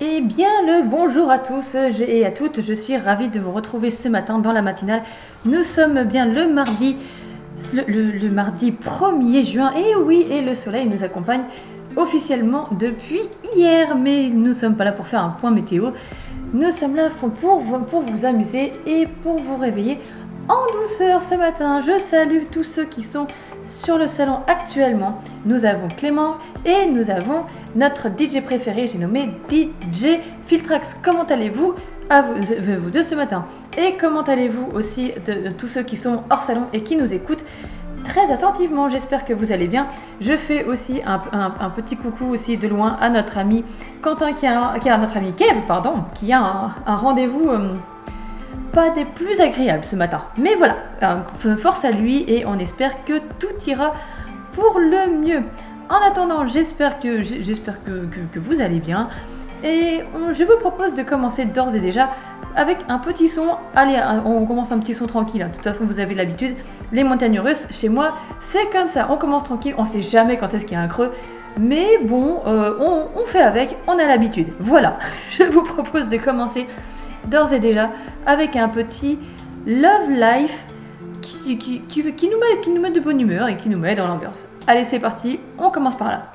[0.00, 2.62] Eh bien, le bonjour à tous et à toutes.
[2.62, 5.02] Je suis ravie de vous retrouver ce matin dans la matinale.
[5.44, 6.96] Nous sommes bien le mardi,
[7.74, 9.72] le, mardi 1er juin.
[9.72, 11.42] Et oui, et le soleil nous accompagne
[11.96, 13.22] officiellement depuis
[13.56, 13.96] hier.
[13.96, 15.90] Mais nous ne sommes pas là pour faire un point météo.
[16.52, 19.98] Nous sommes là pour vous amuser et pour vous réveiller
[20.48, 21.80] en douceur ce matin.
[21.80, 23.26] Je salue tous ceux qui sont
[23.68, 25.20] sur le salon actuellement.
[25.44, 27.44] Nous avons Clément et nous avons
[27.76, 30.96] notre DJ préféré, j'ai nommé DJ Filtrax.
[31.02, 31.74] Comment allez-vous?
[32.10, 32.36] À vous,
[32.80, 33.44] vous deux ce matin
[33.76, 37.44] Et comment allez-vous aussi de, tous ceux qui sont hors salon et qui nous écoutent
[38.02, 38.88] très attentivement?
[38.88, 39.86] J'espère que vous allez bien.
[40.22, 41.18] Je fais aussi un,
[41.76, 43.62] petit coucou aussi de loin à notre ami
[44.00, 47.50] Quentin qui a, qui a notre ami Kev, pardon, qui a un, rendez-vous.
[47.50, 47.74] Euh,
[48.78, 50.22] pas des plus agréables ce matin.
[50.36, 50.76] Mais voilà,
[51.56, 53.92] force à lui et on espère que tout ira
[54.52, 55.42] pour le mieux.
[55.88, 59.08] En attendant, j'espère que, j'espère que, vous allez bien.
[59.64, 62.10] Et je vous propose de commencer d'ores et déjà
[62.54, 63.48] avec un petit son.
[63.74, 65.42] Allez, on commence un petit son tranquille.
[65.42, 65.48] Hein.
[65.48, 66.54] De toute façon, vous avez l'habitude.
[66.92, 69.08] Les montagnes russes, chez moi, c'est comme ça.
[69.10, 69.74] On commence tranquille.
[69.76, 71.10] On sait jamais quand est-ce qu'il y a un creux.
[71.58, 73.76] Mais bon, euh, on fait avec.
[73.88, 74.52] On a l'habitude.
[74.60, 74.98] Voilà.
[75.30, 76.68] Je vous propose de commencer
[77.28, 77.90] d'ores et déjà
[78.26, 79.18] avec un petit
[79.66, 80.64] Love Life
[81.56, 82.28] qui,
[82.70, 84.48] nous met de bonne humeur et qui nous met dans l'ambiance.
[84.66, 86.32] Allez, c'est parti, on commence par là.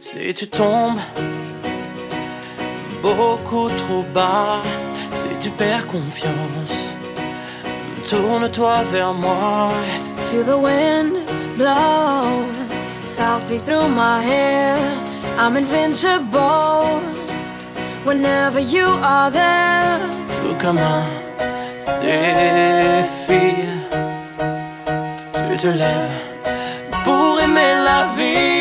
[0.00, 0.98] Si tu tombes
[3.02, 4.60] beaucoup trop bas,
[4.94, 6.87] si tu perds confiance
[8.08, 9.68] Tourne-toi vers moi.
[10.30, 11.12] Feel the wind
[11.58, 12.50] blow
[13.02, 14.74] softly through my hair.
[15.38, 17.02] I'm invincible
[18.06, 20.00] whenever you are there.
[20.42, 21.04] Tout comme un
[22.00, 23.56] défi,
[25.46, 26.18] tu te lèves
[27.04, 28.57] pour aimer la vie.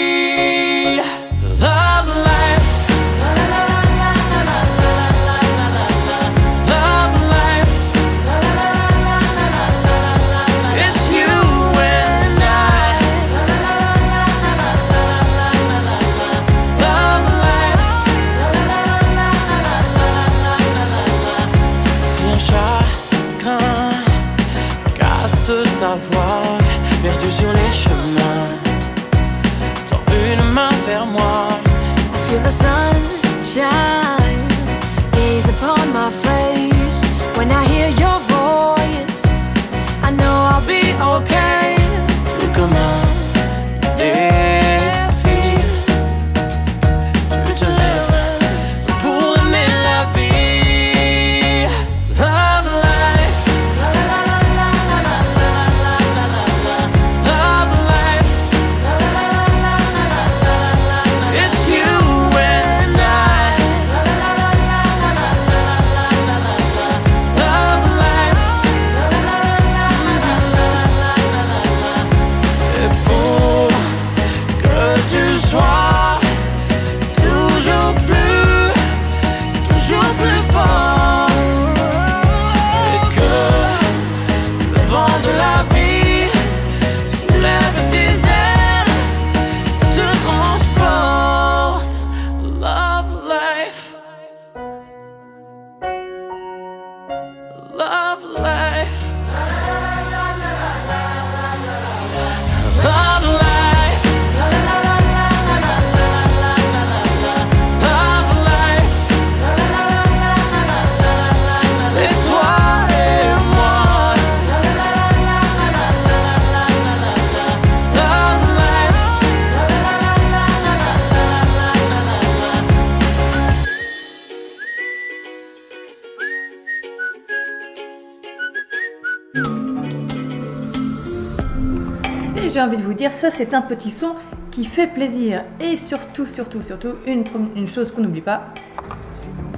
[133.08, 134.16] Dire, ça c'est un petit son
[134.52, 135.44] qui fait plaisir.
[135.60, 137.24] Et surtout, surtout, surtout, une,
[137.56, 138.46] une chose qu'on n'oublie pas.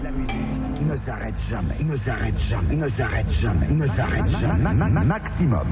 [0.04, 0.36] La musique
[0.90, 4.74] ne s'arrête jamais, ne s'arrête jamais, ne s'arrête jamais, ne s'arrête jamais,
[5.06, 5.68] maximum.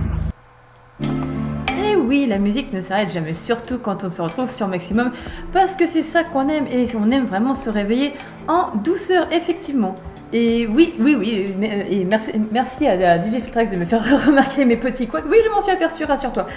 [1.80, 5.12] Et oui, la musique ne s'arrête jamais, surtout quand on se retrouve sur Maximum,
[5.54, 8.14] parce que c'est ça qu'on aime, et on aime vraiment se réveiller
[8.48, 9.94] en douceur, effectivement.
[10.34, 11.56] Et oui, oui, oui,
[11.90, 12.06] et
[12.52, 15.24] merci, à, DJ Filtrax de me faire remarquer mes petits couacs.
[15.30, 16.48] Oui, je m'en suis aperçu, rassure-toi.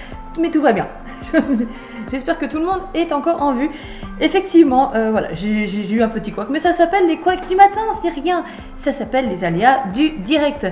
[0.40, 0.88] Mais tout va bien.
[2.10, 3.70] J'espère que tout le monde est encore en vue.
[4.20, 7.54] Effectivement, euh, voilà, j'ai j'ai eu un petit couac, mais ça s'appelle les couacs du
[7.54, 8.44] matin, c'est rien.
[8.76, 10.66] Ça s'appelle les aléas du direct.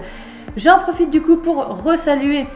[0.57, 2.47] J'en profite du coup pour resaluer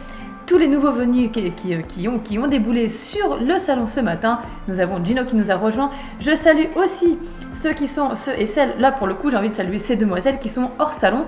[0.52, 4.40] tous les nouveaux venus qui, ont, qui ont déboulé sur le salon ce matin.
[4.69, 5.90] Nous avons Gino qui nous a rejoint.
[6.20, 7.16] Je salue aussi
[7.54, 9.96] ceux qui sont, ceux et celles, là pour le coup, j'ai envie de saluer ces
[9.96, 11.25] demoiselles qui sont hors salon.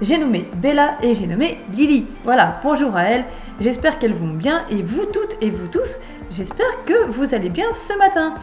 [0.00, 2.06] J'ai nommé Bella et j'ai nommé Lily.
[2.22, 3.24] Voilà, bonjour à elles.
[3.58, 5.98] J'espère qu'elles vont bien et vous toutes et vous tous,
[6.30, 8.34] j'espère que vous allez bien ce matin.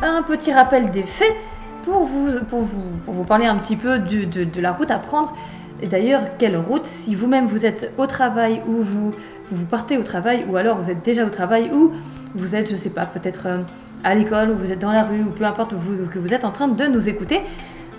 [0.00, 1.36] Un petit rappel des faits
[1.82, 4.98] pour vous, pour vous, pour vous parler un petit peu de, de la route à
[4.98, 5.36] prendre.
[5.82, 9.10] Et d'ailleurs, quelle route Si vous-même vous êtes au travail ou vous,
[9.50, 11.92] vous partez au travail ou alors vous êtes déjà au travail ou
[12.34, 13.58] vous êtes, je sais pas, peut-être euh,
[14.04, 15.74] à l'école ou vous êtes dans la rue ou peu importe
[16.12, 17.40] que vous êtes en train de nous écouter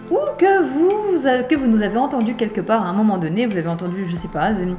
[0.09, 3.45] ou que vous, euh, que vous nous avez entendu quelque part à un moment donné,
[3.45, 4.77] vous avez entendu, je sais pas, une,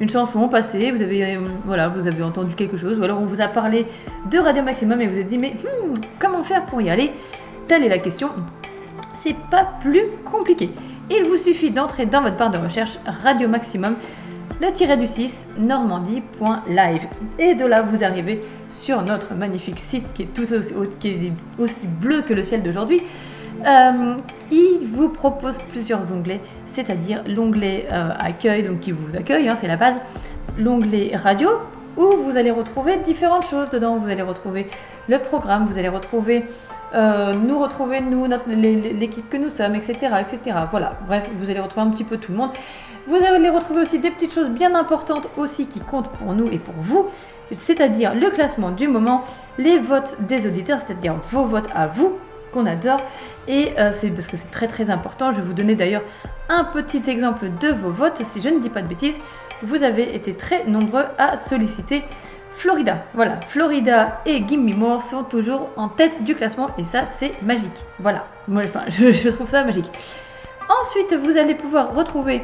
[0.00, 3.26] une chanson passée, vous avez, euh, voilà, vous avez entendu quelque chose ou alors on
[3.26, 3.86] vous a parlé
[4.30, 7.12] de Radio Maximum et vous êtes dit mais hmm, comment faire pour y aller?
[7.68, 8.30] Telle est la question.
[9.18, 10.70] C'est pas plus compliqué.
[11.08, 13.94] Il vous suffit d'entrer dans votre barre de recherche Radio Maximum,
[14.60, 17.02] le tiret du 6, normandie.live.
[17.38, 22.34] Et de là, vous arrivez sur notre magnifique site qui est tout aussi, bleu que
[22.34, 23.02] le ciel d'aujourd'hui.
[23.66, 24.16] Euh,
[24.50, 29.68] il vous propose plusieurs onglets, c'est-à-dire l'onglet euh, accueil, donc qui vous accueille, hein, c'est
[29.68, 30.00] la base,
[30.58, 31.48] l'onglet radio,
[31.96, 33.96] où vous allez retrouver différentes choses dedans.
[33.96, 34.66] Vous allez retrouver
[35.08, 36.44] le programme, vous allez retrouver
[36.94, 40.56] euh, nous retrouver, nous, l'équipe que nous sommes, etc., etc.
[40.70, 42.50] Voilà, bref, vous allez retrouver un petit peu tout le monde.
[43.06, 46.58] Vous allez retrouver aussi des petites choses bien importantes aussi qui comptent pour nous et
[46.58, 47.06] pour vous,
[47.52, 49.24] c'est-à-dire le classement du moment,
[49.58, 52.18] les votes des auditeurs, c'est-à-dire vos votes à vous,
[52.52, 53.00] qu'on adore.
[53.46, 55.30] Et euh, c'est parce que c'est très très important.
[55.30, 56.02] Je vais vous donner d'ailleurs
[56.48, 59.18] un petit exemple de vos votes, si je ne dis pas de bêtises.
[59.62, 62.02] Vous avez été très nombreux à solliciter
[62.56, 63.04] Florida.
[63.12, 67.84] Voilà, Florida et Gimme More sont toujours en tête du classement et ça c'est magique.
[67.98, 69.90] Voilà, moi enfin, je, trouve ça magique.
[70.80, 72.42] Ensuite, vous allez pouvoir retrouver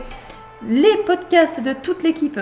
[0.68, 2.38] les podcasts de toute l'équipe,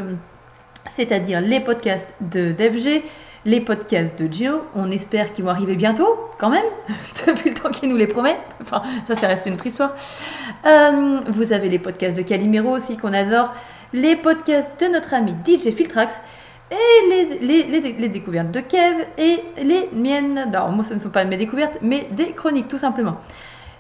[0.95, 3.05] c'est-à-dire les podcasts de DevG,
[3.47, 4.63] les podcasts de Gino.
[4.75, 6.67] On espère qu'ils vont arriver bientôt, quand même,
[7.27, 8.37] depuis le temps qu'il nous les promet.
[8.61, 9.95] Enfin, ça, ça reste une autre histoire.
[10.67, 13.55] Euh, vous avez les podcasts de Calimero aussi, qu'on adore,
[13.93, 16.21] les podcasts de notre ami DJ Filtrax,
[16.71, 20.39] et les, les, les- découvertes de Kev, et les miennes.
[20.39, 23.17] Alors, moi, ce ne sont pas mes découvertes, mais des chroniques, tout simplement.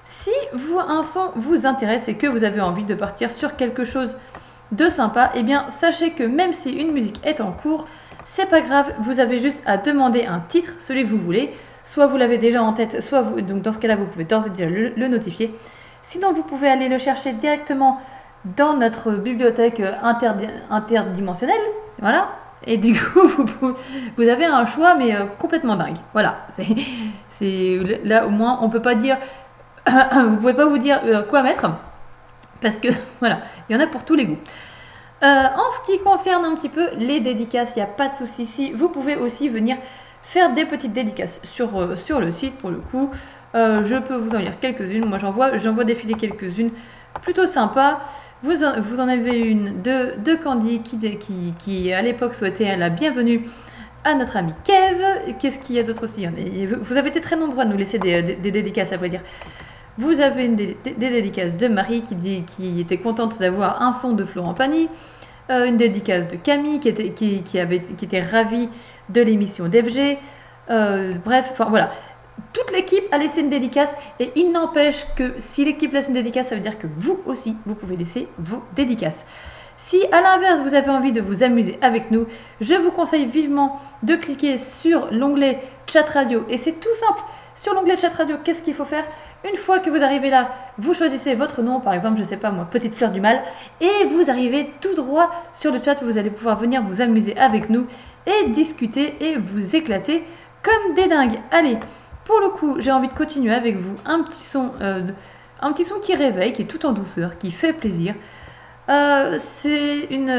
[0.04, 3.84] Si vous, un son vous intéresse et que vous avez envie de partir sur quelque
[3.84, 4.16] chose
[4.72, 7.86] de sympa, eh bien sachez que même si une musique est en cours,
[8.24, 11.52] c'est pas grave, vous avez juste à demander un titre, celui que vous voulez.
[11.84, 14.46] Soit vous l'avez déjà en tête, soit vous, donc dans ce cas-là, vous pouvez d'ores
[14.46, 15.52] et déjà le, le notifier.
[16.02, 18.00] Sinon, vous pouvez aller le chercher directement
[18.56, 21.60] dans notre bibliothèque euh, interdi- interdimensionnelle.
[22.00, 22.28] Voilà.
[22.66, 23.28] Et du coup,
[24.16, 25.96] vous, avez un choix, mais euh, complètement dingue.
[26.12, 26.46] Voilà.
[27.28, 29.16] C'est, là, au moins, on peut pas dire.
[29.86, 31.66] vous pouvez pas vous dire euh, quoi mettre.
[32.60, 32.88] Parce que,
[33.20, 33.38] voilà,
[33.68, 34.38] il y en a pour tous les goûts.
[35.22, 38.14] Euh, en ce qui concerne un petit peu les dédicaces, il n'y a pas de
[38.14, 38.46] souci.
[38.46, 39.76] Si vous pouvez aussi venir
[40.22, 43.10] faire des petites dédicaces sur, sur le site pour le coup.
[43.52, 45.04] Je peux vous en lire quelques-unes.
[45.04, 46.70] Moi, j'en vois, j'en vois défiler quelques-unes
[47.20, 48.00] plutôt sympas.
[48.42, 53.44] Vous en, avez une de, de Candy qui, qui, qui, à l'époque, souhaitait la bienvenue
[54.02, 55.36] à notre ami Kev.
[55.38, 56.26] Qu'est-ce qu'il y a d'autre aussi
[56.82, 59.20] Vous avez été très nombreux à nous laisser des, des- dédicaces, à vrai dire.
[59.98, 64.12] Vous avez une des, dédicaces de Marie qui, dit, qui était contente d'avoir un son
[64.14, 64.88] de Florent Pagny.
[65.50, 67.42] Euh, une dédicace de Camille qui était, qui,
[68.02, 68.70] était ravie
[69.10, 70.16] de l'émission d'FG.
[70.70, 71.92] Euh, bref, voilà.
[72.52, 76.48] Toute l'équipe a laissé une dédicace et il n'empêche que si l'équipe laisse une dédicace,
[76.48, 79.24] ça veut dire que vous aussi, vous pouvez laisser vos dédicaces.
[79.76, 82.26] Si à l'inverse, vous avez envie de vous amuser avec nous,
[82.60, 86.44] je vous conseille vivement de cliquer sur l'onglet Chat Radio.
[86.48, 87.20] Et c'est tout simple.
[87.54, 89.04] Sur l'onglet Chat Radio, qu'est-ce qu'il faut faire?
[89.48, 92.50] Une fois que vous arrivez là, vous choisissez votre nom, par exemple, je sais pas
[92.50, 93.42] moi, Petite Fleur du Mal,
[93.80, 96.02] et vous arrivez tout droit sur le chat.
[96.02, 97.86] Vous allez pouvoir venir vous amuser avec nous
[98.26, 100.24] et discuter et vous éclater
[100.62, 101.40] comme des dingues.
[101.50, 101.78] Allez,
[102.30, 105.02] pour le coup, j'ai envie de continuer avec vous un petit son, euh,
[105.60, 108.14] un petit son qui réveille, qui est tout en douceur, qui fait plaisir.
[108.88, 110.30] Euh, c'est une,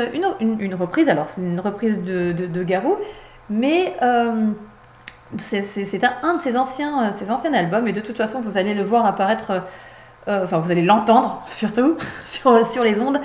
[0.74, 2.96] reprise, alors c'est une reprise de, Garou,
[3.50, 4.48] mais euh,
[5.38, 8.84] c'est- un, de ses anciens, ses anciens albums, et de toute façon, vous allez le
[8.84, 9.62] voir apparaître,
[10.28, 13.20] enfin, vous allez l'entendre surtout sur, les ondes.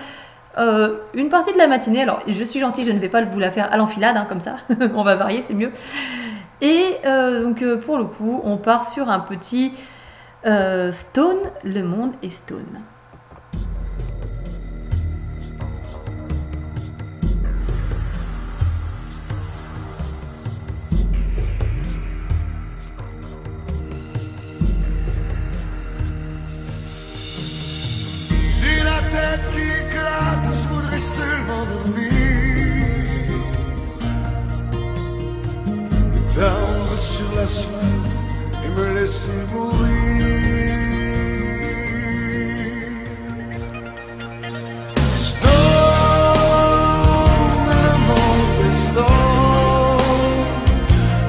[1.15, 3.53] une partie de la matinée, alors je suis gentille, je ne vais pas vous la
[3.53, 4.57] faire à l'enfilade, hein, comme ça,
[4.97, 5.71] on va varier, c'est mieux.
[6.61, 9.73] Et euh, donc euh, pour le coup, on part sur un petit
[10.47, 12.83] euh, stone, le monde est stone.
[37.37, 38.15] L'asphalte
[38.65, 40.75] et me laisser mourir.
[45.19, 45.51] Stone,
[47.69, 50.07] le monde est stone.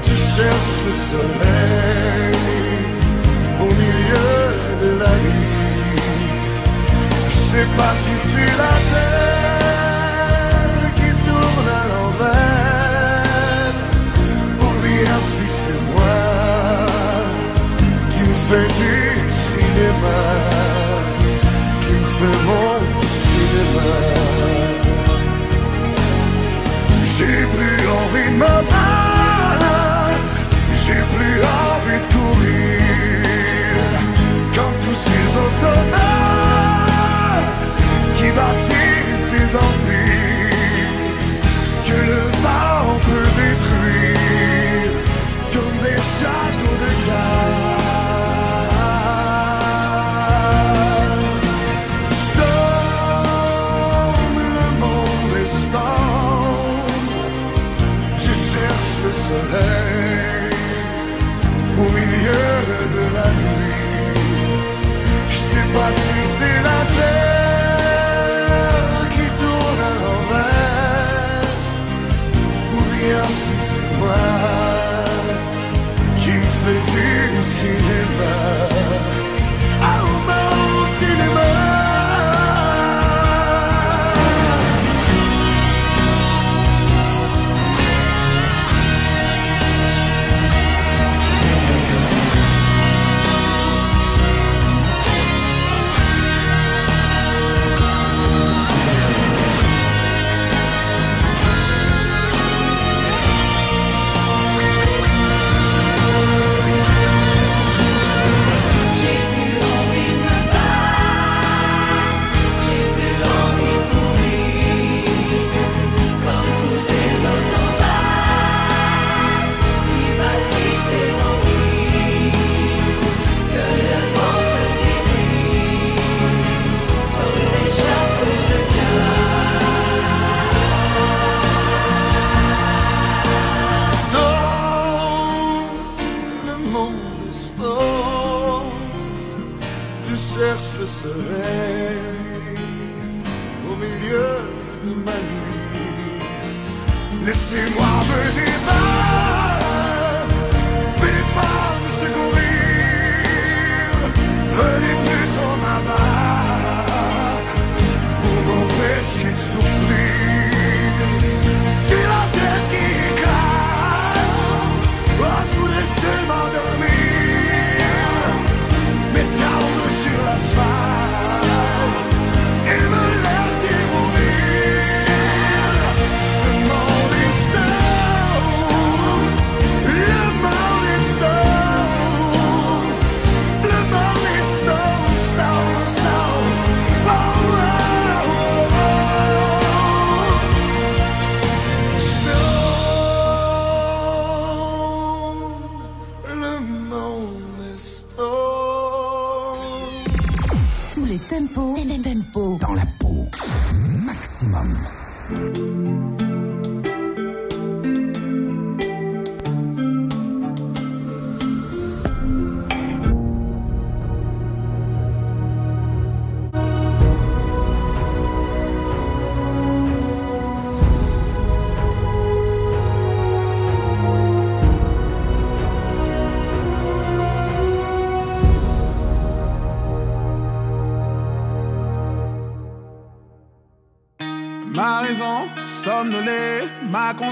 [0.04, 2.36] Je cherche le soleil
[3.62, 4.34] au milieu
[4.84, 6.02] de la nuit.
[7.30, 9.27] Je sais pas si c'est la terre
[19.78, 20.20] cinéma,
[21.82, 22.80] qui me fait mon
[23.24, 23.92] cinéma.
[27.16, 28.97] J'ai plus envie de me
[65.78, 67.27] Je sais pas si c'est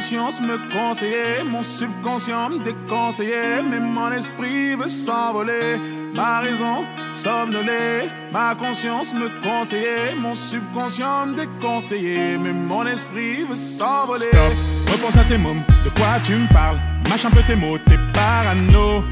[0.05, 5.81] conscience me conseillait, mon subconscient me déconseillait, mais mon esprit veut s'envoler.
[6.13, 13.55] Ma raison somnolée, ma conscience me conseillait, mon subconscient me déconseillait, mais mon esprit veut
[13.55, 14.27] s'envoler.
[14.31, 14.53] Stop,
[14.91, 16.77] repense à tes mômes, de quoi tu me parles?
[17.09, 19.03] Mâche un peu tes mots, t'es parano,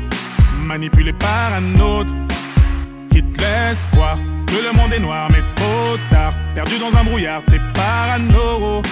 [0.60, 2.14] manipulé par un autre
[3.10, 6.34] qui te laisse croire que le monde est noir, mais trop tard.
[6.54, 8.84] Perdu dans un brouillard, t'es parano,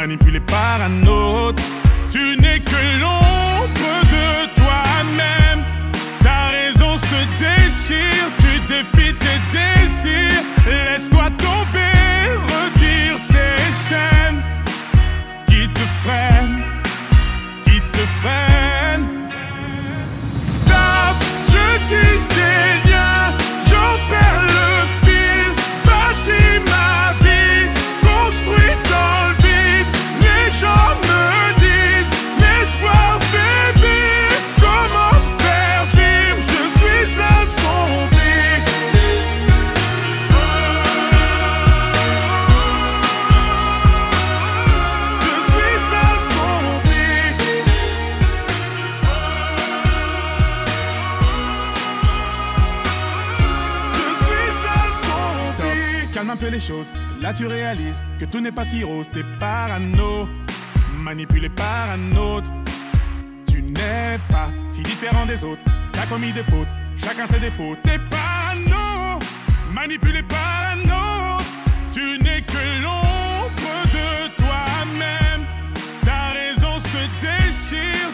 [0.00, 1.62] manipulé par un autre.
[2.08, 4.28] Tu n'es que l'ombre de
[4.60, 5.62] toi-même.
[6.22, 10.44] Ta raison se déchire, tu défies tes désirs.
[10.70, 14.42] Laisse-toi tomber, retire ces chaînes
[15.48, 16.62] qui te freinent,
[17.64, 18.67] qui te freinent.
[57.20, 59.08] Là, tu réalises que tout n'est pas si rose.
[59.12, 60.28] T'es parano,
[60.96, 62.50] manipulé par un autre.
[63.46, 65.64] Tu n'es pas si différent des autres.
[65.92, 67.76] T'as commis des fautes, chacun ses défauts.
[67.84, 69.20] T'es parano,
[69.72, 71.44] manipulé par un autre.
[71.92, 75.46] Tu n'es que l'ombre de toi-même.
[76.04, 78.10] Ta raison se déchire,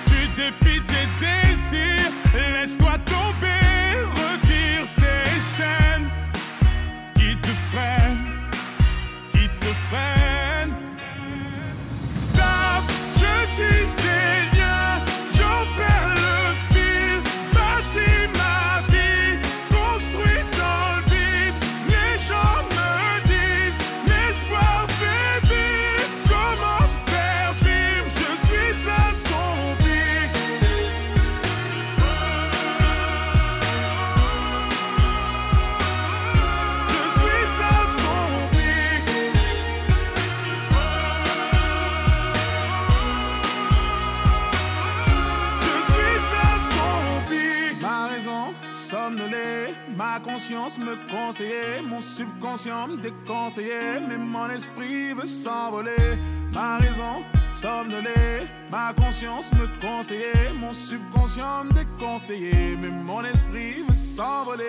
[50.74, 56.18] conscience me conseillait, mon subconscient me déconseillait, mais mon esprit veut s'envoler.
[56.52, 63.94] Ma raison somnolée, ma conscience me conseillait, mon subconscient me déconseillait, mais mon esprit veut
[63.94, 64.64] s'envoler.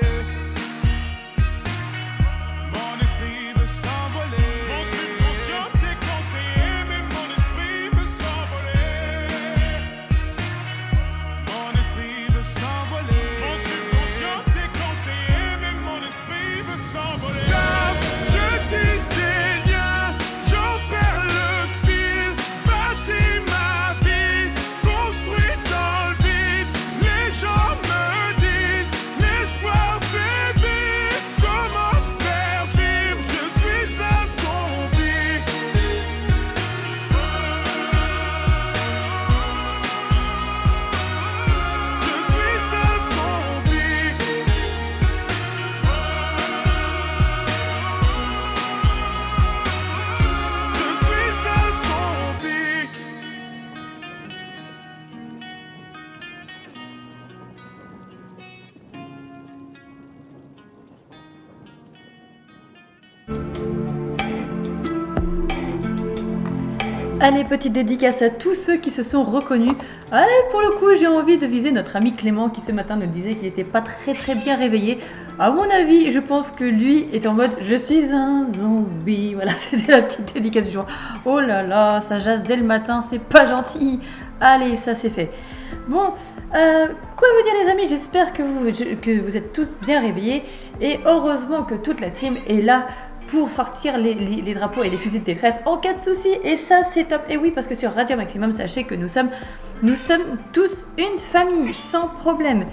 [67.28, 69.72] Allez, petite dédicace à tous ceux qui se sont reconnus.
[70.12, 73.08] Allez, pour le coup, j'ai envie de viser notre ami Clément qui ce matin nous
[73.08, 75.00] disait qu'il n'était pas très très bien réveillé.
[75.40, 79.34] À mon avis, je pense que lui est en mode je suis un zombie.
[79.34, 80.86] Voilà, c'était la petite dédicace du jour.
[81.26, 84.00] Oh là là, ça jase dès le matin, c'est pas gentil.
[84.40, 85.32] Allez, ça c'est fait.
[85.88, 86.12] Bon,
[86.56, 90.00] euh, quoi vous dire les amis, j'espère que vous, je- que vous êtes tous bien
[90.00, 90.44] réveillés.
[90.80, 92.86] Et heureusement que toute la team est là
[93.36, 96.30] pour sortir les, drapeaux et les fusils de détresse en cas de souci.
[96.44, 97.22] Et ça, c'est top.
[97.30, 99.30] Et oui, parce que sur Radio Maximum, sachez que nous sommes,
[99.84, 102.66] nous sommes tous une famille, sans problème.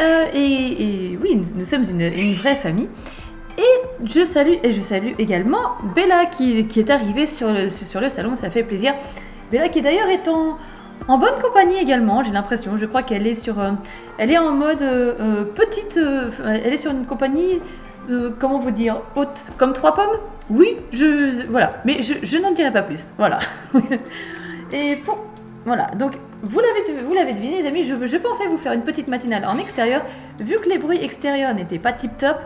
[0.00, 2.88] Euh, et, oui, nous, sommes une, vraie famille.
[3.56, 8.00] Et je salue, et je salue également Bella qui, qui est arrivée sur le, sur
[8.00, 8.94] le salon, ça fait plaisir.
[9.52, 10.58] Bella qui d'ailleurs est en,
[11.06, 12.76] bonne compagnie également, j'ai l'impression.
[12.76, 13.70] Je crois qu'elle est sur, euh,
[14.18, 16.00] elle est en mode euh, petite,
[16.44, 17.60] elle est sur une compagnie,
[18.10, 20.18] euh, comment vous dire, haute, comme trois pommes.
[20.50, 23.06] Oui, je, voilà, mais je, n'en dirai pas plus.
[23.16, 23.38] Voilà.
[24.72, 25.24] et pour,
[25.64, 29.58] voilà, donc vous l'avez, deviné, les amis, je, pensais vous faire une petite matinale en
[29.58, 30.02] extérieur,
[30.38, 32.36] vu que les bruits extérieurs n'étaient pas tip top.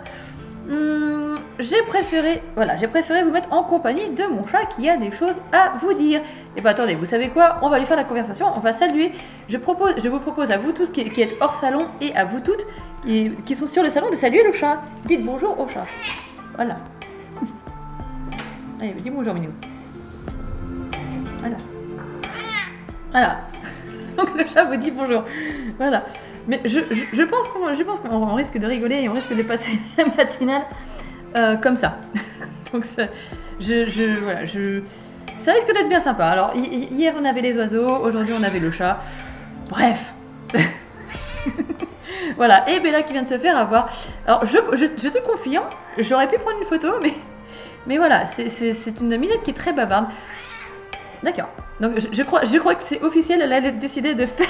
[0.71, 4.97] Hmm, j'ai préféré, voilà, j'ai préféré vous mettre en compagnie de mon chat qui a
[4.97, 6.21] des choses à vous dire.
[6.57, 7.57] Et bah attendez, vous savez quoi?
[7.62, 9.12] On va lui faire la conversation, on va saluer.
[9.49, 12.40] Je propose, je vous propose à vous tous qui êtes hors salon et à vous
[12.40, 12.66] toutes
[13.07, 14.83] qui, qui sont sur le salon de saluer le chat.
[15.07, 15.87] Dites bonjour au chat.
[16.57, 16.77] Voilà.
[18.81, 19.51] Allez, dis bonjour Minou.
[21.39, 21.57] Voilà.
[23.11, 23.41] Voilà.
[24.17, 25.25] Donc le chat vous dit bonjour.
[25.79, 26.05] Voilà.
[26.47, 26.81] Mais je,
[27.13, 30.63] je, pense qu'on je risque de rigoler et on risque de passer la matinale
[31.37, 31.99] euh, comme ça.
[32.73, 33.05] Donc ça,
[33.61, 34.81] je, je, voilà, je,
[35.39, 36.27] ça risque d'être bien sympa.
[36.27, 39.01] Alors hi- hi- hier on avait les oiseaux, aujourd'hui on avait le chat.
[39.69, 40.15] Bref.
[42.37, 42.69] Voilà.
[42.69, 43.88] Et Bella qui vient de se faire avoir.
[44.27, 45.64] Alors je, je, je te confirme,
[45.99, 47.12] j'aurais pu prendre une photo, mais,
[47.87, 48.49] mais voilà, c'est-
[49.01, 50.07] une minette qui est très bavarde.
[51.23, 51.49] D'accord.
[51.81, 54.49] Donc je, crois, je crois que c'est officiel, elle a décidé de faire.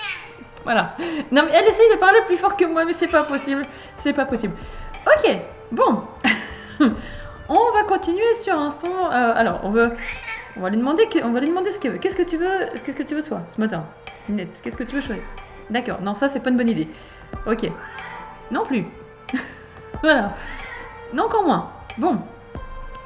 [0.64, 0.96] voilà.
[1.30, 3.66] Non mais elle essaye de parler plus fort que moi, mais c'est pas possible.
[3.96, 4.54] C'est pas possible.
[5.06, 5.36] Ok,
[5.72, 6.02] bon.
[7.48, 8.88] on va continuer sur un son.
[8.88, 9.90] euh, alors, on va,
[10.56, 11.98] on va lui demander, on va lui demander ce qu'elle veut.
[11.98, 13.84] Qu'est-ce que tu veux, qu'est-ce que tu veux toi ce matin,
[14.28, 15.22] Ninette Qu'est-ce que tu veux choisir
[15.70, 16.00] D'accord.
[16.00, 16.88] Non, ça, c'est pas une bonne idée.
[17.46, 17.70] Ok.
[18.50, 18.84] Non plus.
[20.02, 20.34] voilà.
[21.12, 21.70] Non, encore moins.
[21.98, 22.18] Bon.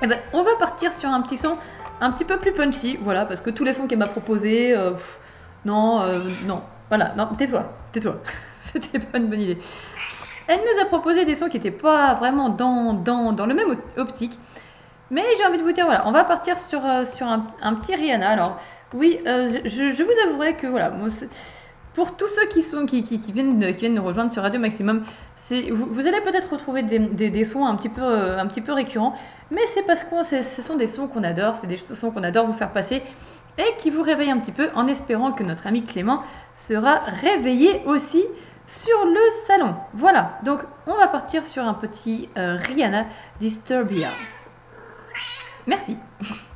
[0.02, 1.56] Eh ben, on va partir sur un petit son
[2.00, 4.92] un petit peu plus punchy, voilà, parce que tous les sons qu'elle m'a proposés, euh,
[5.64, 8.16] non, euh, non, voilà, non, tais-toi, tais-toi,
[8.58, 9.58] c'était pas une bonne idée.
[10.46, 14.38] Elle nous a proposé des sons qui n'étaient pas vraiment dans, le même optique,
[15.10, 18.28] mais j'ai envie de vous dire, voilà, on va partir sur, euh, un, petit Rihanna.
[18.28, 18.58] Alors,
[18.94, 20.90] oui, je, vous avouerai que, voilà,
[21.94, 25.04] pour tous ceux qui, sont, qui, viennent, qui viennent nous rejoindre sur Radio Maximum,
[25.50, 29.14] vous, vous, allez peut-être retrouver des, sons un petit peu, un petit peu récurrents,
[29.50, 32.46] mais c'est parce que ce sont des sons qu'on adore, c'est des sons qu'on adore
[32.46, 33.02] vous faire passer
[33.58, 36.22] et qui vous réveillent un petit peu en espérant que notre ami Clément
[36.54, 38.24] sera réveillé aussi
[38.66, 39.74] sur le salon.
[39.94, 43.06] Voilà, donc on va partir sur un petit euh, Rihanna
[43.40, 44.10] Disturbia.
[45.66, 45.96] Merci.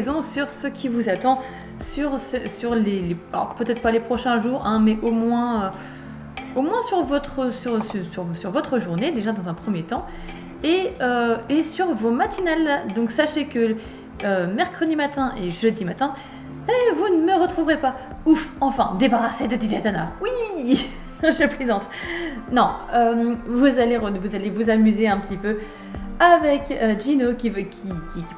[0.00, 1.40] sur ce qui vous attend
[1.80, 5.68] sur, sur les, alors peut-être pas les prochains jours, hein, mais au moins, euh,
[6.56, 10.06] au moins sur, votre, sur, sur, sur, votre journée, déjà dans un premier temps,
[10.64, 12.88] et, euh, et sur vos matinales.
[12.94, 13.76] Donc sachez que
[14.24, 16.14] euh, mercredi matin et jeudi matin,
[16.68, 17.94] eh, vous ne me retrouverez pas.
[18.24, 20.12] Ouf, enfin, débarrassé de DJ Tana.
[20.20, 20.88] Oui
[21.22, 21.88] Je plaisante.
[22.52, 22.72] Non,
[23.48, 25.56] vous, allez, vous allez vous amuser un petit peu
[26.20, 27.52] avec euh, Gino qui,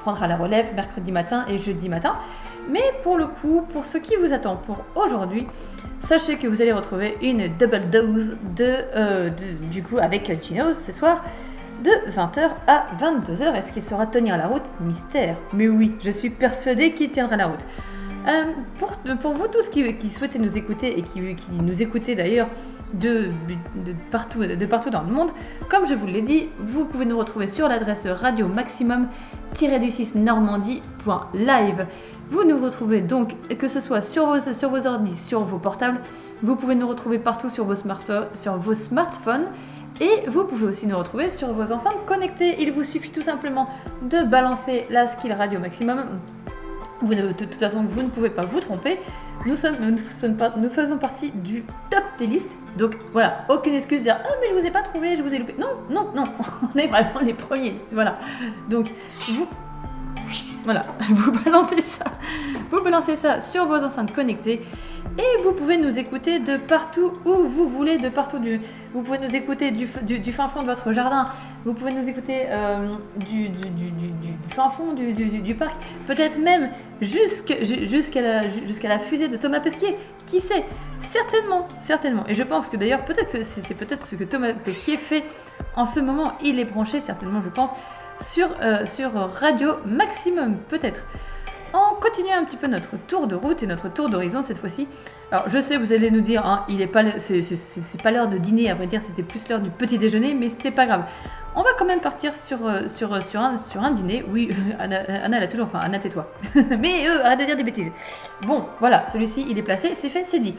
[0.01, 2.17] prendra la relève mercredi matin et jeudi matin.
[2.71, 5.47] Mais pour le coup, pour ce qui vous attend pour aujourd'hui,
[6.01, 9.31] sachez que vous allez retrouver une double dose de, euh,
[9.71, 11.23] du coup avec Gino ce soir
[11.83, 13.55] de 20h à 22h.
[13.55, 14.65] Est-ce qu'il saura tenir la route?
[14.81, 15.37] Mystère.
[15.53, 17.65] Mais oui, je suis persuadée qu'il tiendra la route.
[18.29, 22.49] Euh, pour, vous tous qui, qui souhaitez nous écouter et qui, nous écoutez d'ailleurs
[22.93, 23.31] de,
[24.11, 25.31] partout, de partout dans le monde,
[25.71, 31.87] comme je vous l'ai dit, vous pouvez nous retrouver sur l'adresse radio maximum-du6 normandie.live.
[32.31, 36.01] Vous nous retrouvez donc, que ce soit sur vos, sur ordi, sur vos portables,
[36.43, 37.77] vous pouvez nous retrouver partout sur vos,
[38.35, 39.47] sur vos smartphones.
[40.01, 42.63] Et vous pouvez aussi nous retrouver sur vos enceintes connectées.
[42.63, 43.69] Il vous suffit tout simplement
[44.03, 46.21] de balancer la skill radio maximum
[47.01, 48.99] vous de toute façon, vous ne pouvez pas vous tromper.
[49.47, 52.57] Nous, sommes, nous, faisons partie du top des listes.
[52.77, 55.35] Donc voilà, aucune excuse de dire Ah, mais je vous ai pas trouvé, je vous
[55.35, 55.55] ai loupé.
[55.59, 56.27] Non, non, non,
[56.75, 57.77] on est vraiment les premiers.
[57.93, 58.19] Voilà.
[58.69, 58.93] Donc,
[59.29, 59.47] vous.
[60.69, 62.05] Voilà, vous balancez ça.
[62.71, 64.61] Vous balancez ça sur vos enceintes connectées.
[65.17, 68.61] Et vous pouvez nous écouter de partout où vous voulez, de partout du.
[68.93, 69.87] Vous pouvez nous écouter du,
[70.31, 71.25] fin fond de votre jardin.
[71.65, 73.69] Vous pouvez nous écouter euh, du, du-
[74.51, 75.75] fin fond du, parc.
[76.07, 76.69] Peut-être même
[77.01, 79.97] jusqu'à la, la fusée de Thomas Pesquet.
[80.27, 80.65] Qui sait?
[81.01, 82.27] Certainement, certainement.
[82.29, 85.25] Et je pense que d'ailleurs, peut-être c'est peut-être ce que Thomas Pesquet fait
[85.77, 86.33] en ce moment.
[86.45, 87.71] Il est branché, certainement, je pense,
[88.21, 91.01] sur, euh, sur Radio Maximum, peut-être.
[91.75, 94.89] On continue un petit peu notre tour de route et notre tour d'horizon cette fois-ci.
[95.31, 97.43] Alors je sais, vous allez nous dire, hein, il est pas, c'est,
[98.03, 100.71] pas l'heure de dîner, à vrai dire, c'était plus l'heure du petit déjeuner, mais c'est
[100.71, 101.05] pas grave.
[101.55, 104.25] On va quand même partir sur, euh, sur, sur, un, sur un dîner.
[104.33, 106.33] Oui, Anna, elle a toujours, enfin, Anna, tais-toi.
[106.79, 107.91] mais euh, arrête de dire des bêtises.
[108.43, 110.55] Bon, voilà, celui-ci, il est placé, c'est fait, c'est dit.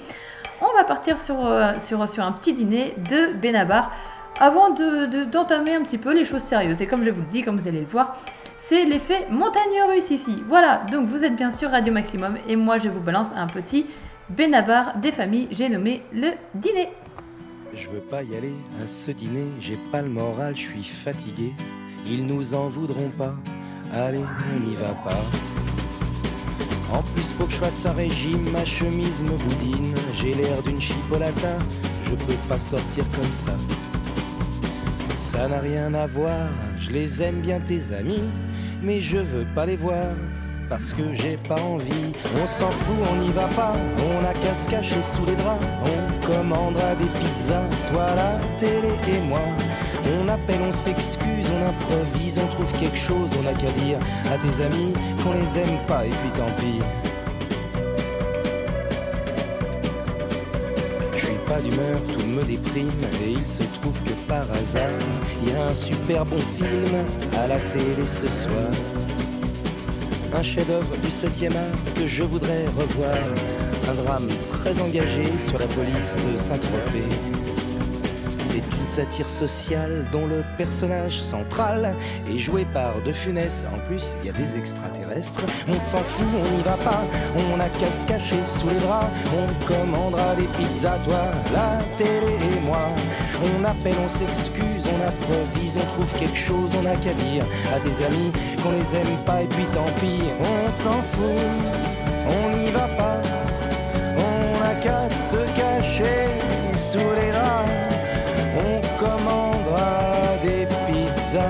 [0.62, 3.92] On va partir sur, euh, sur, sur un petit dîner de Benabar
[4.40, 6.82] avant de- de- d'entamer un petit peu les choses sérieuses.
[6.82, 8.18] Et comme je vous le dis, comme vous allez le voir,
[8.58, 10.42] c'est l'effet montagne russe ici.
[10.48, 13.86] Voilà, donc vous êtes bien sur Radio Maximum et moi je vous balance un petit
[14.30, 16.90] Benabar des familles, j'ai nommé le dîner.
[17.74, 21.52] Je veux pas y aller à ce dîner, j'ai pas le moral, je suis fatigué.
[22.08, 23.34] Ils nous en voudront pas,
[23.96, 24.20] allez,
[24.56, 25.18] on n'y va pas.
[26.96, 29.94] En plus, faut que je fasse un régime, ma chemise me boudine.
[30.16, 31.58] J'ai l'air d'une chipolata,
[32.04, 33.52] je peux pas sortir comme ça.
[35.20, 36.48] Ça n'a rien à voir,
[36.80, 38.24] je les aime bien tes amis,
[38.82, 40.16] mais je veux pas les voir.
[40.70, 44.56] Parce que j'ai pas envie, on s'en fout, on n'y va pas, on a qu'à
[44.56, 49.42] se cacher sous les draps, on commandera des pizzas, toi la télé et moi.
[50.22, 54.00] On appelle, on s'excuse, on improvise, on trouve quelque chose, on a qu'à dire
[54.32, 56.80] à tes amis qu'on les aime pas et puis tant pis.
[61.62, 62.90] D'humeur, tout me déprime
[63.24, 64.90] et il se trouve que par hasard,
[65.42, 66.96] il y a un super bon film
[67.38, 68.70] à la télé ce soir.
[70.34, 73.18] Un chef-d'œuvre du 7e art que je voudrais revoir.
[73.90, 77.39] Un drame très engagé sur la police de Saint-Tropez.
[78.52, 81.96] C'est une satire sociale dont le personnage central
[82.28, 83.64] est joué par De Funès.
[83.72, 85.44] En plus, il y a des extraterrestres.
[85.68, 87.04] On s'en fout, on n'y va pas.
[87.38, 89.06] On a qu'à se cacher sous les draps.
[89.38, 92.88] On commandera des pizzas, toi, la télé et moi.
[93.44, 97.80] On appelle, on s'excuse, on improvise, on trouve quelque chose, on a qu'à dire à
[97.80, 98.32] tes amis
[98.64, 100.24] qu'on les aime pas et puis tant pis.
[100.42, 101.38] On s'en fout,
[102.28, 103.22] on n'y va pas.
[104.18, 106.26] On a qu'à se cacher
[106.80, 107.99] sous les draps.
[108.60, 111.50] On commandera des pizzas,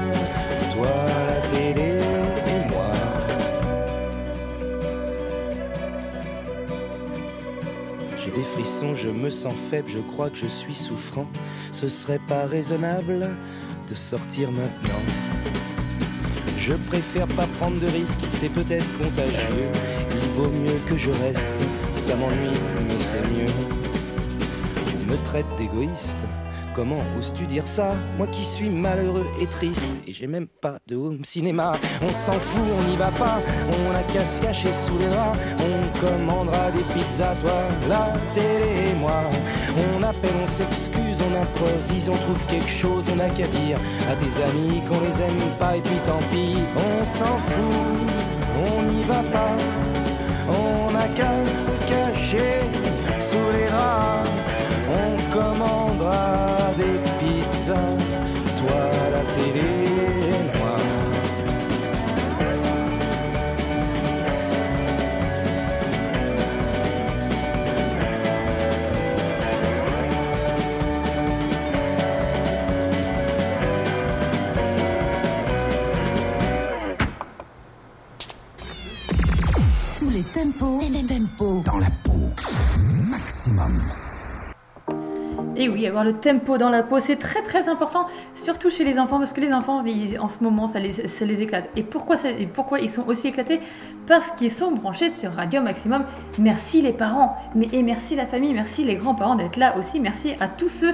[0.74, 0.88] toi
[1.28, 1.98] la télé
[2.48, 2.92] et moi.
[8.18, 11.28] J'ai des frissons, je me sens faible, je crois que je suis souffrant.
[11.74, 13.28] Ce serait pas raisonnable
[13.90, 15.04] de sortir maintenant.
[16.58, 19.72] Je préfère pas prendre de risques, c'est peut-être contagieux.
[20.14, 21.56] Il vaut mieux que je reste,
[21.96, 23.52] ça m'ennuie, mais c'est mieux.
[24.88, 26.20] Tu me traites d'égoïste.
[26.76, 30.96] Comment oses-tu dire ça Moi qui suis malheureux et triste Et j'ai même pas de
[30.96, 31.74] home cinéma.
[32.02, 33.42] On s'en fout, on n'y va pas
[33.88, 35.38] On a qu'à se cacher sous les draps.
[35.60, 39.22] On commandera des pizzas, toi, la télé et moi.
[39.94, 43.78] On appelle, on s'excuse, on improvise On trouve quelque chose, on a qu'à dire
[44.10, 48.00] À tes amis qu'on les aime pas Et puis tant pis, on s'en fout
[48.66, 49.56] On n'y va pas.
[50.48, 52.62] On a qu'à se cacher
[53.20, 54.30] sous les draps.
[54.92, 56.49] On commandera
[57.70, 59.60] toi la télé
[60.30, 60.80] est noire.
[80.00, 82.34] Tous les tempos, tempos dans la peau.
[83.10, 83.99] Maximum.
[85.62, 88.98] Et oui, avoir le tempo dans la peau, c'est très très important, surtout chez les
[88.98, 89.82] enfants, parce que les enfants,
[90.20, 91.70] en ce moment, ça les, éclate.
[91.76, 92.16] Et pourquoi,
[92.80, 93.60] ils sont aussi éclatés?
[94.08, 96.06] Parce qu'ils sont branchés sur Radio Maximum.
[96.38, 100.34] Merci les parents, mais, et merci la famille, merci les grands-parents d'être là aussi, merci
[100.40, 100.94] à tous ceux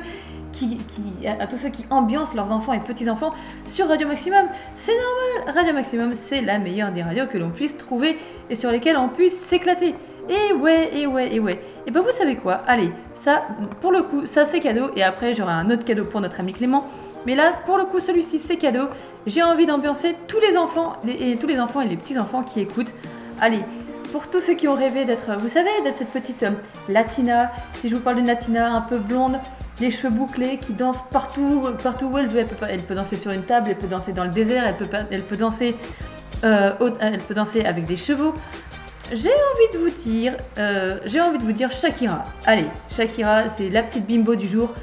[0.51, 0.79] qui,
[1.27, 3.33] à tous ceux qui ambiancent leurs enfants et petits-enfants
[3.67, 4.47] sur Radio Maximum.
[4.75, 8.17] C'est normal, Radio Maximum, c'est la meilleure des radios que l'on puisse trouver
[8.49, 9.93] et sur lesquelles on puisse s'éclater.
[10.27, 11.61] Et ouais, et ouais, et ouais.
[11.85, 12.61] Et ben vous savez quoi?
[12.67, 13.43] Allez, ça,
[13.81, 14.89] pour le coup, ça c'est cadeau.
[14.95, 16.85] Et après, j'aurai un autre cadeau pour notre ami Clément.
[17.25, 18.87] Mais là, pour le coup, celui-ci c'est cadeau.
[19.27, 22.59] J'ai envie d'ambiancer tous les enfants et tous les enfants et les petits enfants qui
[22.59, 22.91] écoutent.
[23.39, 23.59] Allez,
[24.11, 26.51] pour tous ceux qui ont rêvé d'être, vous savez, d'être cette petite euh,
[26.89, 27.51] latina.
[27.73, 29.39] Si je vous parle d'une latina un peu blonde,
[29.79, 32.39] les cheveux bouclés, qui danse partout, partout où elle veut.
[32.39, 34.75] Elle peut, elle peut danser sur une table, elle peut danser dans le désert, elle
[34.75, 35.75] peut, elle peut danser,
[36.43, 38.33] euh, elle peut danser avec des chevaux.
[39.13, 42.23] J'ai envie de vous dire, euh, j'ai envie de vous dire Shakira.
[42.45, 42.65] Allez,
[42.95, 44.73] Shakira, c'est la petite bimbo du jour.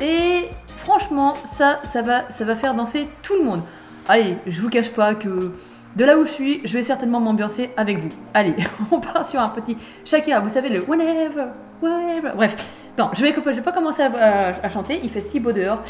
[0.00, 3.62] Et franchement, ça, ça va, ça va faire danser tout le monde.
[4.08, 5.52] Allez, je vous cache pas que
[5.96, 8.08] de là où je suis, je vais certainement m'ambiancer avec vous.
[8.34, 8.54] Allez,
[8.90, 10.40] on part sur un petit Shakira.
[10.40, 11.44] Vous savez le whenever,
[11.80, 12.30] whenever.
[12.34, 12.56] Bref,
[12.98, 15.00] non, je vais, je vais pas commencer à, à- à chanter.
[15.04, 15.82] Il fait si beau dehors.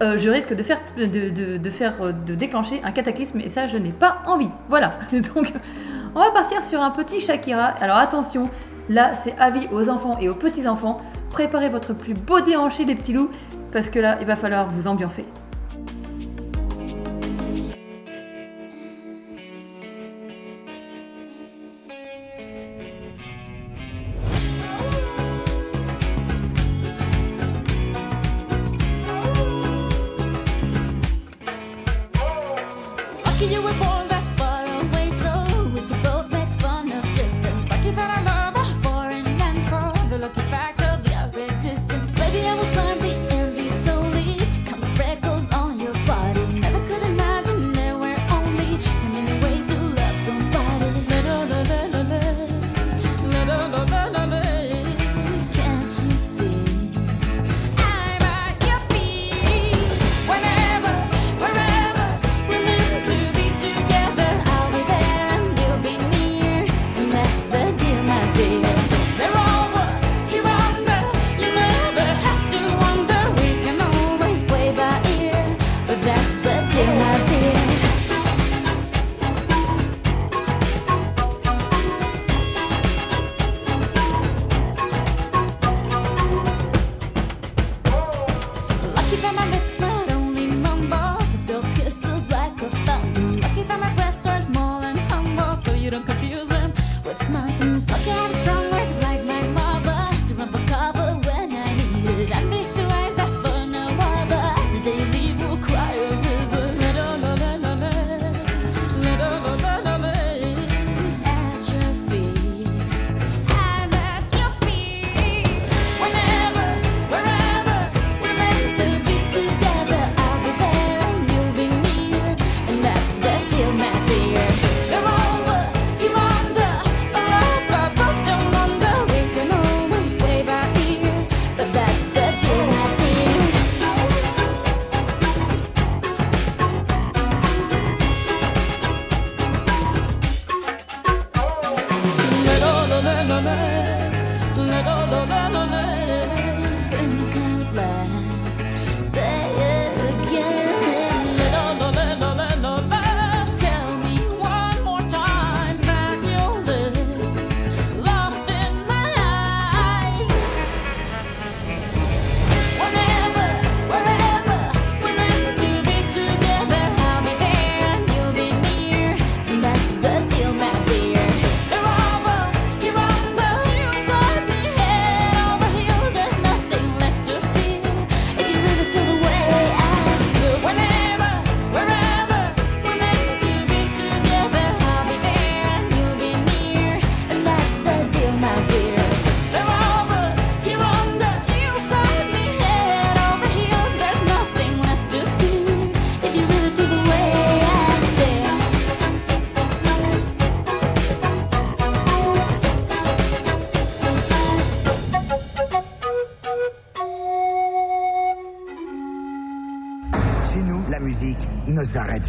[0.00, 3.76] Euh, je risque de faire, de, faire, euh, de déclencher un cataclysme et ça, je
[3.76, 4.50] n'ai pas envie.
[4.68, 4.92] Voilà.
[5.34, 5.52] Donc,
[6.14, 7.64] on va partir sur un petit Shakira.
[7.64, 8.48] Alors attention,
[8.88, 11.00] là, c'est avis aux enfants et aux petits enfants.
[11.30, 13.30] Préparez votre plus beau déhanché, les petits loups,
[13.72, 15.24] parce que là, il va falloir vous ambiancer.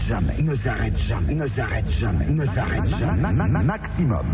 [0.10, 3.32] Jamais, ne s'arrête jamais, ne s'arrête jamais, ne s'arrête jamais.
[3.32, 4.26] Ma- ma- Maximum.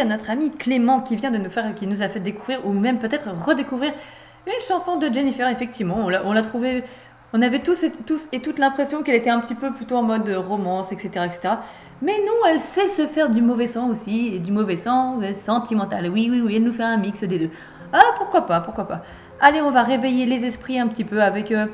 [0.00, 2.72] À notre ami Clément qui vient de nous faire, qui nous a fait découvrir ou
[2.72, 3.92] même peut-être redécouvrir
[4.46, 5.48] une chanson de Jennifer.
[5.48, 6.84] Effectivement, on l'a, on l'a trouvée.
[7.32, 10.02] On avait tous et, tous et toute l'impression qu'elle était un petit peu plutôt en
[10.02, 11.54] mode romance, etc., etc.
[12.00, 15.32] Mais non, elle sait se faire du mauvais sang aussi, et du mauvais sang euh,
[15.32, 16.08] sentimental.
[16.08, 17.50] Oui, oui, oui, elle nous fait un mix des deux.
[17.92, 19.02] Ah, pourquoi pas, pourquoi pas.
[19.40, 21.66] Allez, on va réveiller les esprits un petit peu avec euh,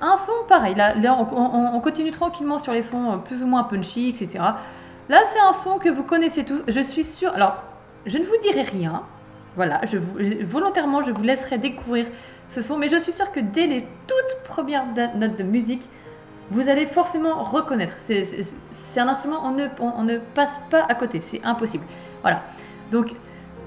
[0.00, 0.74] un son pareil.
[0.74, 4.44] Là, on continue tranquillement sur les sons euh, plus ou moins punchy, etc.
[5.10, 6.62] Là, c'est un son que vous connaissez tous.
[6.66, 7.32] Je suis sûre.
[7.34, 7.56] Alors,
[8.06, 9.02] je ne vous dirai rien.
[9.56, 9.80] Voilà,
[10.44, 12.06] volontairement, je vous laisserai découvrir
[12.48, 12.78] ce son.
[12.78, 14.84] Mais je suis sûre que dès les toutes premières
[15.16, 15.82] notes de musique,
[16.52, 17.94] vous allez forcément reconnaître.
[17.98, 18.24] C'est-
[18.96, 21.20] un instrument, on ne, on, on ne passe pas à côté.
[21.20, 21.84] C'est impossible.
[22.22, 22.42] Voilà.
[22.90, 23.12] Donc,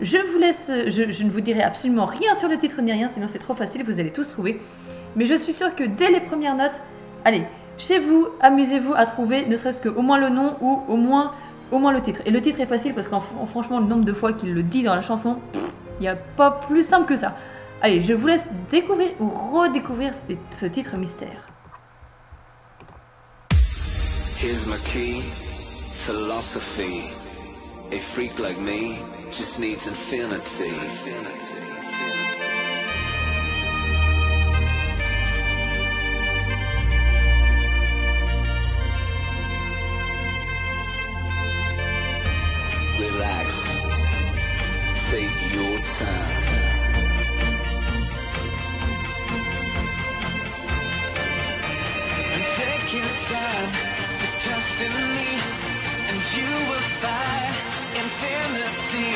[0.01, 3.07] Je vous laisse, je, je ne vous dirai absolument rien sur le titre ni rien,
[3.07, 4.59] sinon c'est trop facile, vous allez tous trouver.
[5.15, 6.77] Mais je suis sûre que dès les premières notes,
[7.23, 7.43] allez,
[7.77, 11.33] chez vous, amusez-vous à trouver ne serait-ce que au moins le nom ou au moins,
[11.71, 12.21] au moins le titre.
[12.25, 14.83] Et le titre est facile parce qu'en franchement, le nombre de fois qu'il le dit
[14.83, 15.39] dans la chanson,
[15.99, 17.35] il n'y a pas plus simple que ça.
[17.81, 21.47] Allez, je vous laisse découvrir ou redécouvrir ce, ce titre mystère.
[24.39, 25.21] Here's my key,
[26.05, 27.11] philosophy.
[27.95, 28.97] A freak like me
[29.31, 30.71] just needs infinity.
[45.13, 46.43] Take your time.
[52.33, 53.71] And take your time
[54.21, 55.29] to trust in me,
[56.09, 57.53] and you will find
[58.01, 59.11] infinity,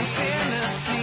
[0.00, 1.01] infinity.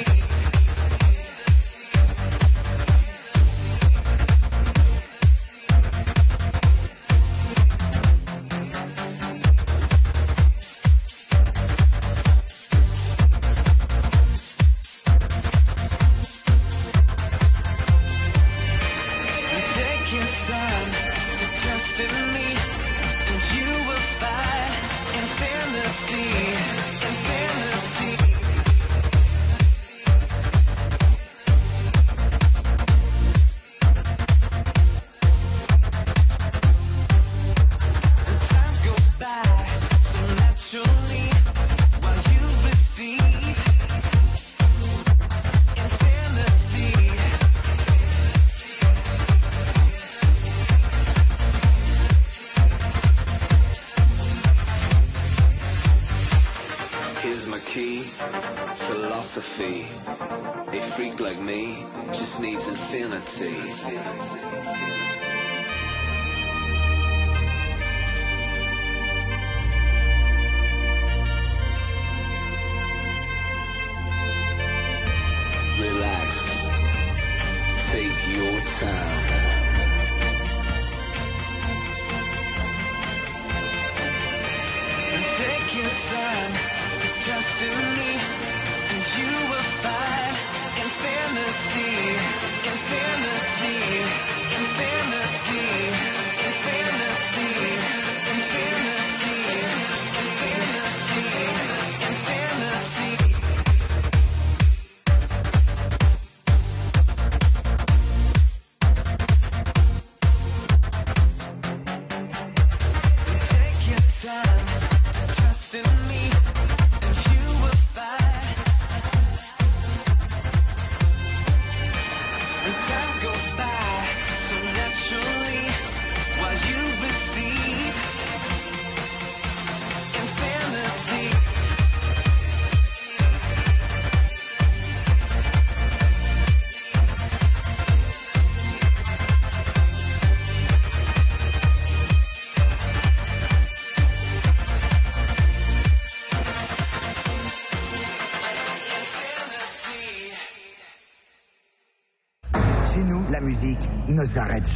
[63.84, 64.19] Infinity.
[64.19, 64.38] Relax,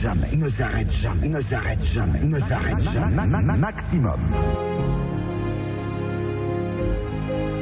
[0.04, 3.16] jamais, ne s'arrête jamais, ne s'arrête jamais, ne s'arrête jamais.
[3.16, 4.20] Ma- ma- ma- Maximum.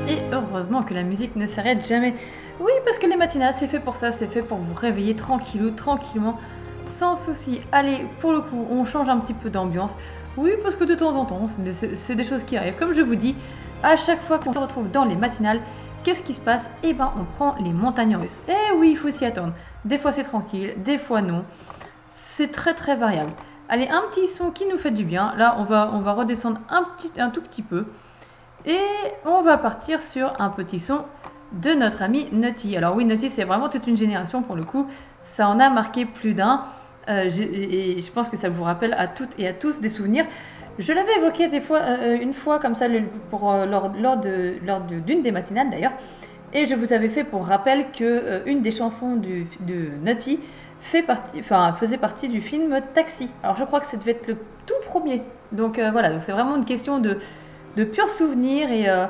[0.07, 2.15] Et heureusement que la musique ne s'arrête jamais.
[2.59, 5.69] Oui, parce que les matinales, c'est fait pour ça, c'est fait pour vous réveiller tranquillou,
[5.69, 6.39] tranquillement,
[6.83, 7.61] sans souci.
[7.71, 9.95] Allez, pour le coup, on change un petit peu d'ambiance.
[10.35, 12.75] Oui, parce que de temps en temps, c'est des, c'est des choses qui arrivent.
[12.75, 13.35] Comme je vous dis,
[13.83, 15.59] à chaque fois qu'on se retrouve dans les matinales,
[16.03, 16.71] qu'est-ce qui se passe?
[16.81, 18.41] Eh ben, on prend les montagnes russes.
[18.49, 19.53] Eh oui, il faut s'y attendre.
[19.85, 21.45] Des fois c'est tranquille, des fois non.
[22.41, 23.29] C'est très très variable.
[23.69, 25.31] Allez, un petit son qui nous fait du bien.
[25.37, 27.85] Là, on va, on va redescendre un, petit, un tout petit peu.
[28.65, 28.79] Et
[29.27, 31.05] on va partir sur un petit son
[31.51, 32.75] de notre ami Nutty.
[32.75, 34.87] Alors oui, Nutty, c'est vraiment toute une génération pour le coup.
[35.21, 36.63] Ça en a marqué plus d'un.
[37.09, 40.25] Euh, et je pense que ça vous rappelle à toutes et à tous des souvenirs.
[40.79, 42.87] Je l'avais évoqué des euh, une fois comme ça
[43.29, 45.93] pour, euh, lors, d'une des matinales d'ailleurs.
[46.53, 49.45] Et je vous avais fait pour rappel que une des chansons de
[50.03, 50.39] Nutty
[50.81, 53.29] fait partie, faisait partie du film Taxi.
[53.43, 55.21] Alors je crois que ça devait être le tout premier.
[55.51, 57.19] Donc euh, voilà, donc c'est vraiment une question de,
[57.77, 59.05] de purs souvenirs et, euh,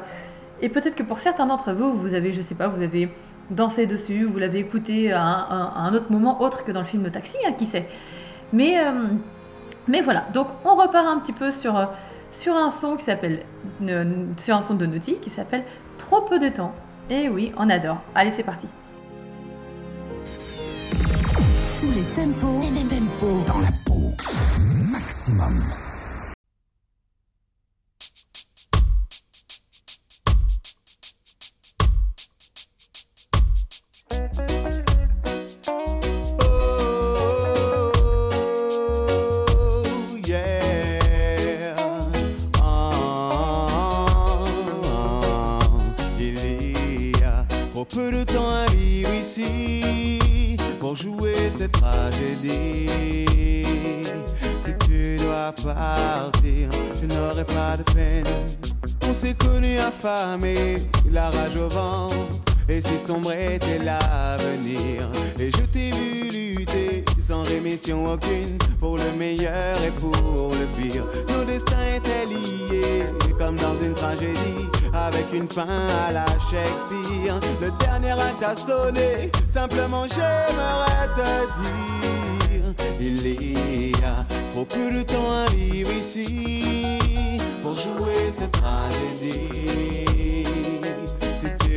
[0.61, 3.09] et peut-être que pour certains d'entre vous, vous avez, je sais pas, vous avez
[3.49, 7.37] dansé dessus, vous l'avez écouté à un, autre moment autre que dans le film Taxi,
[7.47, 7.87] hein, qui sait.
[8.53, 9.07] Mais, euh,
[9.87, 11.89] mais voilà, donc on repart un petit peu sur,
[12.31, 13.43] sur un son qui s'appelle,
[14.37, 15.63] sur un son de Naughty qui s'appelle
[15.97, 16.73] Trop peu de temps.
[17.09, 18.01] Et oui, on adore.
[18.15, 18.67] Allez, c'est parti.
[22.01, 24.15] Tous les tempos, tempos dans la peau.
[24.91, 25.63] Maximum.
[36.39, 36.57] Oh,
[40.25, 41.75] yeah.
[42.63, 43.27] Ah,
[46.19, 46.35] il
[47.11, 49.80] y a trop peu de temps à vivre ici
[50.91, 52.89] pour jouer cette tragédie.
[54.65, 56.69] Si tu dois partir,
[57.01, 58.25] je n'aurai pas de peine.
[59.07, 60.79] On s'est connus affamés,
[61.09, 62.15] la rage au ventre.
[62.67, 69.09] Et si sombre était l'avenir, et je t'ai vu lutter sans rémission aucune pour le
[69.17, 71.05] meilleur et pour le pire.
[71.29, 73.05] Nos destins étaient liés
[73.39, 77.39] comme dans une tragédie, avec une fin à la Shakespeare.
[77.61, 85.01] Le dernier acte a sonné, simplement j'aimerais te dire, il y a trop peu de
[85.03, 86.99] temps à vivre ici
[87.63, 89.61] pour jouer cette tragédie.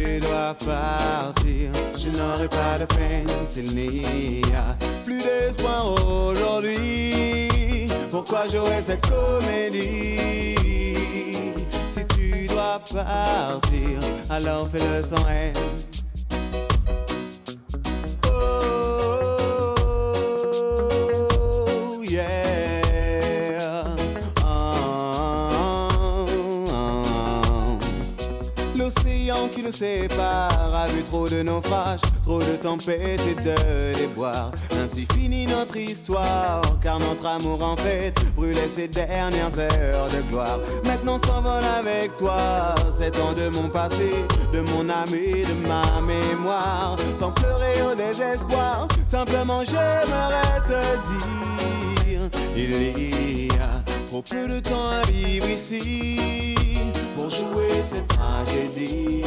[0.05, 5.90] Tu dois partir, je n'aurai pas de peine s'il n'y a plus d'espoir
[6.26, 7.88] aujourd'hui.
[8.11, 10.57] Pourquoi jouer cette comédie?
[11.88, 15.55] Si tu dois partir, alors fais-le sans haine.
[29.64, 34.52] Nous sépare a vu trop de naufrages, trop de tempêtes et de déboires.
[34.82, 40.58] Ainsi finit notre histoire, car notre amour en fait brûlait ses dernières heures de gloire.
[40.84, 44.10] Maintenant s'envole avec toi, sept ans de mon passé,
[44.52, 46.96] de mon âme et de ma mémoire.
[47.18, 52.20] Sans pleurer au désespoir, simplement j'aimerais te dire,
[52.56, 56.73] il y a trop peu de temps à vivre ici
[57.24, 59.22] pour jouer cette tragédie.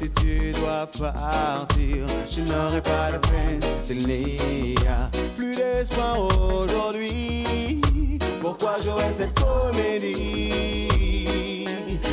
[0.00, 7.80] Si tu dois partir, je n'aurai pas de peine s'il n'y a plus d'espoir aujourd'hui.
[8.40, 10.50] Pourquoi jouer cette comédie?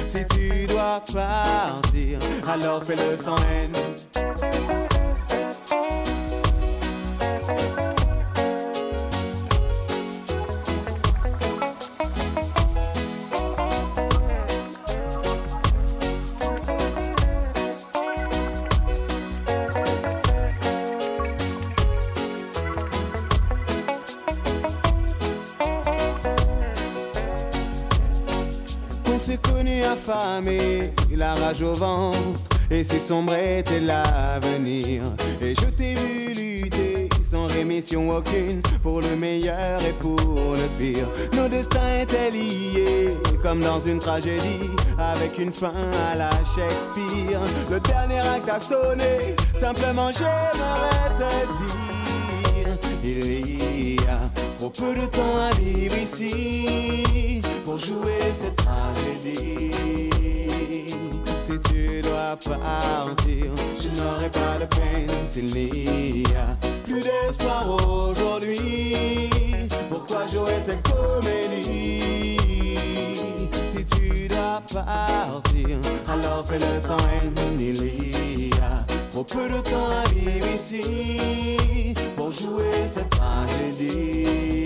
[0.10, 2.20] Si tu dois partir,
[2.52, 4.91] alors fais-le sans haine.
[31.16, 32.18] La rage au ventre,
[32.70, 35.04] et si sombre était l'avenir.
[35.42, 41.08] Et je t'ai vu lutter sans rémission aucune pour le meilleur et pour le pire.
[41.34, 45.74] Nos destins étaient liés comme dans une tragédie, avec une fin
[46.12, 47.40] à la Shakespeare.
[47.70, 51.32] Le dernier acte a sonné, simplement j'aimerais te
[51.64, 51.81] dire,
[54.62, 59.72] trop peu de temps à vivre ici pour jouer cette tragédie.
[61.42, 63.46] Si tu dois partir,
[63.82, 69.32] je n'aurai pas de peine s'il n'y a plus d'espoir aujourd'hui.
[69.90, 72.38] Pourquoi jouer cette comédie?
[73.76, 77.34] Si tu dois partir, alors fais-le sans haine.
[77.60, 77.82] Il
[79.12, 84.64] trop peu de temps à vivre ici pour jouer cette tragédie.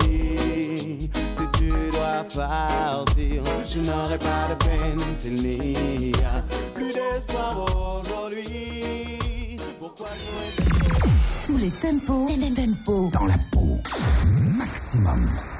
[1.10, 6.42] Si tu dois partir, je n'aurai pas de peine s'il n'y a
[6.74, 9.58] plus d'espoir aujourd'hui.
[9.80, 10.48] Pourquoi jouer
[11.46, 13.80] Tous les tempos, tempos dans la peau.
[14.24, 15.55] Maximum.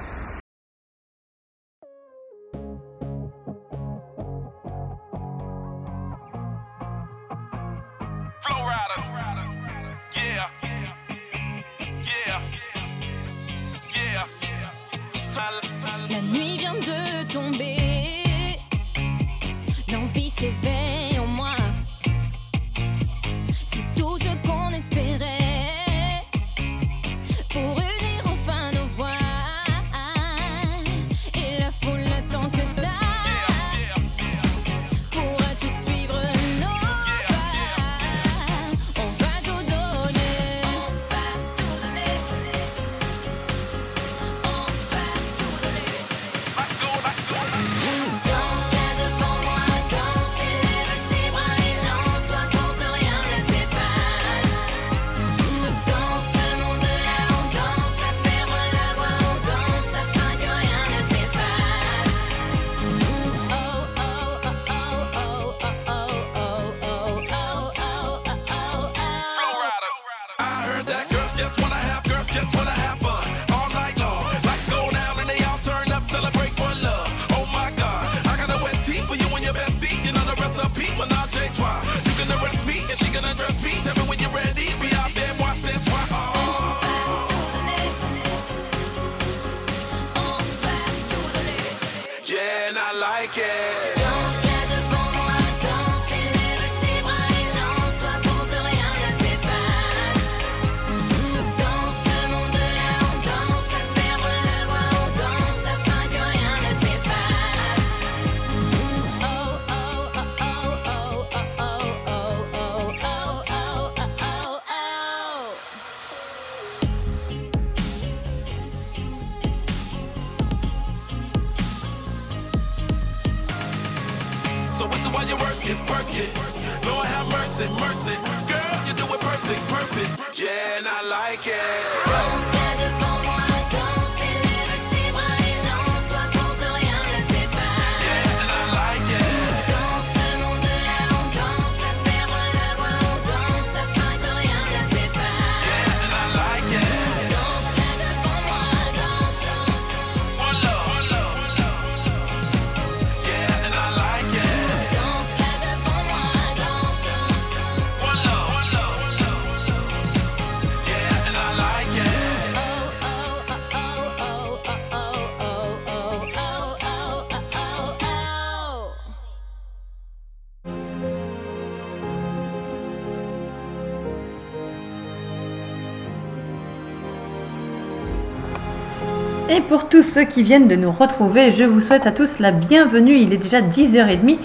[179.68, 183.16] Pour tous ceux qui viennent de nous retrouver, je vous souhaite à tous la bienvenue.
[183.16, 184.38] Il est déjà 10h30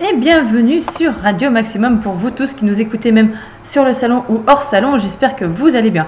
[0.00, 3.32] et bienvenue sur Radio Maximum pour vous tous qui nous écoutez même
[3.64, 4.98] sur le salon ou hors salon.
[4.98, 6.06] J'espère que vous allez bien.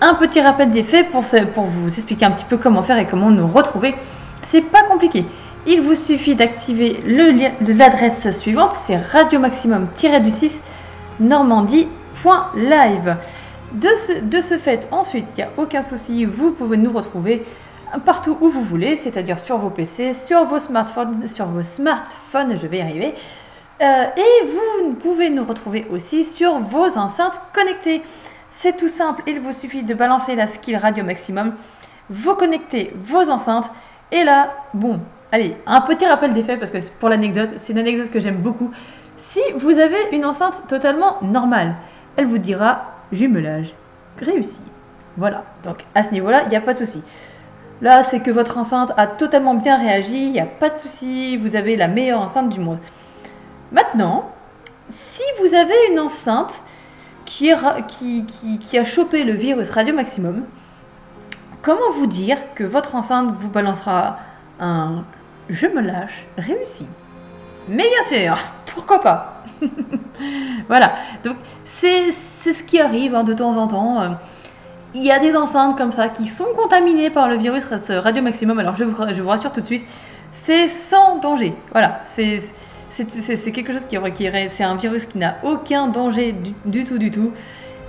[0.00, 1.24] Un petit rappel des faits pour,
[1.54, 3.94] pour vous expliquer un petit peu comment faire et comment nous retrouver.
[4.42, 5.26] C'est pas compliqué.
[5.66, 10.62] Il vous suffit d'activer l'adresse suivante, c'est radio maximum-du6
[11.20, 13.16] normandie.live.
[13.72, 17.44] De ce, de ce fait, ensuite, il n'y a aucun souci, vous pouvez nous retrouver
[18.04, 22.66] partout où vous voulez, c'est-à-dire sur vos PC, sur vos smartphones, sur vos smartphones, je
[22.66, 23.14] vais y arriver.
[23.82, 28.02] Euh, et vous pouvez nous retrouver aussi sur vos enceintes connectées.
[28.50, 31.54] C'est tout simple, il vous suffit de balancer la skill radio maximum,
[32.08, 33.70] vous connectez vos enceintes,
[34.10, 37.78] et là, bon, allez, un petit rappel des faits, parce que pour l'anecdote, c'est une
[37.78, 38.70] anecdote que j'aime beaucoup.
[39.18, 41.74] Si vous avez une enceinte totalement normale,
[42.16, 43.74] elle vous dira jumelage
[44.18, 44.62] réussi.
[45.16, 47.02] Voilà, donc à ce niveau-là, il n'y a pas de souci.
[47.82, 51.36] Là, c'est que votre enceinte a totalement bien réagi, il n'y a pas de souci,
[51.36, 52.78] vous avez la meilleure enceinte du monde.
[53.70, 54.30] Maintenant,
[54.88, 56.54] si vous avez une enceinte
[57.26, 60.44] qui, a chopé le virus Radio Maximum,
[61.60, 64.18] comment vous dire que votre enceinte vous balancera
[64.60, 65.04] un
[65.48, 66.86] je me lâche réussi?
[67.68, 68.38] Mais bien sûr,
[68.74, 69.44] pourquoi pas
[70.68, 74.16] Voilà, donc c'est ce qui arrive hein, de temps en temps.
[74.96, 78.22] Euh, il y a des enceintes comme ça qui sont contaminées par le virus Radio
[78.22, 78.58] Maximum.
[78.58, 79.86] Alors je vous, rassure tout de suite,
[80.32, 81.54] c'est sans danger.
[81.72, 82.40] Voilà, c'est
[83.52, 86.34] quelque chose qui, qui c'est un virus qui n'a aucun danger
[86.64, 87.32] du, tout, du tout.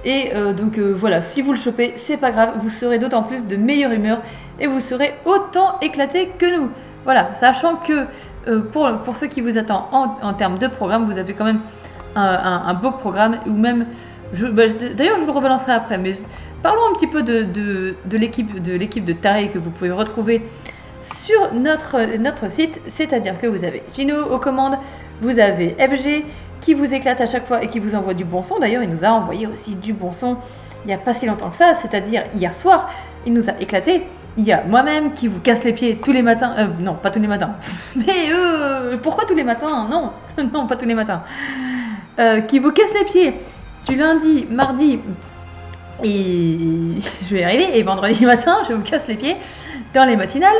[0.06, 3.24] Et euh, donc euh, voilà, si vous le chopez, c'est pas grave, vous serez d'autant
[3.24, 4.20] plus de meilleure humeur
[4.60, 6.70] et vous serez autant éclaté que nous.
[7.04, 8.06] Voilà, sachant que
[8.48, 11.62] euh, pour, pour ce qui vous attend en, termes de programme, vous avez quand même
[12.16, 13.86] un, beau programme, ou même,
[14.34, 14.64] bah,
[14.96, 16.14] d'ailleurs je vous le rebalancerai après, mais
[16.64, 20.42] parlons un petit peu de, l'équipe de de Taré que vous pouvez retrouver
[21.02, 24.78] sur notre, site, c'est-à-dire que vous avez Gino aux commandes,
[25.22, 26.26] vous avez FG
[26.60, 28.60] qui vous éclate à chaque fois et qui vous envoie du bon son.
[28.60, 30.38] D'ailleurs, il nous a envoyé aussi du bon son
[30.88, 32.90] il n'y a pas si longtemps que ça, c'est-à-dire hier soir,
[33.26, 34.04] il nous a éclaté.
[34.38, 36.54] Il y a moi-même qui vous casse les pieds tous les matins.
[36.58, 37.56] Euh, non, pas tous les matins.
[37.96, 40.12] Mais euh, pourquoi tous les matins Non,
[40.54, 41.24] non, pas tous les matins.
[42.20, 43.34] Euh, qui vous casse les pieds
[43.88, 45.00] du lundi, mardi
[46.04, 46.58] et
[47.30, 47.78] je vais y arriver.
[47.78, 49.36] Et vendredi matin, je vous casse les pieds
[49.94, 50.56] dans les matinales.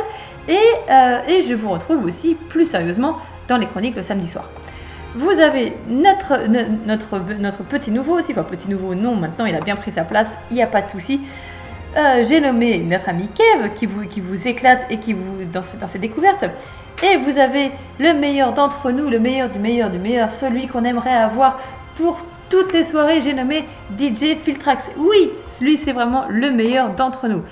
[0.48, 0.58] Et,
[0.90, 3.18] euh, et je vous retrouve aussi plus sérieusement
[3.48, 4.44] dans les chroniques le samedi soir.
[5.14, 9.54] Vous avez notre, no- notre, notre petit nouveau aussi, enfin petit nouveau, non, maintenant il
[9.54, 11.20] a bien pris sa place, il n'y a pas de souci.
[11.96, 15.98] Euh, J'ai nommé notre ami Kev qui vous, éclate et qui vous dans, dans ses
[15.98, 16.44] découvertes.
[17.02, 20.84] Et vous avez le meilleur d'entre nous, le meilleur du meilleur du meilleur, celui qu'on
[20.84, 21.58] aimerait avoir
[21.96, 22.18] pour
[22.50, 23.20] toutes les soirées.
[23.20, 23.64] J'ai nommé
[23.98, 24.92] DJ Filtrax.
[24.96, 25.30] Oui,
[25.60, 27.42] lui c'est vraiment le meilleur d'entre nous.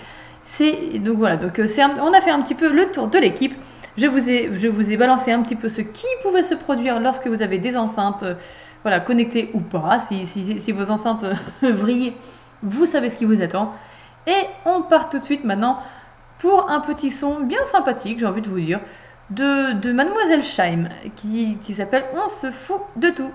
[0.44, 1.66] C'est donc voilà, donc euh,
[2.00, 3.54] on a fait un petit peu le tour de l'équipe.
[3.98, 7.58] Je vous ai balancé un petit peu ce qui pouvait se produire lorsque vous avez
[7.58, 8.34] des enceintes euh,
[8.82, 9.98] voilà connectées ou pas.
[9.98, 11.34] Si, vos enceintes euh,
[11.72, 12.14] vrillent,
[12.62, 13.72] vous savez ce qui vous attend.
[14.26, 15.78] Et on part tout de suite maintenant
[16.38, 18.80] pour un petit son bien sympathique, j'ai envie de vous dire,
[19.30, 23.30] de, de Mademoiselle Scheim qui, qui s'appelle On se fout de tout.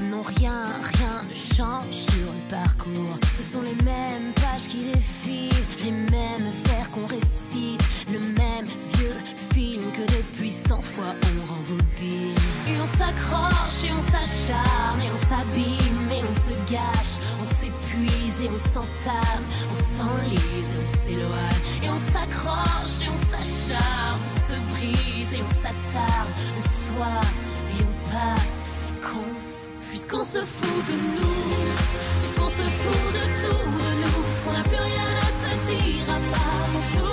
[0.00, 0.64] Non, rien,
[0.94, 3.18] rien ne change sur le parcours.
[3.36, 9.14] Ce sont les mêmes pages qui défilent, les mêmes vers qu'on récite, le même vieux
[9.52, 12.34] film que depuis cent fois on rembobine.
[12.66, 18.40] Et on s'accroche et on s'acharne et on s'abîme et on se gâche, on s'épuise
[18.42, 21.62] et on s'entame, on s'enlise et on s'éloigne.
[21.82, 27.47] Et on s'accroche et on s'acharne, on se brise et on s'attarde le soir et
[29.02, 29.24] con.
[29.88, 31.38] Puisqu'on se fout de nous,
[32.20, 36.18] puisqu'on se fout de tout de nous, puisqu'on n'a plus rien à se dire à
[36.32, 37.07] part bonjour,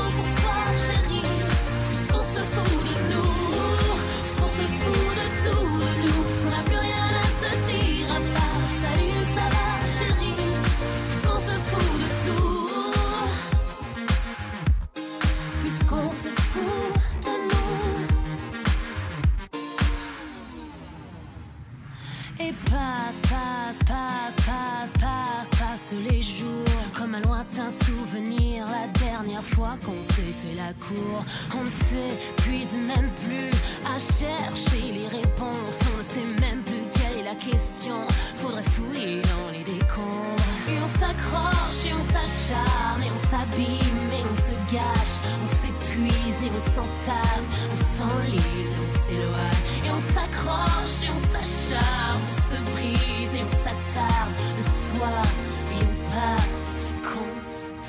[25.93, 28.65] les jours Comme un lointain souvenir.
[28.65, 31.23] La dernière fois qu'on s'est fait la cour
[31.57, 33.51] On ne s'épuise même plus
[33.85, 35.79] à chercher les réponses.
[35.93, 37.95] On ne sait même plus quelle est la question.
[38.35, 44.23] Faudrait fouiller dans les décombres Et on s'accroche et on s'acharne Et on s'abîme et
[44.23, 45.15] on se gâche.
[45.43, 47.45] On s'épuise et on s'entame.
[47.73, 49.61] On s'enlise et on s'éloigne.
[49.85, 52.21] Et on s'accroche et on s'acharne.
[52.25, 54.31] On se brise et on s'attarde.
[54.57, 55.21] Le soir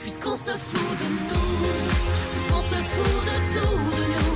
[0.03, 1.47] Puisqu'on se fout de nous
[2.31, 4.36] Puisqu'on se fout de tout de nous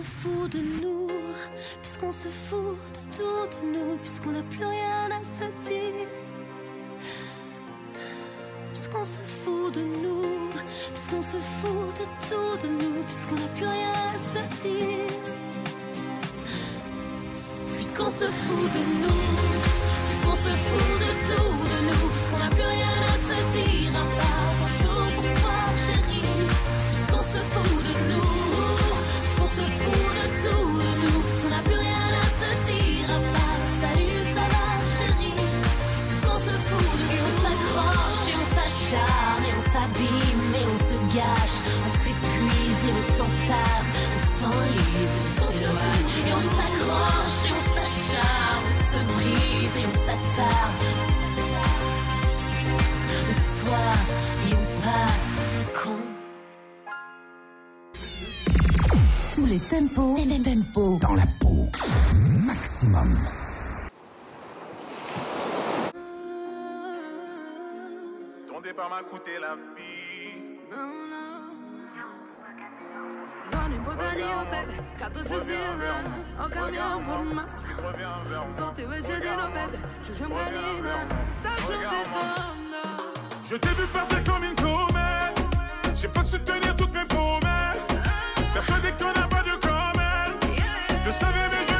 [0.00, 1.08] se fout de nous,
[1.82, 6.08] puisqu'on se fout de tout de nous, puisqu'on n'a plus rien à se dire.
[8.68, 10.48] Puisqu'on se fout de nous,
[10.92, 15.06] puisqu'on se fout de tout de nous, puisqu'on n'a plus rien à se dire.
[17.74, 19.22] Puisqu'on se fout de nous,
[20.06, 21.69] puisqu'on se fout de tout
[59.50, 61.68] les tempos, les tempos dans la peau.
[62.46, 63.18] Maximum.
[68.46, 69.90] Ton départ m'a coûté la vie.
[73.84, 74.46] Botanio,
[74.98, 75.84] cazzo ci siamo
[76.38, 77.66] Ho cambiato por más
[78.54, 81.06] Sotto invece di no, baby, ci siamo canina
[81.42, 81.84] Saccio di
[83.42, 85.40] Je t'ai vu partir comme une comète.
[85.96, 87.88] J'ai pas su tenir toutes mes promesses.
[88.52, 89.39] Persuadé qu'on pas.
[91.10, 91.79] Je savais, mais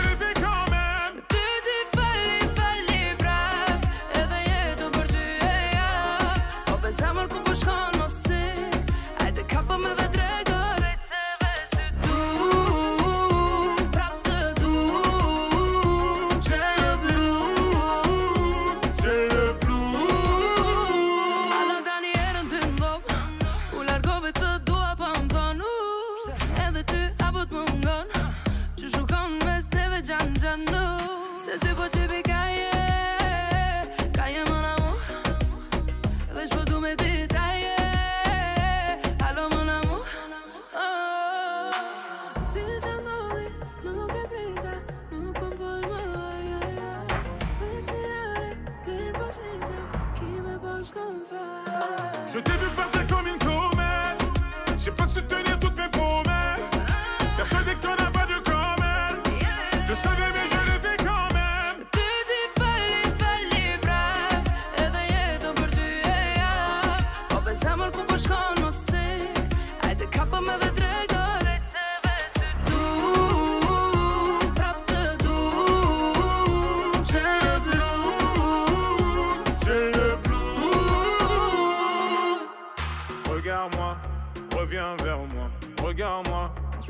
[57.64, 58.09] Persuadé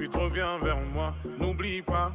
[0.01, 2.11] Ensuite reviens vers moi, n'oublie pas,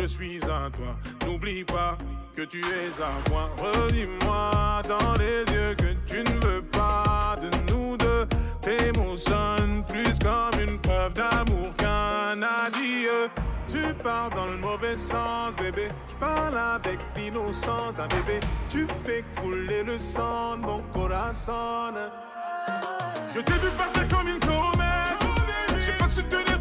[0.00, 0.96] je suis à toi.
[1.26, 1.98] N'oublie pas
[2.34, 3.50] que tu es à moi.
[3.58, 8.26] Redis-moi dans les yeux que tu ne veux pas de nous deux.
[8.62, 13.28] Tes mots sonnent plus comme une preuve d'amour qu'un adieu.
[13.66, 15.90] Tu pars dans le mauvais sens, bébé.
[16.08, 18.40] Je parle avec l'innocence d'un bébé.
[18.70, 21.92] Tu fais couler le sang de mon corazon.
[23.28, 24.88] Je t'ai vu partir comme une comète.
[25.78, 26.57] J'ai pas su tenir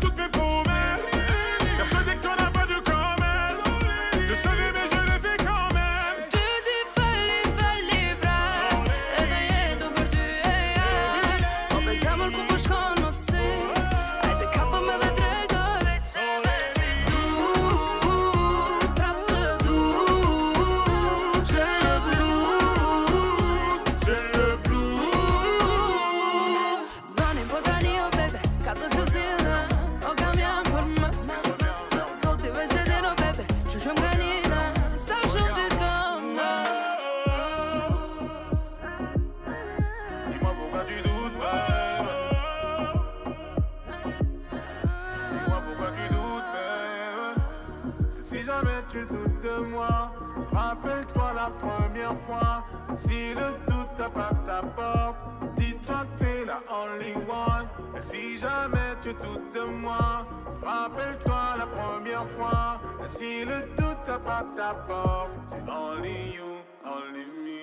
[49.60, 50.12] moi,
[50.53, 52.64] rappelle-toi la première fois.
[52.95, 55.20] Si le doute tape à ta porte,
[55.58, 57.68] dis-toi que t'es la only one.
[57.97, 60.26] Et si jamais tu doutes de moi,
[60.64, 62.82] rappelle-toi la première fois.
[63.03, 66.43] Et si le doute tape à ta porte, c'est only you,
[66.86, 67.58] only me.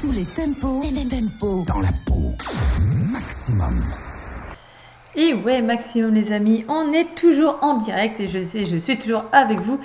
[0.00, 2.34] Tous les tempos, tempos dans la peau.
[3.10, 3.82] Maximum.
[5.16, 9.24] Et ouais, maximum les amis, on est toujours en direct et je je suis toujours
[9.32, 9.78] avec vous,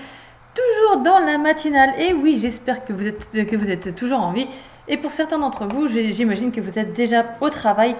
[0.55, 1.91] toujours dans la matinale.
[1.99, 4.47] Et oui, j'espère que vous êtes que vous êtes toujours en vie.
[4.88, 7.95] Et pour certains d'entre vous, j'imagine que vous êtes déjà au travail.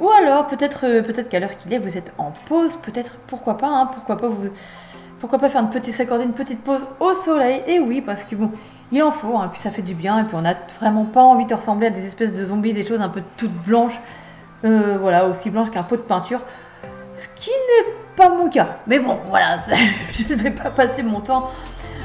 [0.00, 2.76] Ou alors peut-être euh, peut-être qu'à l'heure qu'il est, vous êtes en pause.
[2.82, 4.48] Peut-être pourquoi pas, hein, pourquoi pas vous
[5.20, 7.62] pourquoi pas faire une petite s'accorder une petite pause au soleil.
[7.68, 8.50] Et oui, parce que bon,
[8.92, 9.36] il en faut.
[9.36, 10.20] hein, puis ça fait du bien.
[10.20, 12.84] Et puis on n'a vraiment pas envie de ressembler à des espèces de zombies, des
[12.86, 14.00] choses un peu toutes blanches.
[14.64, 16.40] Euh, voilà, aussi blanche qu'un pot de peinture.
[17.12, 18.78] Ce qui n'est pas mon cas.
[18.86, 19.58] Mais bon, voilà,
[20.12, 21.50] je ne vais pas passer mon temps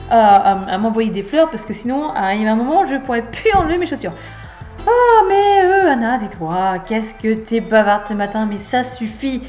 [0.09, 3.87] à, m'envoyer des fleurs parce que sinon, à un moment, je pourrais plus enlever mes
[3.87, 4.13] chaussures.
[4.87, 9.41] Oh, mais euh, Anna, tais-toi, qu'est-ce que t'es bavarde ce matin, mais ça suffit.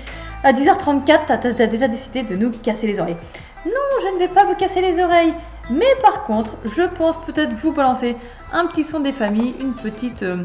[0.42, 3.16] À 10h34, t'as t'as- t'as déjà décidé de nous casser les oreilles.
[3.66, 5.32] Non, je ne vais pas vous casser les oreilles.
[5.70, 8.16] Mais par contre, je pense peut-être vous balancer
[8.52, 10.42] un petit son des familles, une petite, euh,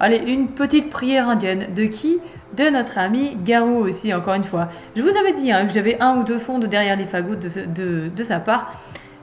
[0.00, 1.68] allez, une petite prière indienne.
[1.74, 2.18] De qui
[2.56, 4.68] De notre ami Garou aussi, encore une fois.
[4.96, 7.34] Je vous avais dit hein, que j'avais un ou deux sons de derrière les fagots
[7.34, 8.72] de, de- sa part.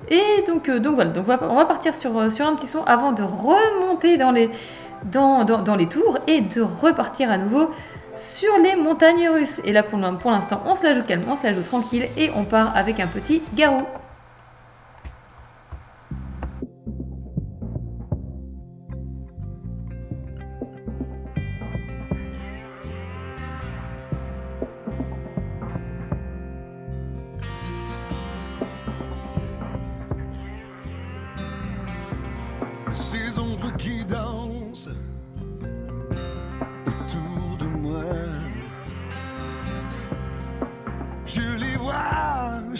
[0.09, 2.83] Et donc, euh, donc voilà, donc on va, partir sur, euh, sur un petit son
[2.83, 4.49] avant de remonter dans les,
[5.05, 7.69] dans, les tours et de repartir à nouveau
[8.15, 9.61] sur les montagnes russes.
[9.63, 9.99] Et là, pour
[10.31, 12.99] l'instant, on se la joue calme, on se la joue tranquille et on part avec
[12.99, 13.83] un petit Garou.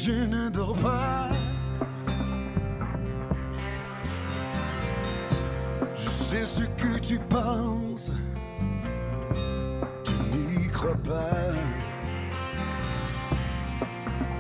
[0.04, 1.30] Je ne dors pas.
[5.96, 8.10] Je sais ce que tu penses,
[10.04, 11.54] tu n'y crois pas.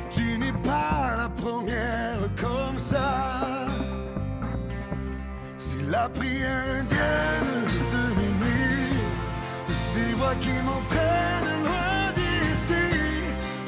[0.09, 3.67] Tu n'es pas la première comme ça.
[5.59, 8.97] C'est la prière indienne de minuit,
[9.67, 12.87] de ces voix qui m'entraînent loin d'ici,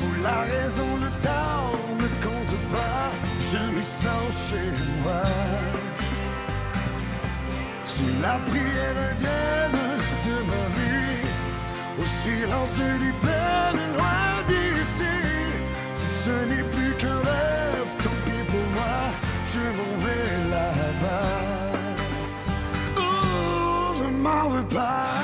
[0.01, 1.62] où la raison, le temps
[4.03, 5.23] chez moi.
[7.85, 9.81] C'est la prière indienne
[10.25, 11.27] de ma vie,
[11.99, 15.15] au silence du plein loin d'ici.
[15.93, 18.97] Si ce n'est plus qu'un rêve, tant pis pour moi,
[19.45, 21.41] je m'en vais là-bas.
[22.97, 25.22] Oh, ne m'en veux pas.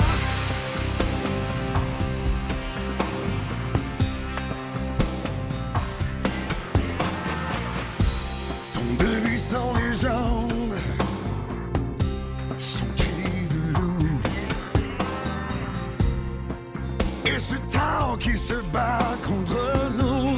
[18.50, 19.62] se bat contre
[19.98, 20.36] nous.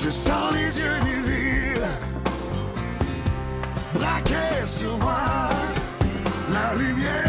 [0.00, 1.88] Je sens les yeux du ville
[3.94, 5.24] braqués sur moi,
[6.54, 7.25] la lumière.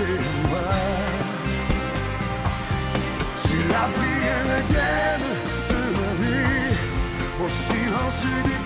[0.00, 0.18] chez.
[3.38, 5.30] Si la prière vienne
[5.70, 6.76] de ma vie,
[7.42, 8.59] au silence du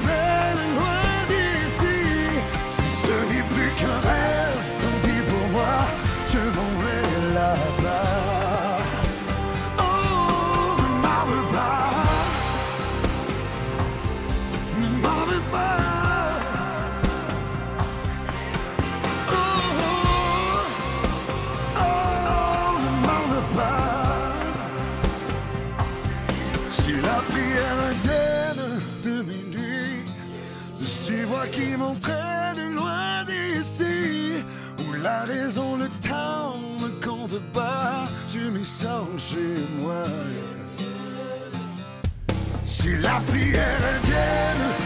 [43.14, 44.83] la prière again.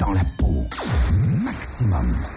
[0.00, 0.66] Dans la peau.
[1.44, 2.33] Maximum.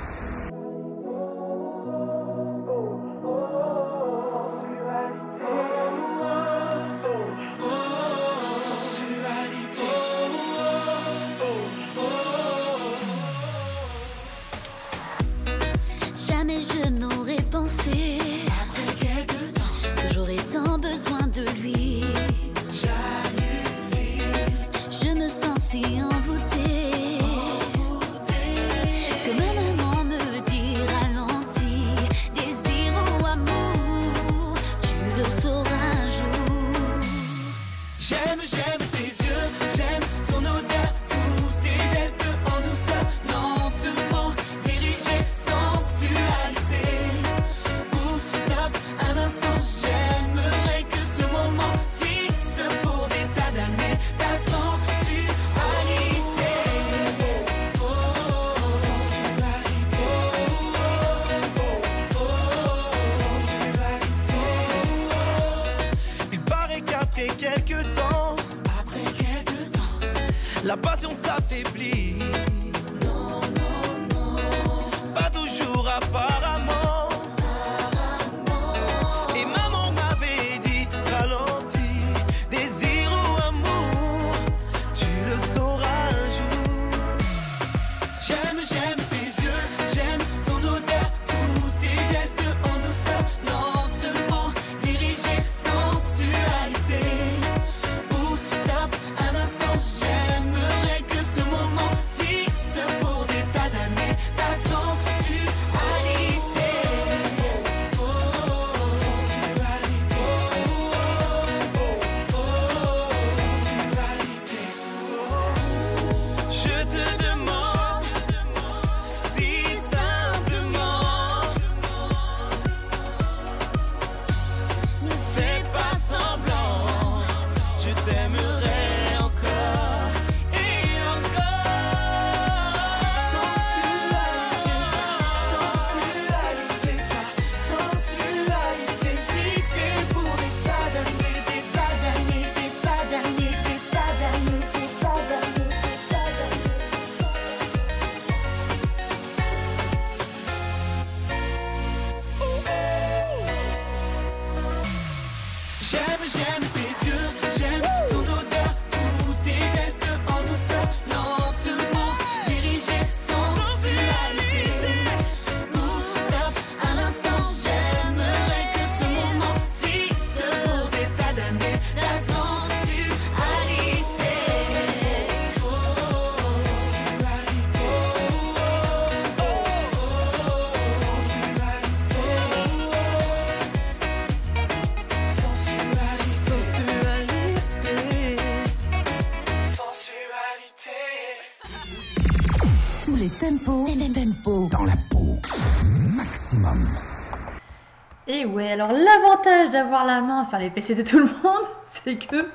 [198.47, 202.49] Ouais, alors l'avantage d'avoir la main sur les PC de tout le monde, c'est que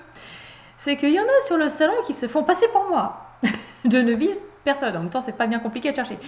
[0.78, 3.26] c'est qu'il y en a sur le salon qui se font passer pour moi.
[3.90, 4.96] Je ne vise personne.
[4.96, 6.18] En même temps, c'est pas bien compliqué à chercher.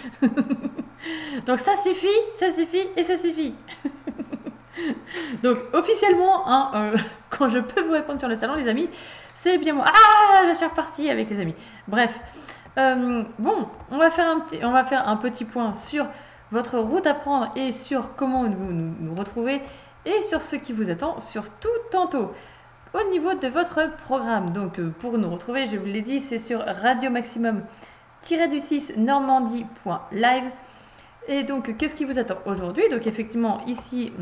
[1.46, 2.06] Donc ça suffit,
[2.38, 3.54] ça suffit et ça suffit.
[5.42, 6.96] Donc officiellement, hein, euh,
[7.30, 8.88] quand je peux vous répondre sur le salon, les amis,
[9.34, 9.84] c'est bien moi.
[9.86, 11.54] Ah, je suis repartie avec les amis.
[11.88, 12.18] Bref,
[12.76, 16.06] Euh, bon, on va faire un on va faire un petit point sur
[16.54, 19.60] votre route à prendre et sur comment nous, nous retrouver
[20.06, 22.32] et sur ce qui vous attend, surtout tantôt.
[22.94, 26.38] Au niveau de votre programme, donc euh, pour nous retrouver, je vous l'ai dit, c'est
[26.38, 27.62] sur Radio Maximum
[28.50, 30.44] du 6 normandie.live.
[31.28, 32.84] Et donc, qu'est-ce qui vous attend aujourd'hui?
[32.90, 34.12] Donc, effectivement, ici,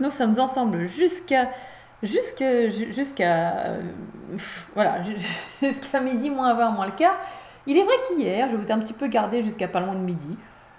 [0.00, 1.48] nous sommes ensemble jusqu'à
[2.02, 3.80] jusqu'à jusqu'à euh,
[4.74, 5.00] voilà
[5.62, 7.18] jusqu'à midi moins 20 moins le quart.
[7.66, 10.00] Il est vrai qu'hier, je vous ai un petit peu gardé jusqu'à pas loin de
[10.00, 10.36] midi.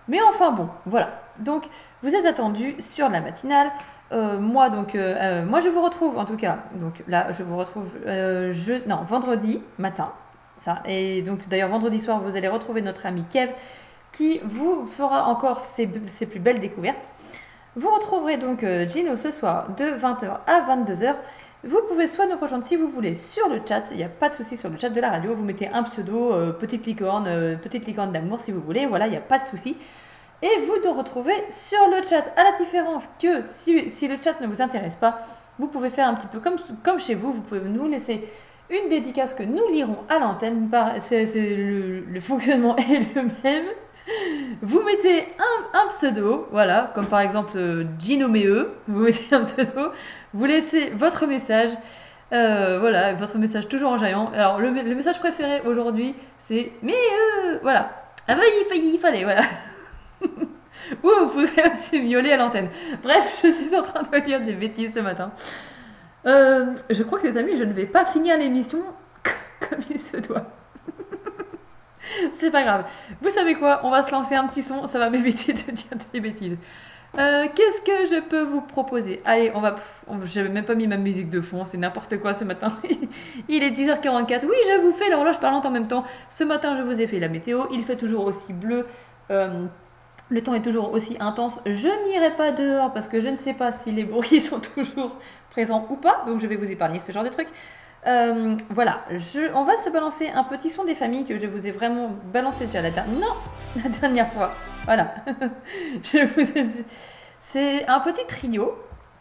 [0.07, 1.21] Mais enfin bon, voilà.
[1.39, 1.67] Donc,
[2.01, 3.71] vous êtes attendus sur la matinale.
[4.13, 6.59] Euh, moi donc, euh, euh, moi je vous retrouve en tout cas.
[6.75, 10.13] Donc là, je vous retrouve je, non vendredi matin.
[10.57, 10.81] Ça.
[10.85, 13.51] Et donc d'ailleurs vendredi soir, vous allez retrouver notre ami Kev
[14.11, 17.11] qui vous fera encore ses, ses plus belles découvertes.
[17.75, 21.13] Vous retrouverez donc Gino ce soir de 20h à 22h.
[21.63, 24.29] Vous pouvez soit nous rejoindre si vous voulez sur le chat, il n'y a pas
[24.29, 27.25] de souci sur le chat de la radio, vous mettez un pseudo, euh, petite licorne,
[27.27, 29.75] euh, petite licorne d'amour si vous voulez, voilà, il n'y a pas de souci.
[30.43, 34.39] Et vous de retrouver sur le chat, à la différence que si, si le chat
[34.39, 35.19] ne vous intéresse pas,
[35.57, 38.27] vous pouvez faire un petit peu comme, comme chez vous, vous pouvez nous laisser
[38.69, 43.65] une dédicace que nous lirons à l'antenne, le, fonctionnement est le même.
[44.61, 49.41] Vous mettez un, un pseudo, voilà, comme par exemple euh, Gino Meheux, vous mettez un
[49.41, 49.91] pseudo,
[50.33, 51.71] vous laissez votre message,
[52.33, 54.31] euh, voilà, votre message toujours en jaillant.
[54.33, 57.91] Alors le, message préféré aujourd'hui, c'est Meheux, voilà.
[58.27, 59.43] Ah bah il, fa- il fallait, voilà.
[61.03, 62.69] Ou vous pouvez aussi miauler à l'antenne.
[63.03, 65.31] Bref, je suis en train de lire des bêtises ce matin.
[66.25, 68.79] Euh, je crois que les amis, je ne vais pas finir l'émission
[69.59, 70.45] comme il se doit.
[72.39, 72.85] C'est pas grave.
[73.21, 73.81] Vous savez quoi?
[73.83, 76.57] On va se lancer un petit son, ça va m'éviter de dire des bêtises.
[77.19, 79.21] Euh, Qu'est-ce que je peux vous proposer?
[79.25, 79.75] Allez, on va.
[80.25, 82.67] J'avais même pas mis ma musique de fond, c'est n'importe quoi ce matin.
[83.49, 84.45] il est 10h44.
[84.45, 86.05] Oui, je vous fais l'horloge parlante en même temps.
[86.29, 87.65] Ce matin, je vous ai fait la météo.
[87.71, 88.85] Il fait toujours aussi bleu.
[89.31, 89.65] Euh,
[90.29, 91.59] le temps est toujours aussi intense.
[91.65, 95.15] Je n'irai pas dehors parce que je ne sais pas si les bruits sont toujours
[95.49, 96.23] présents ou pas.
[96.27, 97.49] Donc je vais vous épargner ce genre de trucs.
[98.07, 99.01] Euh, voilà,
[99.53, 102.65] on va se balancer un petit son des familles que je vous ai vraiment balancé
[102.65, 103.19] déjà la dernière.
[103.19, 103.33] Non,
[103.83, 104.51] la dernière fois.
[104.85, 105.15] Voilà.
[107.41, 108.77] C'est un petit trio.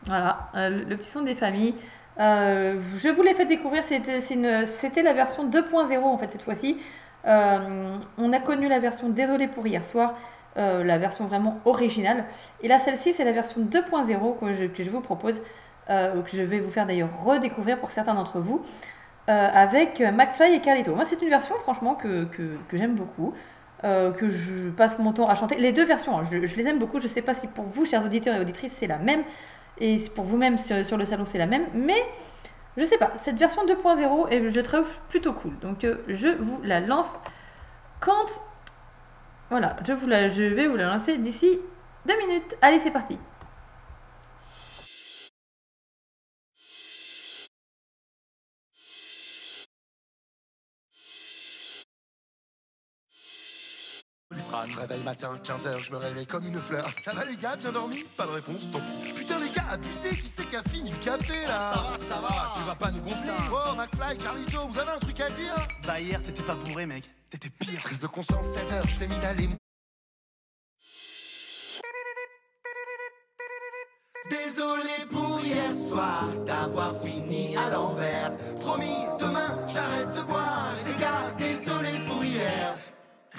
[0.07, 1.75] Voilà, euh, le petit son des familles.
[2.21, 6.79] Euh, je vous l'ai fait découvrir, c'était la version 2.0 en fait cette fois-ci.
[7.25, 10.15] On a connu la version Désolé pour hier soir,
[10.55, 12.25] la version vraiment originale.
[12.63, 15.41] Et là, celle-ci, c'est la version 2.0 que je, que je vous propose,
[15.91, 18.63] euh, que je vais vous faire d'ailleurs redécouvrir pour certains d'entre vous,
[19.29, 20.95] euh, avec euh, McFly et Carlito.
[20.95, 23.35] Moi, c'est une version, franchement, que, que, j'aime beaucoup,
[23.85, 25.57] euh, que je passe mon temps à chanter.
[25.57, 26.99] Les deux versions, hein, je, les aime beaucoup.
[26.99, 29.23] Je ne sais pas si pour vous, chers auditeurs et auditrices, c'est la même,
[29.79, 32.03] et pour vous-même sur, sur le salon, c'est la même, mais
[32.77, 35.59] je sais pas, cette version 2.0, et je trouve plutôt cool.
[35.61, 37.17] Donc, euh, je vous la lance
[38.01, 38.27] quand
[39.51, 41.59] voilà, je, vous la- je vais vous la lancer d'ici
[42.05, 42.57] deux minutes.
[42.63, 43.19] Allez, c'est parti.
[54.75, 56.89] Réveil matin, 15h, je me réveille comme une fleur.
[56.93, 59.13] Ça va les gars, bien dormi Pas de réponse, tant pis.
[59.13, 62.21] Putain les gars, abusez, qui c'est qui a fini le café là Ça va, ça
[62.21, 63.31] va, tu vas pas nous gonfler.
[63.53, 65.55] Oh, McFly, Carlito, vous avez un truc à dire
[65.87, 67.81] Bah hier t'étais pas bourré mec, t'étais pire.
[67.83, 69.49] Prise de conscience, 16h, je fais mine d'aller.
[74.29, 78.37] Désolé pour hier soir d'avoir fini à l'envers.
[78.61, 80.73] Promis, demain j'arrête de boire.
[80.85, 81.56] Les gars, désolé.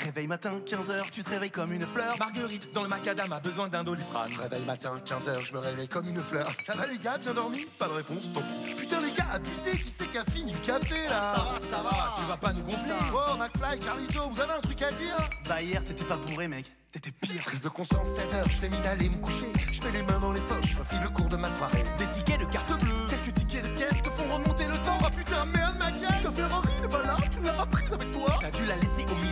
[0.07, 2.15] Réveil matin, 15h, tu te réveilles comme une fleur.
[2.17, 4.31] Marguerite, dans le macadam, a besoin d'un doliprane.
[4.39, 6.49] Réveil matin, 15h, je me réveille comme une fleur.
[6.55, 7.65] Ça va les gars, bien dormi?
[7.77, 8.73] Pas de réponse, tant pis.
[8.73, 11.35] Putain les gars, abusez, qui c'est qui a fini le café là?
[11.35, 12.93] Ça va, ça va, tu vas pas nous gonfler.
[13.13, 15.17] Oh, McFly, Carlito, vous avez un truc à dire?
[15.49, 17.43] Bah hier t'étais pas bourré mec, t'étais pire.
[17.43, 19.51] Prise de conscience, 16h, je fais mine d'aller me coucher.
[19.69, 21.83] Je mets les mains dans les poches, je refile le cours de ma soirée.
[21.97, 23.07] Des tickets de carte bleue.
[23.09, 24.97] Quelques tickets de caisse te font remonter le temps.
[25.01, 27.91] Oh putain, merde, ma caisse Ta Ferrari n'est pas là, tu ne l'as pas prise
[27.91, 29.26] avec toi T'as dû la laisser au milieu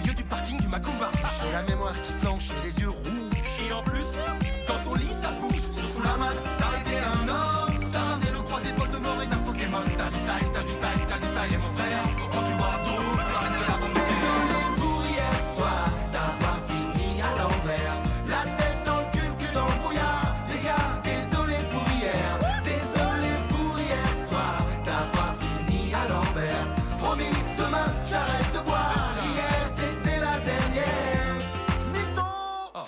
[1.53, 3.65] La mémoire qui flanche les yeux rouges.
[3.65, 4.17] Et en plus,
[4.67, 5.74] dans ton lit ça bouge.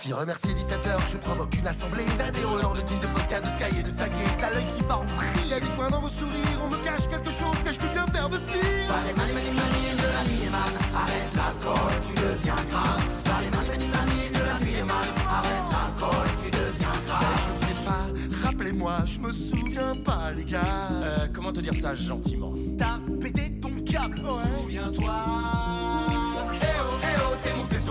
[0.07, 3.49] Qui remercie 17h, je provoque une assemblée T'as des relents de king de vodka, de
[3.59, 4.23] sky et de saké.
[4.39, 6.61] T'as l'œil qui part en vrille, y'a des coins dans vos sourires.
[6.63, 8.87] On me cache quelque chose que je peux bien faire de pire.
[8.87, 10.71] Allez, mani, mani, mani, de la nuit est mal.
[10.95, 13.03] Arrête l'alcool, tu deviens grave.
[13.35, 15.07] Allez, mani, mani, mani, de la nuit est mal.
[15.27, 17.39] Arrête l'alcool, tu deviens grave.
[17.43, 20.61] Je sais pas, rappelez-moi, je me souviens pas les gars.
[21.03, 22.53] Euh, comment te dire ça gentiment?
[22.77, 24.21] T'as pété ton câble
[24.61, 26.26] Souviens-toi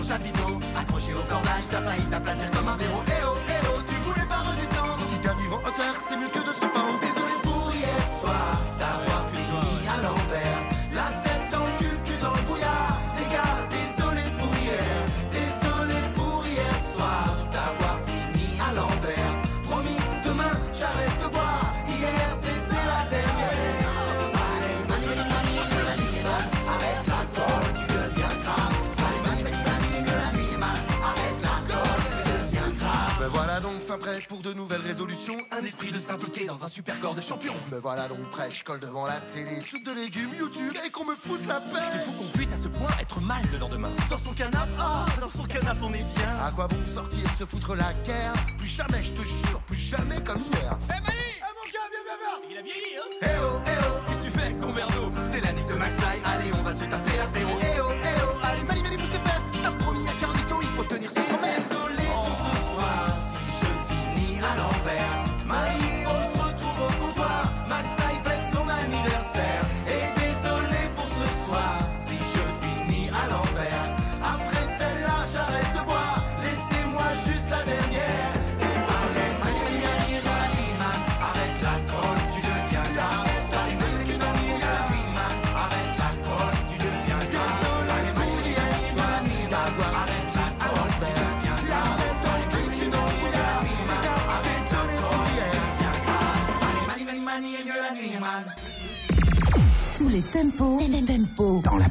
[0.01, 0.59] le chapiteau.
[0.79, 4.27] Accroché au cordage, t'as failli t'aplatir comme un verrou Eh oh, eh oh, tu voulais
[4.27, 5.07] pas redescendre.
[5.09, 6.99] Quitte à vivre en hauteur, c'est mieux que de se pendre.
[7.01, 8.66] Désolé pour hier soir
[33.97, 35.37] voilà donc fin prêt pour de nouvelles résolutions.
[35.51, 37.55] Un esprit de sainteté dans un super corps de champion.
[37.71, 39.61] Me voilà donc prêt, je colle devant la télé.
[39.61, 41.87] Soupe de légumes, YouTube et qu'on me foute la paix.
[41.93, 43.91] C'est fou qu'on puisse à ce point être mal le lendemain.
[44.11, 46.37] Dans son canapé, ah, dans son canapé on est bien.
[46.45, 48.33] À quoi bon sortir, se foutre la guerre?
[48.59, 50.79] Plus jamais, je te jure, plus jamais comme hier.
[50.85, 52.51] Eh Mani Eh mon gars, viens, viens, viens.
[52.51, 53.19] Il a vieilli, hein.
[53.23, 55.75] Eh oh, eh oh, qu'est-ce que tu fais avec ton verre d'eau C'est l'année de
[55.75, 57.66] McFly, allez on va se taper l'apéro
[100.17, 101.61] les tempos, les tempos.
[101.63, 101.91] Dans la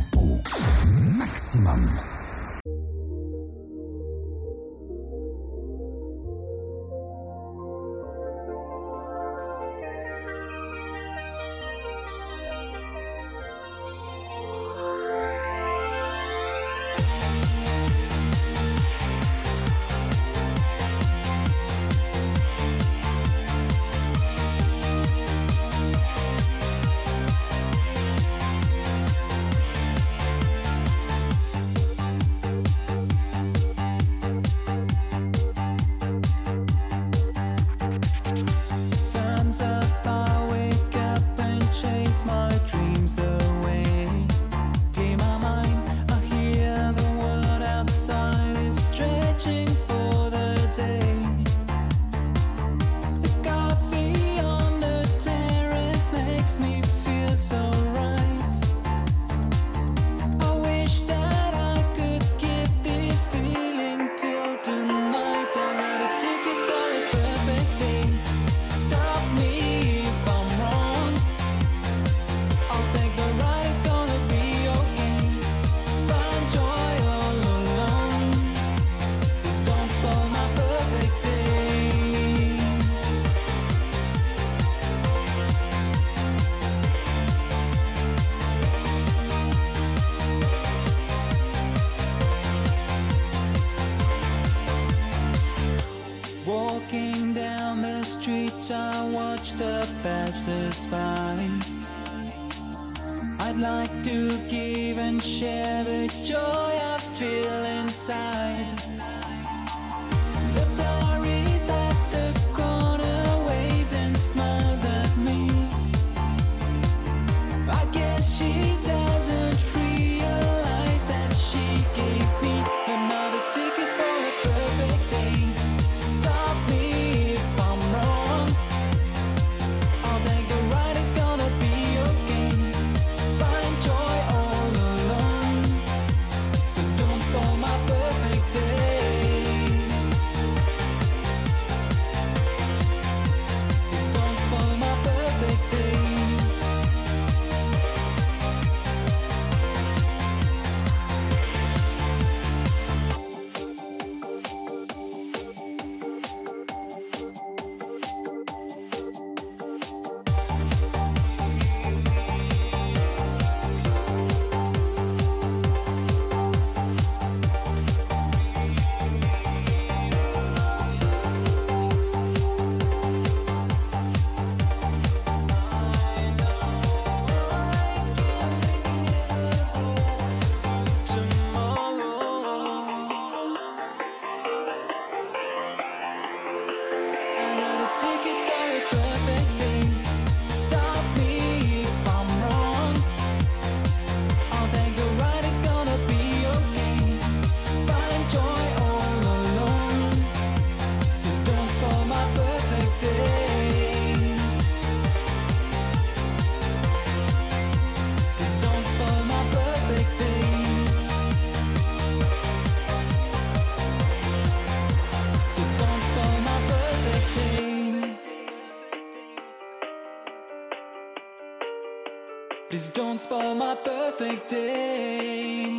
[223.15, 225.69] don't spoil my perfect day.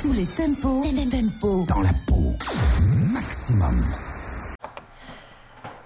[0.00, 2.36] Tous les tempos, tempos dans la peau.
[3.12, 4.11] Maximum.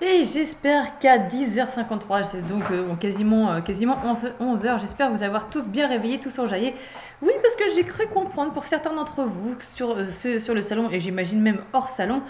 [0.03, 5.49] Et j'espère qu'à 10h53, c'est donc euh, quasiment, euh, quasiment 11, 11h, j'espère vous avoir
[5.49, 6.75] tous bien réveillés, tous enjaillés.
[7.23, 10.91] Oui, parce que j'ai cru comprendre pour certains d'entre vous sur, euh, sur le salon,
[10.93, 12.21] et j'imagine même hors salon,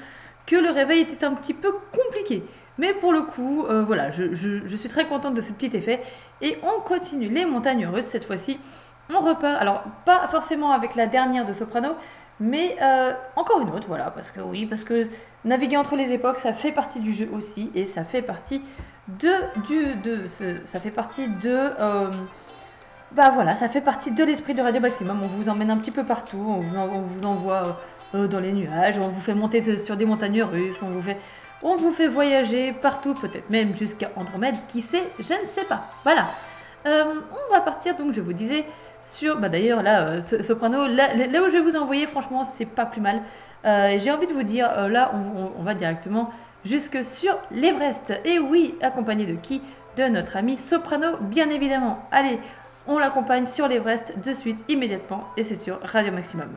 [0.47, 2.45] que le réveil était un petit peu compliqué.
[2.79, 6.03] Mais pour le coup, voilà, je suis très contente de ce petit effet.
[6.43, 8.61] Et on continue les montagnes russes cette fois-ci.
[9.09, 11.97] On repart, alors pas forcément avec la dernière de Soprano,
[12.39, 15.09] mais euh, encore une autre, voilà, parce que oui, parce que
[15.45, 18.61] naviguer entre les époques, ça fait partie du jeu aussi, et ça fait partie
[19.09, 19.33] de,
[19.67, 22.11] du, de, ça fait partie de, euh,
[23.13, 25.23] bah voilà, ça fait partie de l'esprit de Radio Maximum.
[25.23, 27.81] On vous emmène un petit peu partout, on vous, on vous envoie
[28.15, 31.19] euh, dans les nuages, on vous fait monter sur des montagnes russes, on vous fait,
[31.63, 35.85] on vous fait voyager partout, peut-être même jusqu'à Andromède, qui sait, je ne sais pas.
[36.05, 36.27] Voilà.
[36.85, 38.65] On va partir donc, je vous disais,
[39.03, 39.39] sur.
[39.39, 42.67] Bah d'ailleurs, là, euh, So- Soprano, là, là où je vais vous envoyer, franchement, c'est
[42.67, 43.23] pas plus mal.
[43.65, 46.31] Euh, J'ai envie de vous dire, euh, là, on, on- on va directement
[46.65, 48.13] jusque sur l'Everest.
[48.25, 49.61] Et oui, accompagné de qui?
[49.97, 52.07] De notre ami Soprano, bien évidemment.
[52.13, 52.39] Allez,
[52.87, 56.49] on l'accompagne sur l'Everest de suite, immédiatement, et c'est sur Radio Maximum.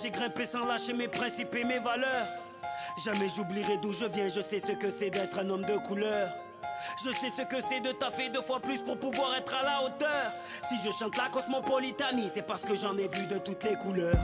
[0.00, 2.26] J'ai grimpé sans lâcher mes principes et mes valeurs.
[3.04, 6.30] Jamais j'oublierai d'où je viens, je sais ce que c'est d'être un homme de couleur.
[7.04, 9.82] Je sais ce que c'est de taffer deux fois plus pour pouvoir être à la
[9.82, 10.32] hauteur.
[10.68, 14.16] Si je chante la cosmopolitanie, c'est parce que j'en ai vu de toutes les couleurs.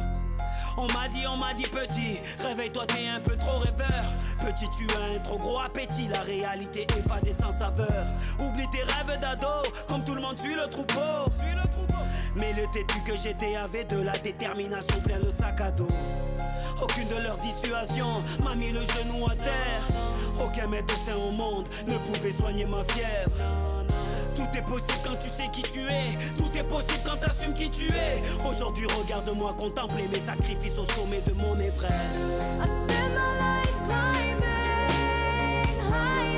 [0.81, 4.05] On m'a dit, on m'a dit petit, réveille-toi, t'es un peu trop rêveur.
[4.47, 6.87] Petit, tu as un trop gros appétit, la réalité
[7.27, 8.07] est sans saveur.
[8.39, 9.49] Oublie tes rêves d'ado,
[9.89, 11.33] comme tout le monde suit le troupeau.
[12.37, 15.89] Mais le têtu que j'étais avait de la détermination plein le sac à dos.
[16.81, 19.83] Aucune de leurs dissuasions m'a mis le genou à terre.
[20.41, 23.78] Aucun médecin au monde ne pouvait soigner ma fièvre.
[24.39, 26.17] Tout est possible quand tu sais qui tu es.
[26.37, 28.23] Tout est possible quand t'assumes qui tu es.
[28.49, 31.91] Aujourd'hui, regarde-moi contempler mes sacrifices au sommet de mon Everest.
[36.23, 36.38] J'ai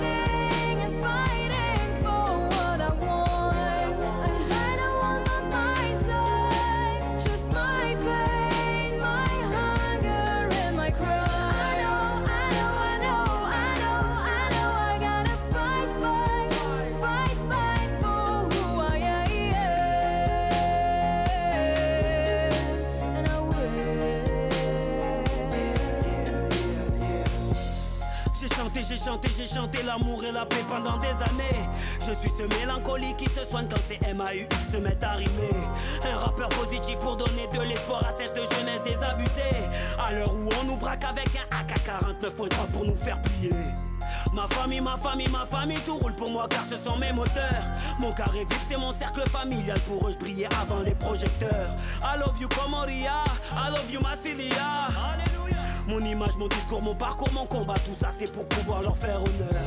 [29.36, 31.68] j'ai chanté, l'amour et la paix pendant des années.
[32.00, 35.50] Je suis ce mélancolique qui se soigne quand ces MAUX se mettent à rimer.
[36.04, 39.68] Un rappeur positif pour donner de l'espoir à cette jeunesse désabusée.
[39.98, 43.50] À l'heure où on nous braque avec un AK-49.3 pour nous faire plier.
[44.32, 47.64] Ma famille, ma famille, ma famille, tout roule pour moi car ce sont mes moteurs.
[47.98, 49.78] Mon carré vip, c'est mon cercle familial.
[49.80, 51.74] Pour eux, je brillais avant les projecteurs.
[52.02, 53.24] I love you, Comoria.
[53.52, 54.88] I love you, Massilia.
[55.90, 59.20] Mon image, mon discours, mon parcours, mon combat, tout ça c'est pour pouvoir leur faire
[59.22, 59.64] honneur.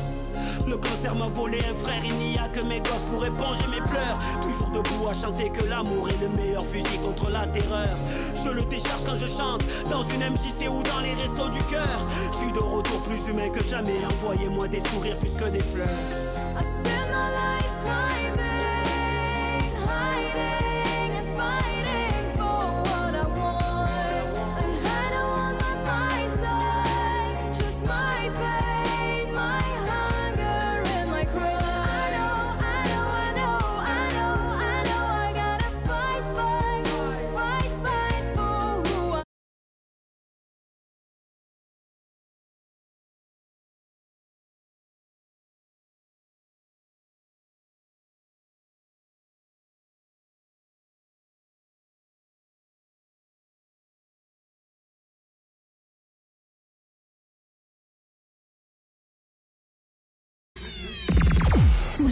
[0.66, 3.82] Le cancer m'a volé un frère, il n'y a que mes gosses pour éponger mes
[3.82, 4.18] pleurs.
[4.40, 7.98] Toujours debout à chanter que l'amour est le meilleur fusil contre la terreur.
[8.42, 11.98] Je le décharge quand je chante, dans une MJC ou dans les restos du cœur.
[12.32, 14.00] Je suis de retour plus humain que jamais,
[14.34, 15.88] envoyez-moi des sourires plus que des fleurs.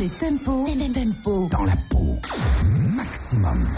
[0.03, 2.19] Les tempos, tempos dans la peau.
[2.97, 3.69] Maximum.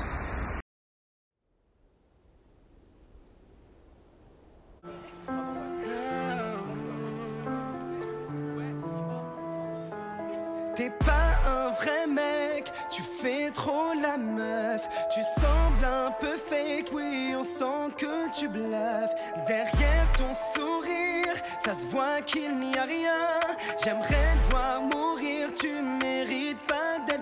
[10.75, 11.13] T'es pas
[11.47, 14.81] un vrai mec, tu fais trop la meuf.
[15.13, 19.15] Tu sembles un peu fake, oui, on sent que tu bluffes.
[19.47, 23.41] Derrière ton sourire, Ça se voit qu'il n'y a rien.
[23.83, 26.04] J'aimerais te voir mourir, tu d'être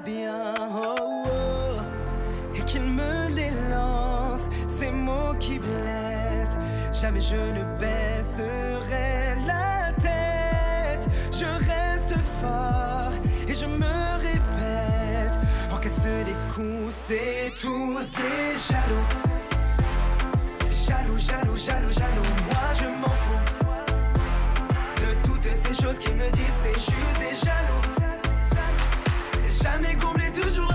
[0.04, 1.80] Oh, oh.
[2.56, 6.56] Et qu'il me les lance, ces mots qui blessent.
[6.92, 11.08] Jamais je ne baisserai la tête.
[11.30, 13.12] Je reste fort
[13.46, 15.38] et je me répète.
[15.72, 19.06] Encaisse les coups, c'est tous des jaloux.
[20.68, 23.38] Jaloux, jaloux, jaloux, jaloux, moi je m'en fous
[24.96, 27.91] De toutes ces choses qui me disent c'est juste des jaloux
[29.62, 30.71] Jamais comblé, toujours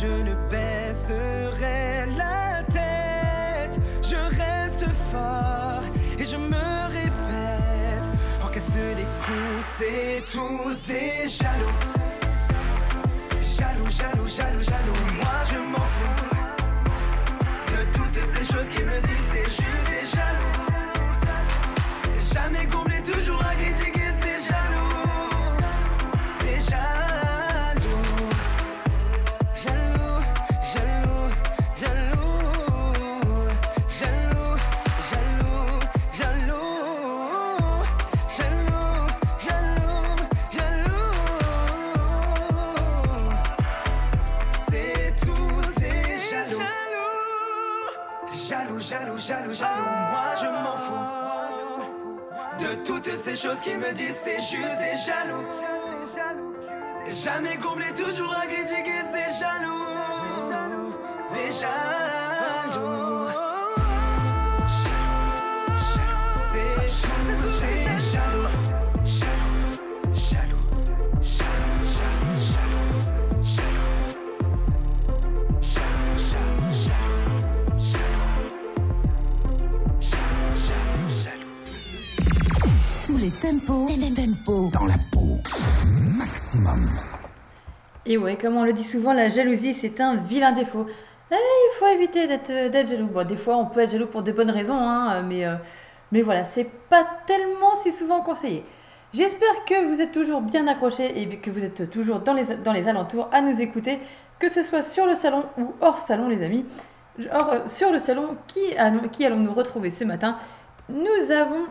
[0.00, 3.78] je ne baisserai la tête.
[4.02, 5.82] Je reste fort
[6.18, 8.08] et je me répète.
[8.42, 11.76] Encaisse les coups, c'est tous des jaloux.
[13.42, 15.09] Jaloux, jaloux, jaloux, jaloux,
[53.40, 55.46] choses qui me disent c'est juste des jaloux.
[57.06, 60.52] Jamais comblé, toujours à critiquer, c'est jaloux.
[61.32, 61.50] Des
[83.58, 85.40] Tempos dans la peau.
[86.16, 86.88] Maximum.
[88.06, 90.86] Et ouais, comme on le dit souvent, la jalousie, c'est un vilain défaut.
[91.32, 93.08] Eh, il faut éviter d'être d'être jaloux.
[93.08, 95.56] Bon, des fois, on peut être jaloux pour de bonnes raisons, hein, mais, euh,
[96.12, 98.64] mais voilà, c'est pas tellement si souvent conseillé.
[99.12, 102.72] J'espère que vous êtes toujours bien accrochés et que vous êtes toujours dans les, dans
[102.72, 103.98] les alentours à nous écouter,
[104.38, 106.64] que ce soit sur le salon ou hors salon, les amis.
[107.32, 110.36] Or, euh, sur le salon, qui, allons- qui allons-nous retrouver ce matin
[110.88, 111.64] Nous avons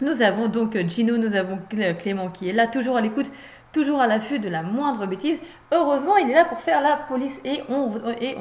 [0.00, 3.30] nous avons donc Gino, nous avons Clé- Clément qui est là, toujours à l'écoute,
[3.72, 5.38] toujours à l'affût de la moindre bêtise.
[5.72, 7.90] Heureusement, il est là pour faire la police et on,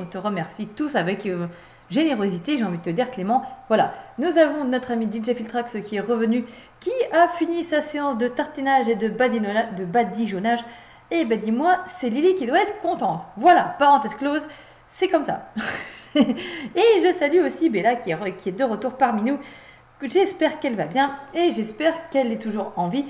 [0.06, 1.48] te remercie tous avec euh,
[1.90, 3.44] générosité, j'ai envie de te dire Clément.
[3.68, 6.46] Voilà, nous avons notre ami DJ Filtrax qui est revenu,
[6.80, 10.64] qui a fini sa séance de tartinage et de, de badigeonnage.
[11.12, 13.20] Et ben dis-moi, c'est Lily qui doit être contente.
[13.38, 14.48] Voilà, parenthèse close,
[14.88, 15.52] c'est comme ça.
[16.16, 19.38] et je salue aussi Bella qui est de retour parmi nous.
[20.04, 23.06] J'espère qu'elle va bien et j'espère qu'elle est toujours en vie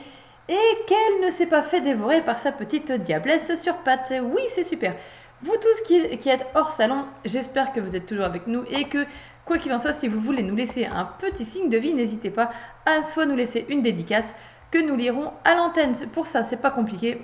[0.48, 4.14] et qu'elle ne s'est pas fait dévorer par sa petite diablesse sur pattes.
[4.22, 4.94] Oui, c'est super.
[5.42, 9.06] Vous tous qui, êtes hors salon, j'espère que vous êtes toujours avec nous et que,
[9.44, 12.30] quoi qu'il en soit, si vous voulez nous laisser un petit signe de vie, n'hésitez
[12.30, 12.52] pas
[12.86, 14.36] à soit nous laisser une dédicace
[14.70, 15.96] que nous lirons à l'antenne.
[16.14, 17.20] Pour ça, c'est pas compliqué.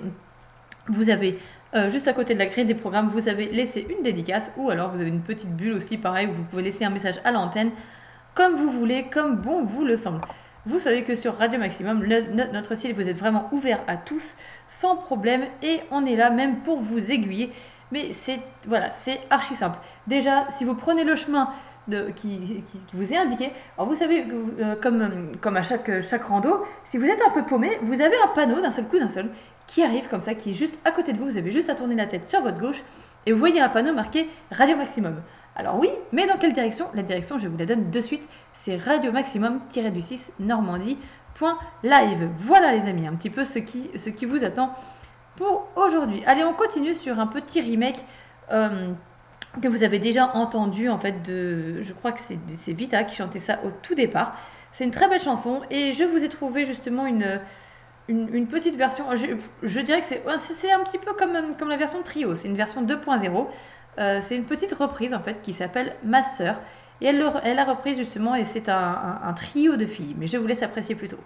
[0.88, 1.38] Vous avez
[1.76, 4.68] euh, juste à côté de la grille des programmes, vous avez laissé une dédicace ou
[4.68, 7.30] alors vous avez une petite bulle aussi, pareil, où vous pouvez laisser un message à
[7.30, 7.70] l'antenne
[8.34, 10.20] comme vous voulez, comme bon vous le semble.
[10.66, 12.04] Vous savez que sur Radio Maximum,
[12.52, 14.34] notre site, vous êtes vraiment ouvert à tous,
[14.68, 17.50] sans problème, et on est là même pour vous aiguiller.
[17.92, 19.78] Mais c'est voilà, c'est archi simple.
[20.06, 21.48] Déjà, si vous prenez le chemin
[21.88, 22.62] de, qui,
[22.92, 24.26] vous est indiqué, alors vous savez,
[24.60, 28.16] euh, comme, comme à chaque, chaque rando, si vous êtes un peu paumé, vous avez
[28.22, 29.30] un panneau d'un seul coup, d'un seul,
[29.66, 31.24] qui arrive comme ça, qui est juste à côté de vous.
[31.24, 32.82] Vous avez juste à tourner la tête sur votre gauche,
[33.26, 35.16] et vous voyez un panneau marqué Radio Maximum.
[35.60, 36.86] Alors oui, mais dans quelle direction?
[36.94, 38.22] La direction, je vous la donne de suite,
[38.54, 42.30] c'est radio maximum-du-6 normandie.live.
[42.38, 44.72] Voilà les amis, un petit peu ce qui, vous attend
[45.36, 46.22] pour aujourd'hui.
[46.24, 47.98] Allez, on continue sur un petit remake
[48.50, 48.90] euh,
[49.60, 53.38] que vous avez déjà entendu en fait de, je crois que c'est Vita qui chantait
[53.38, 54.38] ça au tout départ.
[54.72, 57.38] C'est une très belle chanson et je vous ai trouvé justement une,
[58.46, 59.04] petite version.
[59.14, 63.46] Je, dirais que c'est un petit peu comme la version trio, c'est une version 2.0.
[63.98, 66.60] Euh, c'est une petite reprise en fait qui s'appelle Ma sœur.
[67.00, 70.14] Et elle, elle, a reprise justement, et c'est un, un trio de filles.
[70.18, 71.18] Mais je vous laisse apprécier plutôt.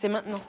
[0.00, 0.40] C'est maintenant.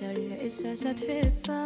[0.00, 1.59] seul et ça, ça te fait pas.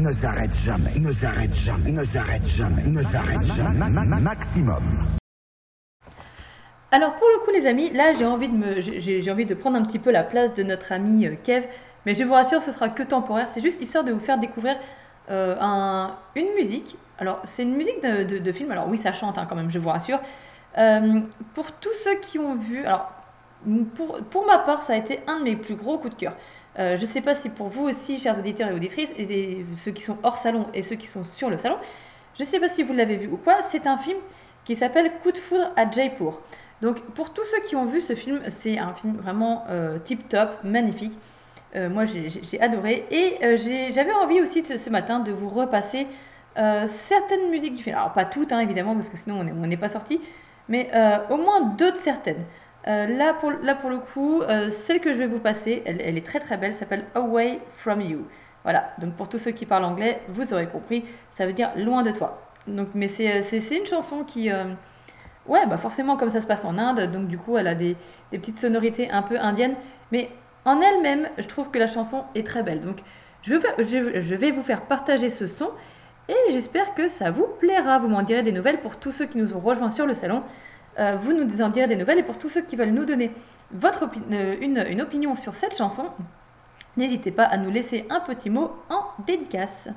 [0.00, 3.90] ne s'arrête jamais, ne s'arrête jamais, ne s'arrête jamais, ne s'arrête jamais,
[4.20, 4.82] maximum.
[6.90, 9.98] Alors pour le coup les amis, là j'ai envie de envie de prendre un petit
[9.98, 11.66] peu la place de notre ami euh, Kev,
[12.06, 13.48] mais je vous rassure, ce sera que temporaire.
[13.48, 14.76] C'est juste histoire de vous faire découvrir
[15.30, 16.96] euh, une musique.
[17.18, 18.72] Alors c'est une musique de, film.
[18.72, 20.20] Alors oui, ça chante hein, quand même, je vous rassure.
[20.78, 21.20] Euh,
[21.54, 23.12] pour tous ceux qui ont vu, alors
[23.94, 26.36] pour, pour ma part, ça a été un de mes plus gros coups de cœur.
[26.78, 29.90] Euh, je ne sais pas si pour vous aussi, chers auditeurs et auditrices, et ceux
[29.90, 31.76] qui sont hors salon et ceux qui sont sur le salon,
[32.38, 34.18] je ne sais pas si vous l'avez vu ou quoi, c'est un film
[34.64, 36.40] qui s'appelle Coup de foudre à Jaipur.
[36.80, 40.28] Donc pour tous ceux qui ont vu ce film, c'est un film vraiment euh, tip
[40.28, 41.12] top, magnifique.
[41.76, 43.56] Euh, moi j'ai adoré et
[43.92, 46.06] j'avais envie aussi ce matin de vous repasser
[46.56, 47.96] certaines musiques du film.
[47.96, 50.20] Alors pas toutes hein, évidemment parce que sinon on n'est pas sorti,
[50.68, 50.90] mais
[51.30, 52.44] au moins deux de certaines.
[52.88, 56.16] Euh, là, pour, là pour le coup, euh, celle que je vais vous passer, elle,
[56.16, 58.26] est très très belle, s'appelle Away From You.
[58.62, 62.02] Voilà, donc pour tous ceux qui parlent anglais, vous aurez compris, ça veut dire loin
[62.02, 62.42] de toi.
[62.66, 64.50] Donc, mais c'est euh, une chanson qui...
[65.46, 67.96] ouais, bah forcément comme ça se passe en Inde, donc du coup elle a des,
[68.30, 69.74] des petites sonorités un peu indiennes,
[70.12, 70.30] mais
[70.64, 72.82] en elle-même, je trouve que la chanson est très belle.
[72.82, 72.98] Donc
[73.42, 75.70] je vais, je vais vous faire partager ce son
[76.28, 77.98] et j'espère que ça vous plaira.
[77.98, 80.42] Vous m'en direz des nouvelles pour tous ceux qui nous ont rejoints sur le salon.
[80.98, 83.30] Euh, vous nous en direz des nouvelles et pour tous ceux qui veulent nous donner
[83.72, 86.10] votre euh, une opinion sur cette chanson,
[86.96, 89.88] n'hésitez pas à nous laisser un petit mot en dédicace.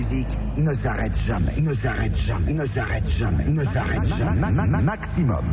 [0.00, 4.40] Musique ne s'arrête jamais, ne s'arrête jamais, ne s'arrête jamais, ne s'arrête jamais.
[4.40, 5.44] Ma- ma- ma- Maximum.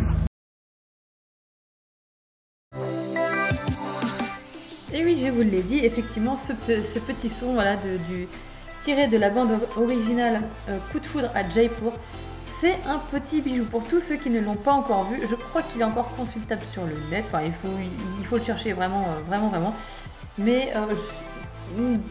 [4.93, 8.25] Et oui, je vous l'ai dit, effectivement, ce, pe- ce petit son voilà, de- du,
[8.83, 11.91] tiré de la bande or- originale euh, Coup de foudre à Jaipur,
[12.61, 13.65] c'est un petit bijou.
[13.65, 16.61] Pour tous ceux qui ne l'ont pas encore vu, je crois qu'il est encore consultable
[16.71, 17.25] sur le net.
[17.27, 17.89] Enfin, il faut, il,
[18.21, 19.75] il faut le chercher vraiment, euh, vraiment, vraiment.
[20.37, 21.36] Mais euh, je-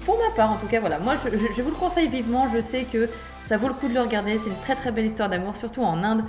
[0.04, 2.46] pour ma part, en tout cas, voilà, moi je, vous le conseille vivement.
[2.54, 3.08] Je sais que
[3.44, 4.38] ça vaut le coup de le regarder.
[4.38, 6.22] C'est une très très belle histoire d'amour, surtout en Inde.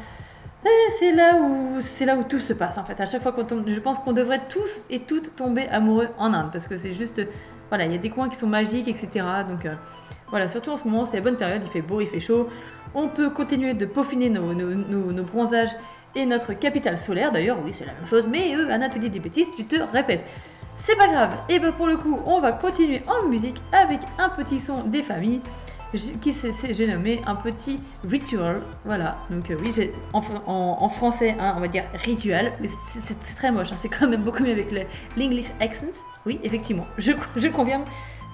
[0.99, 2.99] C'est là où c'est là où tout se passe en fait.
[2.99, 6.33] À chaque fois qu'on tombe, je pense qu'on devrait tous et toutes tomber amoureux en
[6.33, 7.21] Inde parce que c'est juste,
[7.69, 9.07] voilà, il y a des coins qui sont magiques, etc.
[9.47, 9.75] Donc euh,
[10.29, 11.61] voilà, surtout en ce moment, c'est la bonne période.
[11.63, 12.49] Il fait beau, il fait chaud.
[12.95, 15.69] On peut continuer de peaufiner nos, nos- nos- bronzages
[16.15, 17.31] et notre capitale solaire.
[17.31, 18.25] D'ailleurs, oui, c'est la même chose.
[18.29, 20.25] Mais eux, Anna, tu dis des bêtises, tu te répètes.
[20.79, 24.29] C'est pas grave, et ben pour le coup, on va continuer en musique avec un
[24.29, 25.41] petit son des familles
[26.21, 26.35] qui
[26.69, 28.61] j'ai nommé un petit ritual.
[28.85, 29.73] Voilà, donc euh, oui,
[30.13, 34.21] en, français, hein, on va dire ritual, mais c'est très moche, hein, c'est quand même
[34.21, 34.67] beaucoup mieux avec
[35.17, 35.87] l'English accent.
[36.27, 37.83] Oui, effectivement, je, je confirme,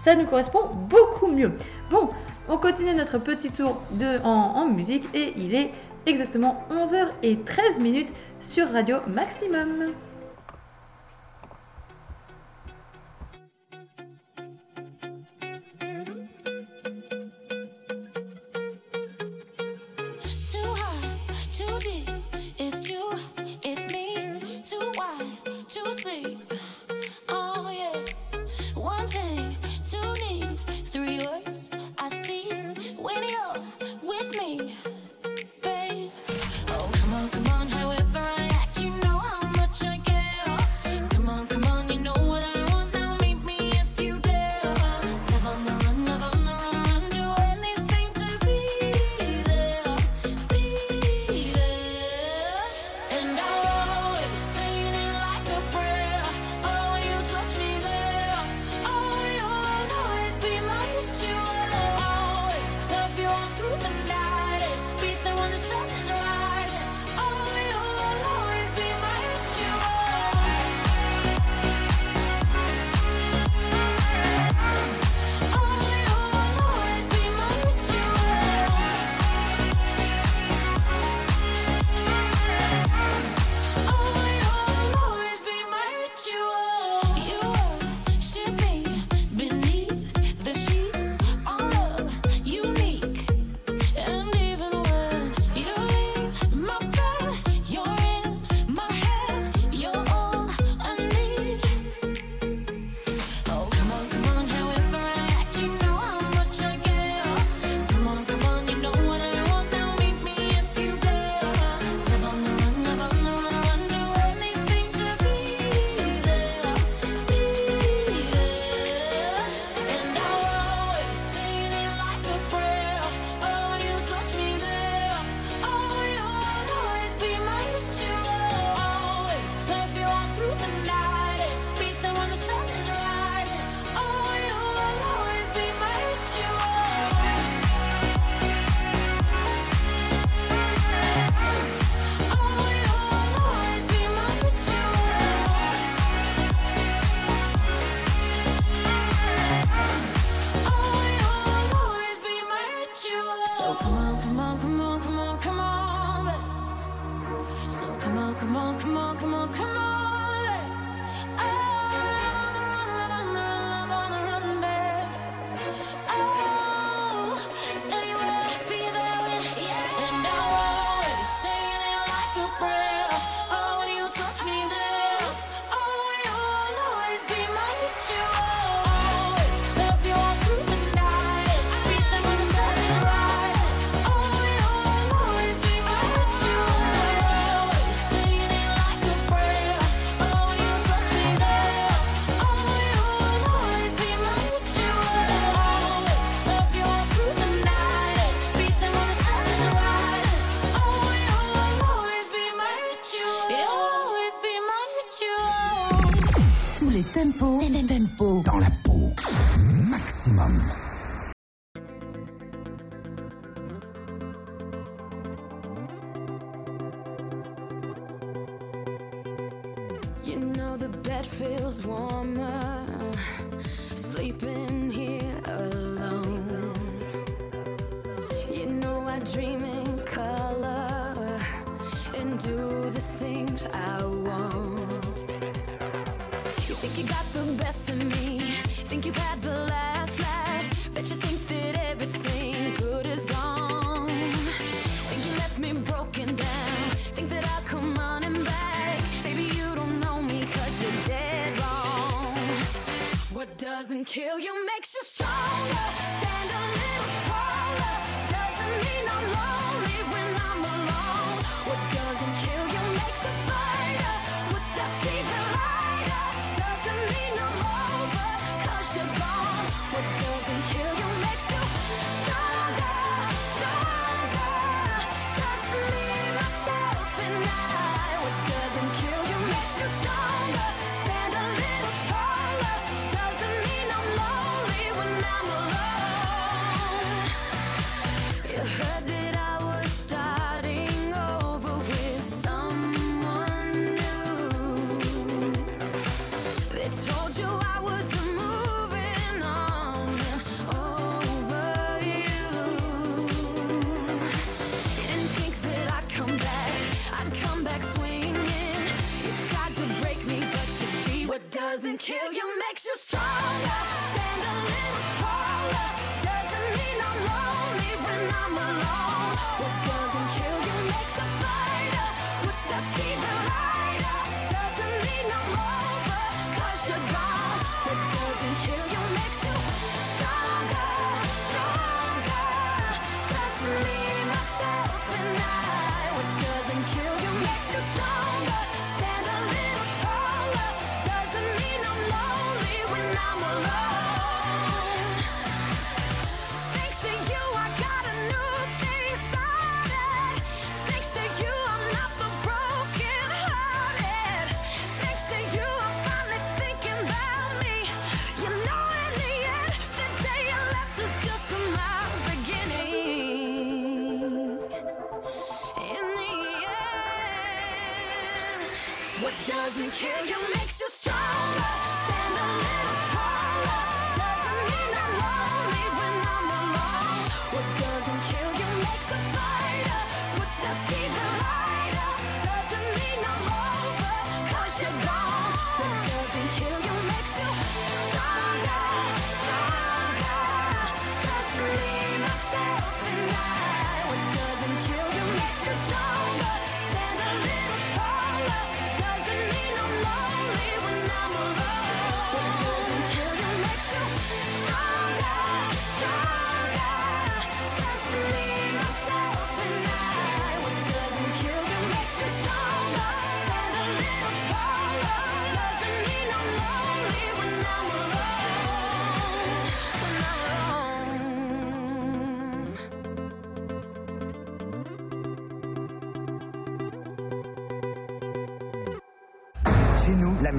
[0.04, 1.54] ça nous correspond beaucoup mieux.
[1.90, 2.10] Bon,
[2.50, 5.72] on continue notre petit tour de, en, en musique et il est
[6.06, 8.10] exactement 11h13 minutes
[8.42, 9.94] sur Radio Maximum.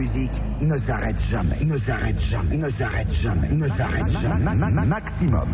[0.04, 4.44] Musique ne s'arrête jamais, ne s'arrête jamais, ne s'arrête jamais, ne s'arrête jamais.
[4.44, 5.48] Ma- ma- ma- Maximum.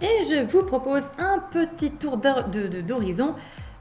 [0.00, 2.16] Et je vous propose un petit tour
[2.86, 3.34] d'horizon.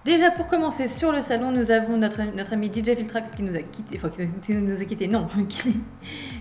[0.06, 3.56] Déjà pour commencer sur le salon, nous avons notre, notre ami DJ Filtrax qui nous
[3.56, 4.10] a quitté, enfin
[4.42, 5.80] qui, nous a quitté, non, qui,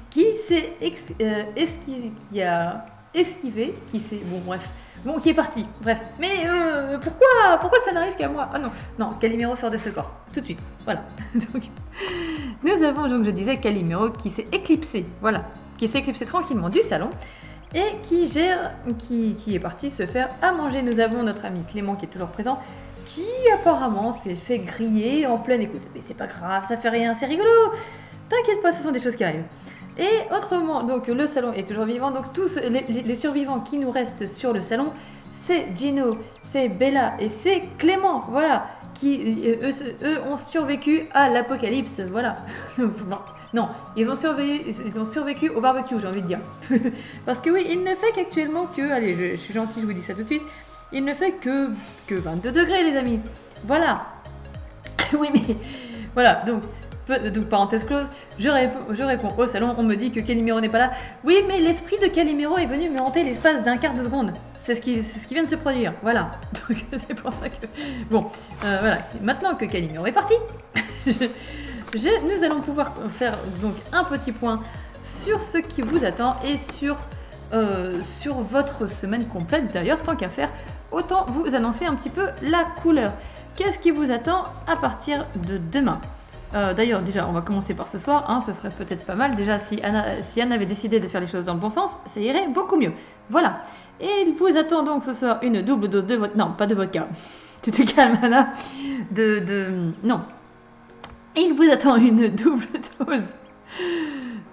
[0.09, 0.73] qui s'est
[1.21, 4.67] euh, esqui- qui a esquivé, qui s'est, bon bref,
[5.05, 6.01] bon qui est parti, bref.
[6.19, 8.49] Mais euh, pourquoi, pourquoi ça n'arrive qu'à moi?
[8.53, 11.03] Ah non, non, Calimero sort de ce corps, tout de suite, voilà.
[11.35, 11.71] Donc,
[12.63, 15.45] nous avons donc, je disais, Calimero qui s'est éclipsé, voilà,
[15.79, 17.11] qui s'est éclipsé tranquillement du salon
[17.75, 20.83] et qui gère, qui, qui est parti se faire à manger.
[20.83, 22.59] Nous avons notre ami Clément qui est toujours présent,
[23.07, 23.25] qui
[23.55, 25.83] apparemment s'est fait griller en pleine écoute.
[25.95, 27.51] Mais c'est pas grave, ça fait rien, c'est rigolo.
[28.29, 29.45] T'inquiète pas, ce sont des choses qui arrivent.
[30.01, 32.11] Et autrement, donc le salon est toujours vivant.
[32.11, 34.93] Donc tous les, survivants qui nous restent sur le salon,
[35.31, 38.21] c'est Gino, c'est Bella et c'est Clément.
[38.21, 39.71] Voilà, qui euh,
[40.03, 42.01] eux, ont survécu à l'apocalypse.
[42.01, 42.35] Voilà.
[43.53, 46.39] Non, ils ont, survécu, ils ont survécu au barbecue, j'ai envie de dire.
[47.27, 49.93] Parce que oui, il ne fait qu'actuellement que, allez, je, je suis gentil, je vous
[49.93, 50.45] dis ça tout de suite,
[50.93, 51.69] il ne fait que,
[52.07, 53.19] que 22 degrés, les amis.
[53.65, 54.07] Voilà.
[55.19, 55.57] oui, mais
[56.15, 56.63] voilà, donc,
[57.19, 58.09] donc parenthèse close,
[58.39, 60.91] je, réponds- au salon, on me dit que Calimero n'est pas là.
[61.25, 64.33] Oui, mais l'esprit de Calimero est venu me hanter l'espace d'un quart de seconde.
[64.57, 65.01] C'est ce, qui,
[65.31, 65.93] vient de se produire.
[66.03, 66.31] Voilà.
[66.69, 67.67] Donc c'est pour ça que.
[68.11, 68.27] Bon,
[68.65, 68.99] euh, voilà.
[69.21, 70.35] Maintenant que Calimero est parti,
[71.07, 74.61] nous allons pouvoir faire donc un petit point
[75.03, 76.97] sur ce qui vous attend et sur,
[77.53, 79.73] euh, sur votre semaine complète.
[79.73, 80.49] D'ailleurs, tant qu'à faire,
[80.93, 83.13] autant vous annoncer un petit peu la couleur.
[83.57, 86.01] Qu'est-ce qui vous attend à partir de demain?
[86.55, 88.25] Euh, D'ailleurs, déjà, on va commencer par ce soir.
[88.29, 89.37] hein, ce serait peut-être pas mal.
[89.37, 91.91] Déjà, si, Anna, si Anne avait décidé de faire les choses dans le bon sens,
[92.07, 92.93] ça irait beaucoup mieux.
[93.29, 93.63] Voilà.
[94.01, 96.37] Et il vous attend donc ce soir une double dose de vodka.
[96.37, 97.09] Non, pas de vodka.
[97.63, 98.49] Tu te calmes, Anna.
[99.11, 99.67] De, de...
[100.03, 100.23] Non.
[101.37, 102.67] Il vous attend une double
[102.99, 103.35] dose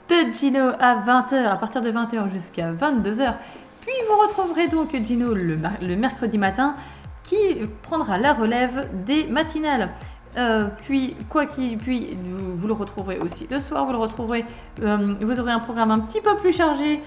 [0.10, 3.34] de Gino à 20h, à partir de 20h jusqu'à 22h.
[3.82, 6.76] Puis vous retrouverez donc Gino le mercredi matin
[7.24, 7.38] qui
[7.84, 9.90] prendra la relève des matinales.
[10.38, 12.16] Euh, puis, quoi qu'il, puis
[12.56, 14.46] vous, le retrouverez aussi le soir, vous le retrouverez,
[14.84, 17.02] euh, vous aurez un programme un petit peu plus chargé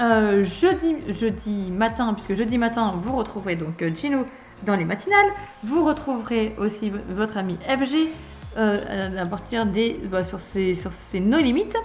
[0.00, 4.24] euh, jeudi, jeudi matin, puisque jeudi matin vous retrouverez donc Gino
[4.64, 5.30] dans les matinales,
[5.62, 8.08] vous retrouverez aussi votre ami FG
[8.56, 11.76] à partir des, bah, sur ces, sur ces no limites.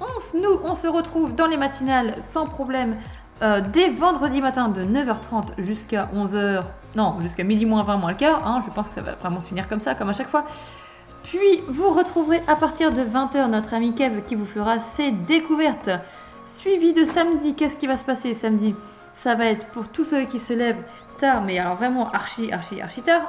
[0.00, 2.96] On, nous, on se retrouve dans les matinales sans problème
[3.42, 6.62] euh, dès vendredi matin de 9h30 jusqu'à 11h,
[6.96, 9.40] non, jusqu'à midi moins 20 moins le quart, hein, je pense que ça va vraiment
[9.40, 10.44] se finir comme ça, comme à chaque fois.
[11.24, 15.90] Puis vous retrouverez à partir de 20h notre ami Kev qui vous fera ses découvertes.
[16.46, 18.74] Suivi de samedi, qu'est-ce qui va se passer samedi?
[19.14, 20.82] Ça va être pour tous ceux qui se lèvent
[21.18, 23.22] tard, mais alors vraiment archi, archi, archi tard.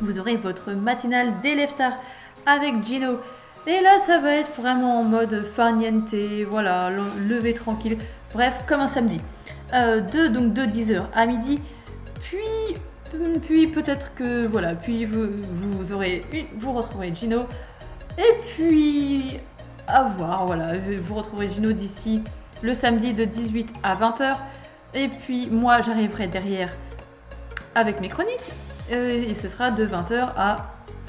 [0.00, 1.92] Vous aurez votre matinale d'élève tard
[2.46, 3.18] avec Gino.
[3.66, 6.14] Et là, ça va être vraiment en mode farniente,
[6.50, 7.98] voilà, le- lever tranquille.
[8.34, 9.20] Bref, comme un samedi.
[9.74, 11.60] Euh, de, donc de 10h à midi.
[12.22, 12.38] Puis,
[13.46, 17.42] puis peut-être que, voilà, puis vous, aurez une- vous retrouverez Gino.
[18.18, 19.38] Et puis,
[19.86, 20.72] à voir, voilà,
[21.02, 22.22] vous retrouverez Gino d'ici
[22.62, 24.36] le samedi de 18 à 20h.
[24.94, 26.74] Et puis, moi, j'arriverai derrière
[27.74, 28.50] avec mes chroniques.
[28.90, 30.56] Euh, et ce sera de 20h à,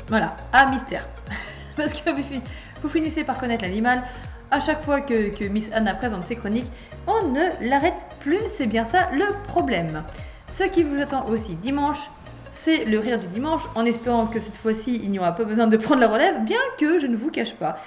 [0.08, 1.08] voilà, à Mystère.
[1.78, 2.41] Parce que vous, fi-
[2.82, 4.04] vous finissez par connaître l'animal.
[4.52, 6.70] À chaque fois que Miss Anna présente ses chroniques,
[7.10, 8.40] on ne l'arrête plus.
[8.48, 10.03] C'est bien ça le problème.
[10.48, 12.10] Ce qui vous attend aussi dimanche,
[12.52, 15.68] c'est le rire du dimanche, en espérant que cette fois-ci, il n'y aura pas besoin
[15.68, 17.77] de prendre la relève, bien que je ne vous cache pas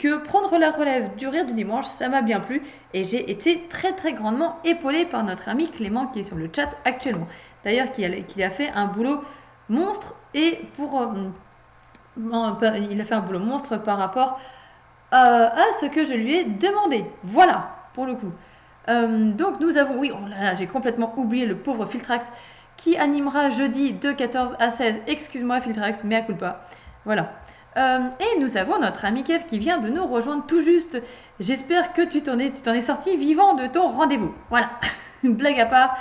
[0.00, 2.62] que prendre la relève du rire du dimanche, ça m'a bien plu,
[2.94, 6.48] et j'ai été très très grandement épaulée par notre ami Clément qui est sur le
[6.50, 7.28] chat actuellement.
[7.64, 9.22] D'ailleurs, qui a, fait un boulot
[9.68, 11.02] monstre, et pour...
[11.02, 11.28] euh,
[12.90, 14.40] il a fait un boulot monstre par rapport
[15.12, 17.04] euh, à ce que je lui ai demandé.
[17.22, 18.32] Voilà, pour le coup.
[18.88, 22.30] Euh, donc nous avons, oui, oh là là, j'ai complètement oublié le pauvre Filtrax
[22.76, 25.00] qui animera jeudi de 14 à 16.
[25.06, 26.64] Excuse-moi Filtrax, mais à coup pas.
[27.04, 27.32] Voilà.
[27.76, 31.00] Euh, et nous avons notre ami Kev qui vient de nous rejoindre tout juste.
[31.38, 34.34] J'espère que tu t'en es, tu t'en es sorti vivant de ton rendez-vous.
[34.48, 34.70] Voilà.
[35.22, 35.96] Blague à part,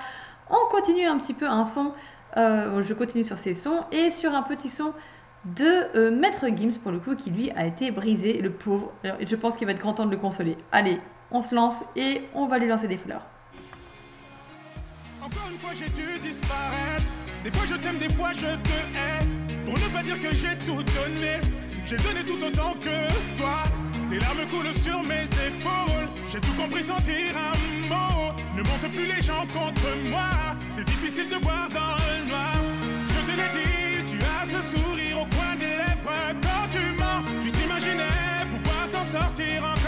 [0.50, 1.94] on continue un petit peu un son.
[2.38, 4.94] euh, je continue sur ces sons et sur un petit son
[5.46, 8.92] de Maître Gims pour le coup qui lui a été brisé, le pauvre.
[9.04, 10.58] Je pense qu'il va être grand temps de le consoler.
[10.72, 11.00] Allez,
[11.32, 13.26] on se lance et on va lui lancer des fleurs.
[15.22, 17.04] Encore une fois j'ai dû disparaître.
[17.44, 19.26] Des fois je t'aime, des fois je te hais.
[19.66, 21.40] Pour ne pas dire que j'ai tout donné
[21.86, 23.64] J'ai donné tout autant que toi.
[24.10, 26.08] Tes larmes coulent sur mes épaules.
[26.28, 28.34] J'ai tout compris sans dire un mot.
[28.56, 30.56] Ne monte plus les gens contre moi.
[30.70, 32.58] C'est difficile de voir dans le noir.
[33.10, 36.36] Je te l'ai dit, tu as ce sourire au coin des lèvres.
[36.42, 39.79] Quand tu mens, tu t'imaginais pouvoir t'en sortir encore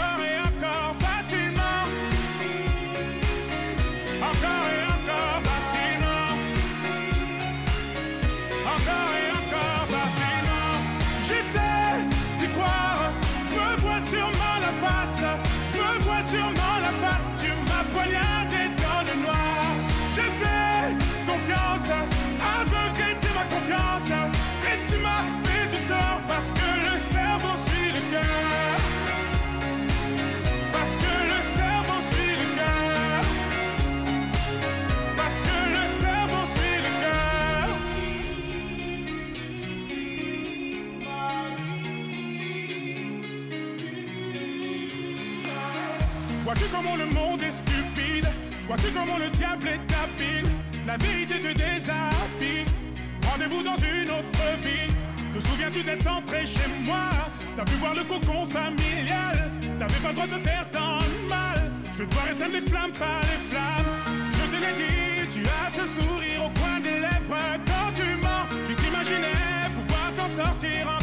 [48.72, 50.50] Vois-tu comment le diable est habile.
[50.86, 52.64] La vérité te déshabille.
[53.30, 54.94] Rendez-vous dans une autre vie.
[55.30, 57.10] Te souviens-tu d'être entré chez moi?
[57.54, 59.52] T'as pu voir le cocon familial.
[59.78, 61.70] T'avais pas le droit de faire tant de mal.
[61.92, 63.92] Je vais devoir éteindre les flammes par les flammes.
[64.38, 67.60] Je te l'ai dit, tu as ce sourire au coin des lèvres.
[67.66, 71.01] Quand tu mens, tu t'imaginais pouvoir t'en sortir encore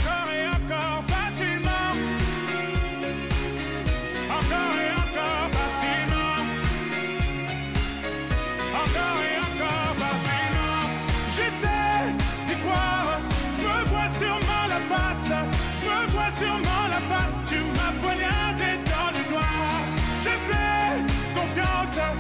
[21.90, 22.18] confiance.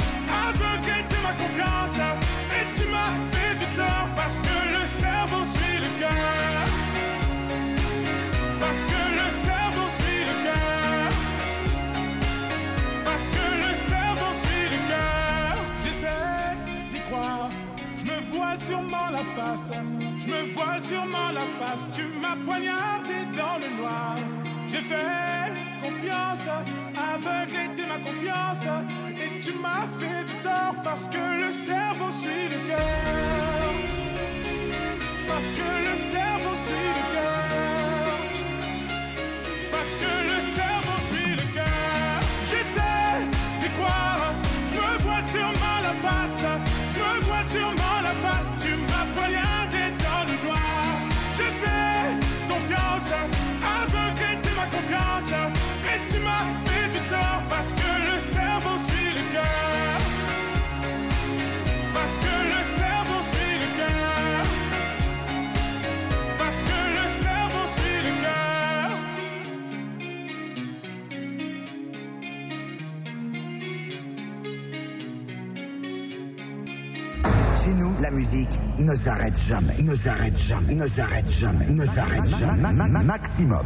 [0.48, 2.00] Aveuglé de ma confiance.
[2.58, 6.66] Et tu m'as fait du tort parce que le cerveau suit le cœur.
[8.60, 11.10] Parce que le cerveau suit le cœur.
[13.06, 15.56] Parce que le cerveau suit le cœur.
[15.84, 16.56] J'essaie
[16.90, 17.50] d'y croire.
[17.98, 19.70] Je me voile sûrement la face.
[20.20, 21.88] Je me voile sûrement la face.
[21.92, 24.16] Tu m'as poignardé dans le noir.
[24.68, 26.46] J'ai fait confiance.
[27.14, 28.66] Aveuglé de ma confiance.
[29.24, 33.74] Et tu m'as fait du tort parce que le cerveau suit le cœur.
[35.28, 37.39] Parce que le cerveau suit le cœur.
[78.10, 82.60] La musique ne s'arrête jamais, ne s'arrête jamais, ne s'arrête jamais, ne s'arrête jamais.
[82.62, 83.66] Ma- ma- ma- Maximum.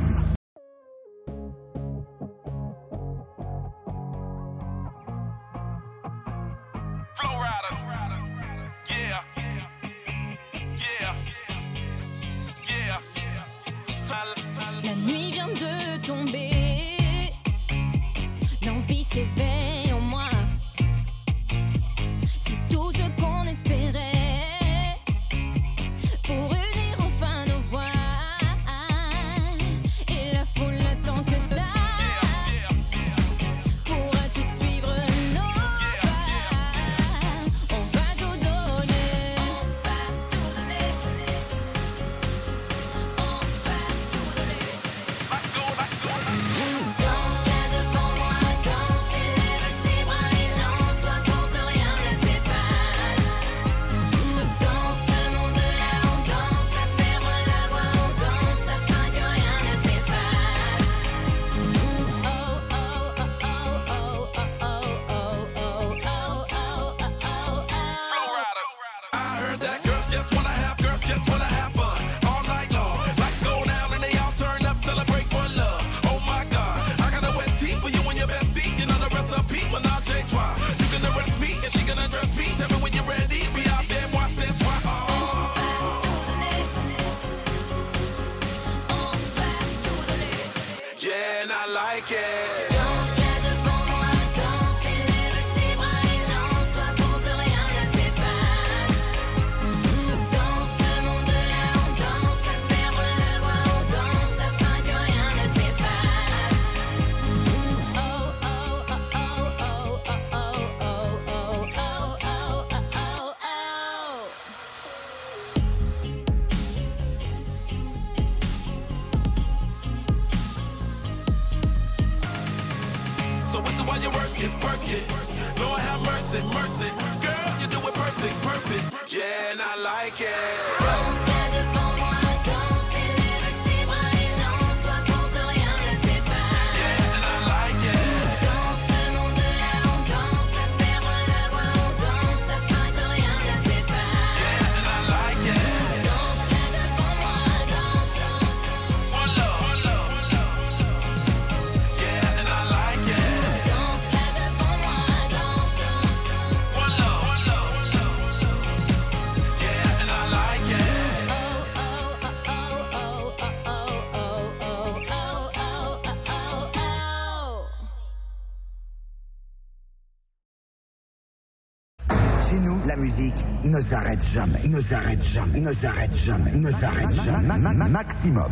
[173.84, 177.46] S'arrête jamais, ne s'arrête jamais, ne s'arrête jamais, ne s'arrête jamais.
[177.48, 178.52] Ma- ma- ma- Maximum.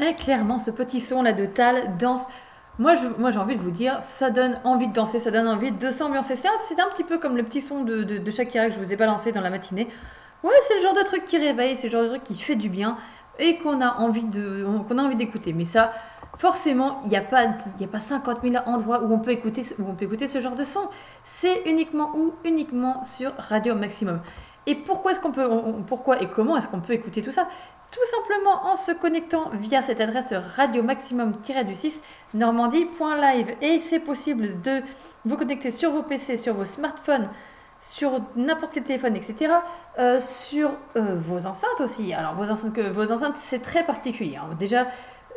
[0.00, 2.22] Et clairement, ce petit son là de Tal danse.
[2.78, 5.46] Moi, je- moi, j'ai envie de vous dire, ça donne envie de danser, ça donne
[5.48, 6.36] envie de s'ambiancer.
[6.36, 8.74] C'est un, c'est un petit peu comme le petit son de, de, de Shakira que
[8.74, 9.88] je vous ai balancé dans la matinée.
[10.42, 12.56] Ouais, c'est le genre de truc qui réveille, c'est le genre de truc qui fait
[12.56, 12.96] du bien
[13.38, 15.52] et qu'on a envie de, qu'on a envie d'écouter.
[15.52, 15.92] Mais ça,
[16.42, 20.26] forcément, il n'y a pas, a pas 50 000 endroits où on peut écouter, où
[20.26, 20.88] ce genre de son.
[21.22, 24.20] C'est uniquement où, uniquement sur Radio Maximum.
[24.66, 25.30] Et pourquoi est-ce qu'on
[26.20, 27.46] et comment est-ce qu'on peut écouter tout ça?
[27.92, 32.02] Tout simplement en se connectant via cette adresse radio maximum-du6
[32.34, 33.54] normandie.live.
[33.60, 34.82] Et c'est possible de
[35.24, 37.28] vous connecter sur vos PC, sur vos smartphones,
[37.80, 39.54] sur n'importe quel téléphone, etc.
[40.00, 42.12] euh, sur euh, vos enceintes aussi.
[42.14, 44.36] Alors vos enceintes, vos enceintes c'est très particulier.
[44.36, 44.56] hein.
[44.58, 44.88] Déjà,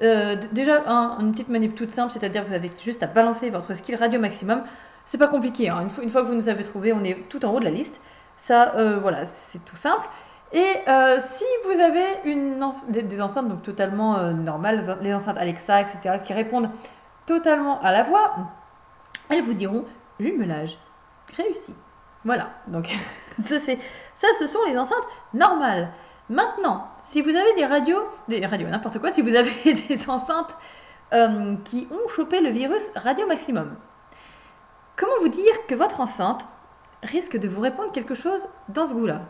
[0.02, 3.74] euh, déjà un- une petite manip toute simple, c'est-à-dire vous avez juste à balancer votre
[3.74, 4.64] skill radio maximum.
[5.06, 5.70] C'est pas compliqué.
[5.70, 5.88] hein.
[6.02, 8.02] Une, fois, que vous nous avez trouvé, on est tout en haut de la liste.
[8.38, 10.06] Ça, euh, voilà, c'est tout simple.
[10.52, 12.06] Et euh, si vous avez
[13.02, 16.70] des, enceintes donc totalement normales, les enceintes Alexa, etc., qui répondent
[17.26, 18.36] totalement à la voix,
[19.30, 19.86] elles vous diront
[20.20, 20.78] jumelage
[21.36, 21.74] réussi.
[22.24, 22.88] Voilà, donc
[23.46, 25.90] ça ce sont les enceintes normales.
[26.30, 30.56] Maintenant, si vous avez des radios, des radios, n'importe quoi, si vous avez des enceintes
[31.14, 33.76] euh, qui ont chopé le virus radio maximum,
[34.96, 36.46] comment vous dire que votre enceinte
[37.04, 39.22] risque de vous répondre quelque chose dans ce goût-là?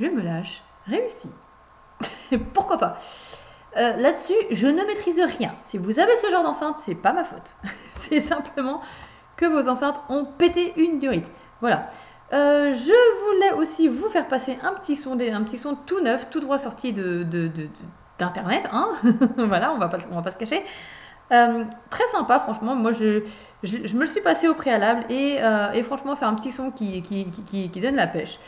[0.00, 1.30] Je me lâche, réussi.
[2.54, 2.98] Pourquoi pas?
[3.76, 5.54] Euh, Là-dessus, je ne maîtrise rien.
[5.64, 7.56] Si vous avez ce genre d'enceinte, c'est pas ma faute.
[7.92, 8.80] c'est simplement
[9.36, 11.26] que vos enceintes ont pété une durite.
[11.60, 11.88] Voilà.
[12.32, 16.30] Euh, je voulais aussi vous faire passer un petit son, un petit son tout neuf,
[16.30, 17.68] tout droit sorti de, de- de-
[18.18, 18.68] d'internet.
[18.72, 18.92] hein.
[19.36, 20.62] voilà, on va pas, on va pas se cacher.
[21.32, 22.74] Euh, très sympa, franchement.
[22.76, 23.24] Moi, je,
[23.62, 26.50] je, je me le suis passé au préalable et, euh, et franchement, c'est un petit
[26.52, 28.38] son qui, qui, qui- qui- donne la pêche.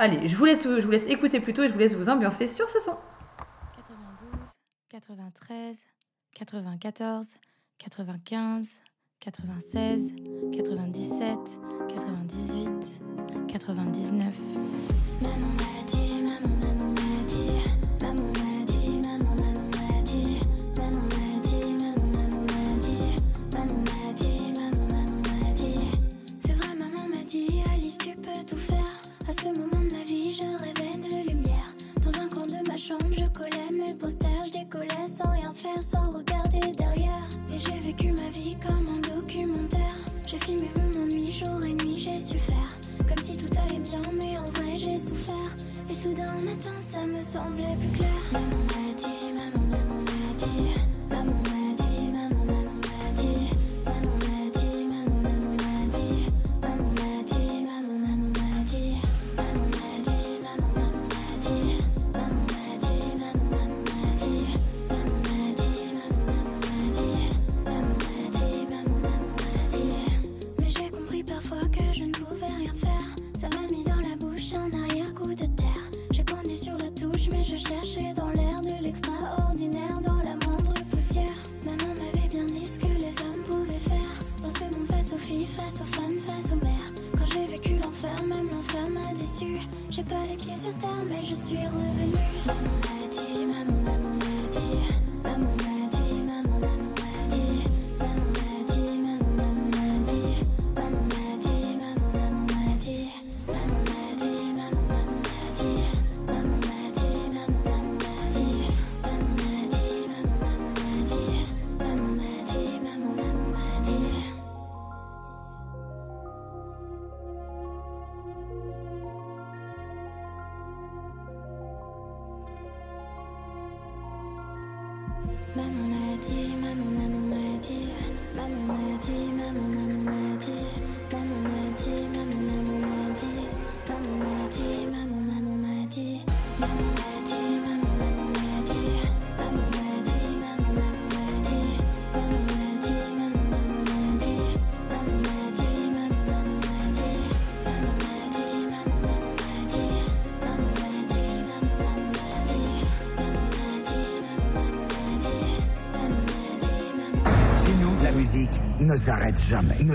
[0.00, 2.46] Allez, je vous, laisse, je vous laisse écouter plutôt et je vous laisse vous ambiancer
[2.48, 2.96] sur ce son.
[4.90, 5.84] 93,
[6.34, 7.26] 94,
[7.78, 8.82] 95,
[9.20, 10.14] 96,
[10.52, 11.38] 97,
[11.88, 12.67] 98,
[13.58, 14.34] 99.
[15.20, 17.60] Maman m'a dit, maman, maman m'a dit,
[18.00, 20.38] maman m'a dit, maman, maman m'a dit,
[20.76, 23.12] maman m'a dit, maman, maman m'a dit,
[23.52, 25.90] maman m'a dit, maman, maman m'a dit.
[26.38, 28.94] C'est vrai, maman m'a dit, Alice, tu peux tout faire.
[29.28, 31.74] À ce moment de ma vie, je rêvais de lumière.
[32.02, 35.82] Dans un coin de ma chambre, je collais mes posters, je décollais sans rien faire,
[35.82, 36.07] sans
[44.12, 45.56] mais en vrai j'ai souffert.
[45.88, 48.77] Et soudain matin, ça me semblait plus clair.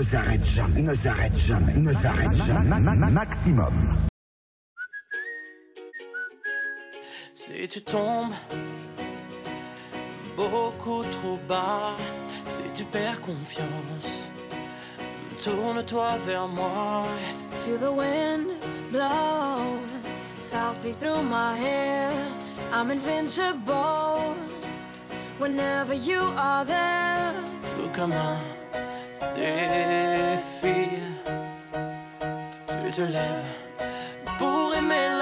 [0.04, 2.68] S'arrête jamais, ne s'arrête jamais, ne s'arrête jamais.
[2.68, 3.72] Ma- ma- ma- Maximum.
[7.34, 8.32] Si tu tombes
[10.36, 11.96] beaucoup trop bas,
[12.50, 14.28] si tu perds confiance,
[15.42, 17.02] tourne-toi vers moi.
[17.64, 18.46] Feel the wind
[18.92, 19.80] blow
[20.40, 22.10] softly through my hair.
[22.72, 24.34] I'm invincible
[25.38, 27.32] whenever you are there.
[27.76, 28.38] Tout comme un
[29.44, 30.88] défi,
[32.80, 33.50] tu te lèves
[34.38, 35.13] pour aimer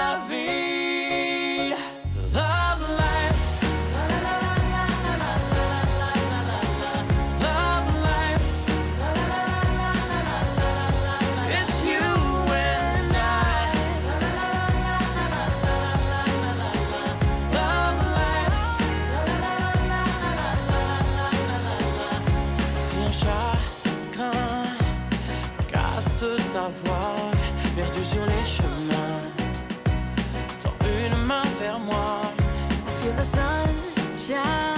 [33.22, 33.68] 散
[34.16, 34.71] 下。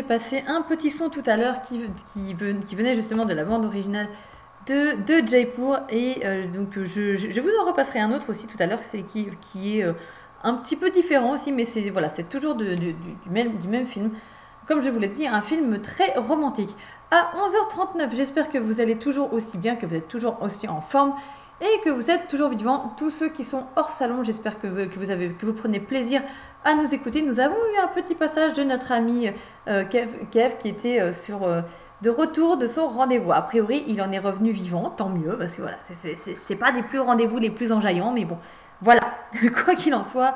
[0.00, 1.80] Fait passer un petit son tout à l'heure qui,
[2.12, 4.08] qui, ven- qui venait justement de la bande originale
[4.66, 8.56] de, de Jaipur et euh, donc je, je- vous en repasserai un autre aussi tout
[8.60, 9.92] à l'heure qui, qui est euh,
[10.44, 12.94] un petit peu différent aussi mais c'est voilà c'est toujours du,
[13.30, 14.10] même, du même film.
[14.66, 16.76] Comme je vous l'ai dit un film très romantique.
[17.10, 20.80] À 11h39 j'espère que vous allez toujours aussi bien que vous êtes toujours aussi en
[20.80, 21.14] forme
[21.60, 24.98] et que vous êtes toujours vivants tous ceux qui sont hors salon j'espère que, que
[24.98, 26.22] vous avez que vous prenez plaisir
[26.64, 27.22] à nous écouter.
[27.22, 29.30] Nous avons eu un petit passage de notre ami
[29.68, 31.62] euh, Kev, Kev qui était euh, sur euh,
[32.02, 33.32] de retour de son rendez-vous.
[33.32, 36.82] A priori, il en est revenu vivant, tant mieux, parce que voilà, c'est- pas des
[36.82, 38.38] plus rendez-vous les plus enjaillants, mais bon,
[38.80, 39.00] voilà,
[39.64, 40.34] quoi qu'il en soit.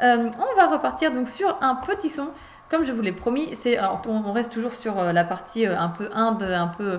[0.00, 2.30] On va repartir donc sur un petit son,
[2.68, 3.48] comme je vous l'ai promis.
[3.54, 6.98] C'est, on, reste toujours sur la partie un peu Inde, un peu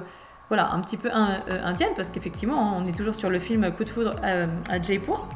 [0.49, 3.83] voilà, un petit peu in- indienne, parce qu'effectivement, on est toujours sur le film Coup
[3.83, 5.27] de foudre à Jaipur.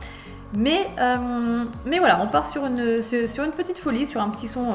[0.55, 4.47] Mais, euh, mais voilà, on part sur une, sur une petite folie, sur un petit
[4.47, 4.73] son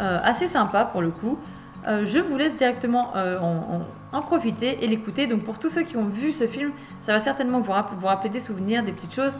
[0.00, 1.38] euh, assez sympa pour le coup.
[1.86, 3.82] Euh, je vous laisse directement euh, en,
[4.12, 5.26] en- profiter et l'écouter.
[5.26, 6.72] Donc pour tous ceux qui ont vu ce film,
[7.02, 9.32] ça va certainement vous, vous rappeler des souvenirs, des petites choses.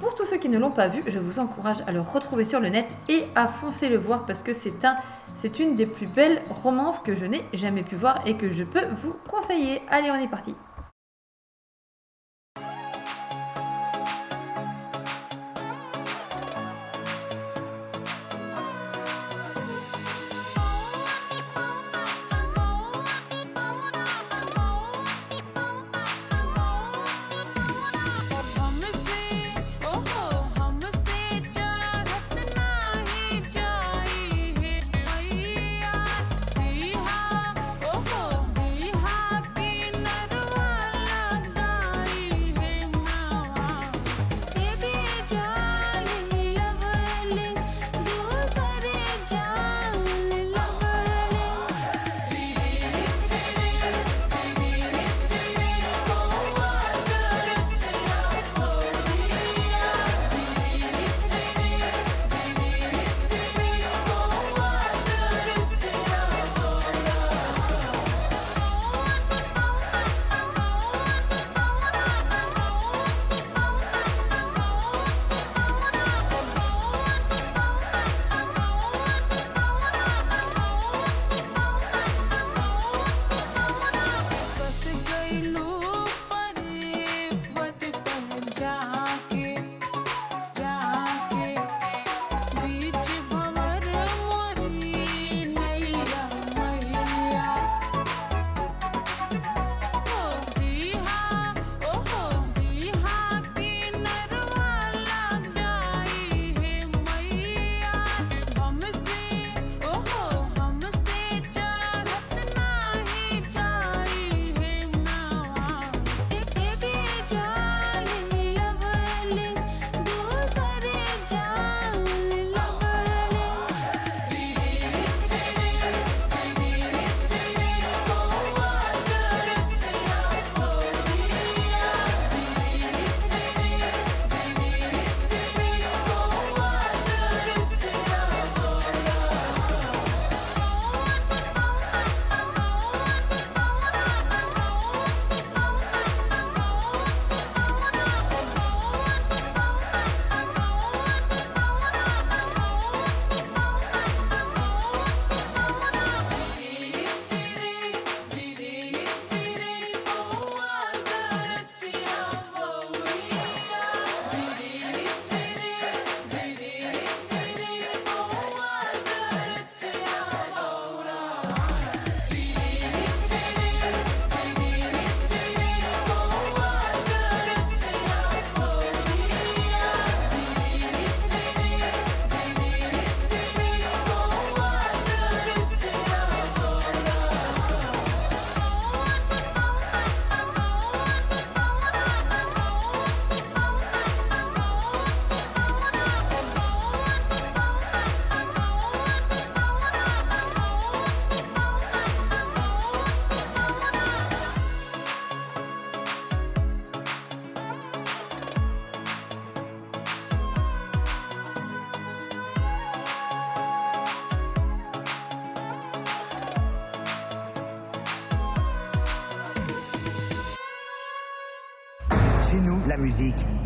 [0.00, 2.58] Pour tous ceux qui ne l'ont pas vu, je vous encourage à le retrouver sur
[2.58, 4.96] le net et à foncer le voir parce que c'est un,
[5.36, 8.64] c'est une des plus belles romances que je n'ai jamais pu voir et que je
[8.64, 9.82] peux vous conseiller.
[9.88, 10.54] Allez, on est parti.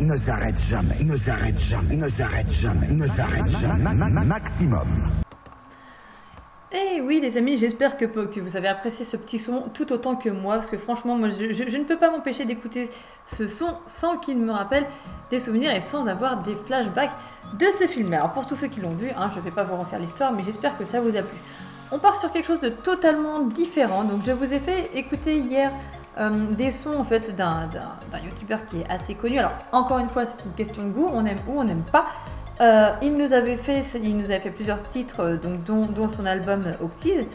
[0.09, 3.83] Ne s'arrête jamais, ne s'arrête jamais, ne s'arrête jamais, ne s'arrête jamais.
[3.83, 4.87] Ma- ma- ma- Maximum.
[6.71, 10.15] Et oui, les amis, j'espère que, que vous avez apprécié ce petit son tout autant
[10.15, 12.89] que moi, parce que franchement, moi, je, je- je ne peux pas m'empêcher d'écouter
[13.27, 14.85] ce son sans qu'il me rappelle
[15.29, 17.11] des souvenirs et sans avoir des flashbacks
[17.59, 18.11] de ce film.
[18.13, 20.31] Alors, pour tous ceux qui l'ont vu, hein, je ne vais pas vous refaire l'histoire,
[20.33, 21.37] mais j'espère que ça vous a plu.
[21.91, 24.03] On part sur quelque chose de totalement différent.
[24.05, 25.71] Donc, je vous ai fait écouter hier
[26.19, 27.69] euh, des sons en fait d'un
[28.23, 29.39] youtubeur qui est assez connu.
[29.39, 32.07] Alors, encore une fois, c'est une question de goût, on aime ou on n'aime pas.
[32.59, 36.25] Euh, il nous avait fait, il nous avait fait plusieurs titres, euh, donc dont, son
[36.25, 37.25] album Oxys.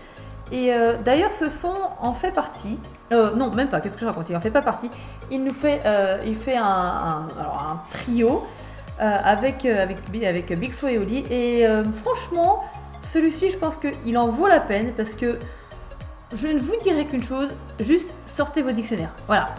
[0.52, 0.70] Et
[1.04, 2.78] d'ailleurs, ce son en fait partie.
[3.10, 3.80] Non, même pas.
[3.80, 4.28] Qu'est-ce que je raconte?
[4.28, 4.90] Il en fait pas partie.
[5.30, 5.80] Il nous fait,
[6.26, 7.26] il fait un,
[7.90, 8.46] trio
[8.98, 11.24] avec avec avec Big et Oli.
[11.30, 11.66] Et
[12.02, 12.62] franchement,
[13.02, 15.38] celui-ci, je pense qu'il en vaut la peine parce que
[16.32, 19.12] je ne vous dirai qu'une chose, juste sortez vos dictionnaires.
[19.26, 19.54] Voilà.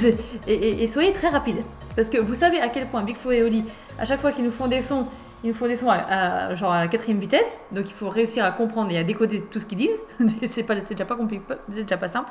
[0.46, 1.58] et, soyez très rapide.
[1.96, 3.64] Parce que vous savez à quel point Big Flo et Oli,
[3.98, 5.06] à chaque fois qu'ils nous font des sons,
[5.42, 7.58] ils nous font des sons à, genre à la quatrième vitesse.
[7.72, 10.00] Donc il faut réussir à comprendre et à décoder tout ce qu'ils disent.
[10.46, 11.40] c'est déjà, pas compli-
[11.70, 12.30] c'est déjà pas simple.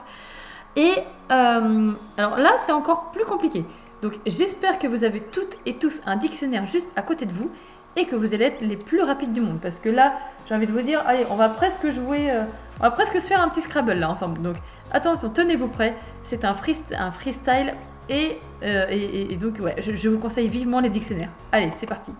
[0.75, 0.93] Et
[1.31, 3.65] euh, alors là, c'est encore plus compliqué.
[4.01, 7.51] Donc j'espère que vous avez toutes et tous un dictionnaire juste à côté de vous
[7.95, 9.59] et que vous allez être les plus rapides du monde.
[9.61, 10.13] Parce que là,
[10.47, 12.43] j'ai envie de vous dire, allez, on va presque jouer, euh,
[12.79, 14.41] on va presque se faire un petit Scrabble là ensemble.
[14.41, 14.55] Donc
[14.91, 15.95] attention, tenez-vous prêts.
[16.23, 17.75] C'est un, freest- un freestyle
[18.07, 21.29] et, euh, et, donc ouais, je, vous conseille vivement les dictionnaires.
[21.51, 22.13] Allez, c'est parti.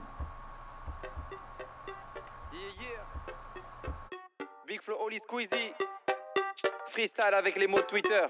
[6.88, 8.22] Freestyle avec les mots Twitter.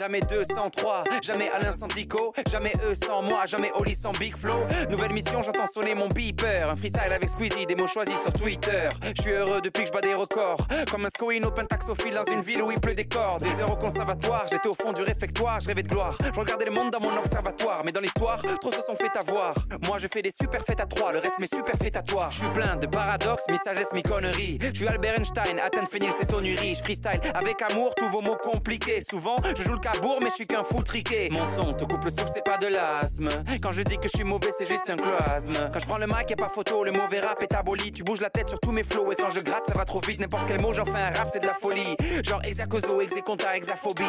[0.00, 4.66] Jamais 203, jamais Alain sans Dico, jamais eux sans moi, jamais Oli sans Big Flow.
[4.88, 6.70] Nouvelle mission, j'entends sonner mon beeper.
[6.70, 8.88] Un freestyle avec Squeezie, des mots choisis sur Twitter.
[9.14, 10.66] Je suis heureux depuis que je bats des records.
[10.90, 13.36] Comme un Scoin open taxophile dans une ville où il pleut des corps.
[13.40, 16.16] Des heures au conservatoire, j'étais au fond du réfectoire, je rêvais de gloire.
[16.18, 19.54] Je regardais le monde dans mon observatoire, mais dans l'histoire, trop se sont fait avoir.
[19.86, 22.30] Moi je fais des super fêtes à trois, le reste m'est super fêtatoire.
[22.30, 24.58] Je suis plein de paradoxes, mi sagesse, mi conneries.
[24.62, 26.74] Je suis Albert Einstein, Athènes, Phénix et Tonurie.
[26.74, 29.02] Je freestyle avec amour, tous vos mots compliqués.
[29.06, 29.89] Souvent, je joue le
[30.22, 31.28] mais je suis qu'un fou triqué.
[31.30, 33.28] Mon son te coupe le souffle, c'est pas de l'asthme.
[33.62, 35.70] Quand je dis que je suis mauvais, c'est juste un cloasme.
[35.72, 37.92] Quand je prends le mic, y'a pas photo, le mauvais rap est aboli.
[37.92, 40.00] Tu bouges la tête sur tous mes flows, et quand je gratte, ça va trop
[40.00, 40.20] vite.
[40.20, 41.96] N'importe quel mot, j'en fais un rap, c'est de la folie.
[42.24, 44.04] Genre exacoso, exéconta, exaphobie.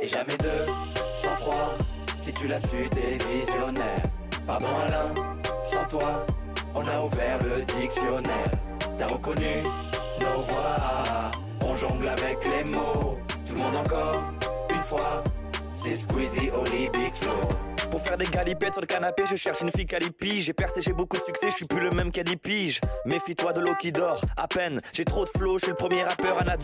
[0.00, 0.66] Et jamais deux,
[1.14, 1.74] sans trois.
[2.20, 4.02] Si tu l'as su, t'es visionnaire.
[4.46, 5.12] Pardon Alain,
[5.64, 6.26] sans toi,
[6.74, 8.50] on a ouvert le dictionnaire.
[8.98, 9.62] T'as reconnu
[10.20, 10.76] nos voix,
[11.64, 13.18] on jongle avec les mots.
[13.46, 14.22] Tout le monde encore,
[14.92, 15.22] fois,
[15.72, 17.71] c'est Squeezie, au Big Flow.
[17.92, 20.40] Pour faire des galipettes sur le canapé, je cherche une fille calipi.
[20.40, 22.80] J'ai percé, j'ai beaucoup de succès, je suis plus le même qu'à 10 piges.
[23.04, 24.80] Méfie-toi de l'eau qui dort, à peine.
[24.94, 26.56] J'ai trop de flow, je suis le premier rappeur à.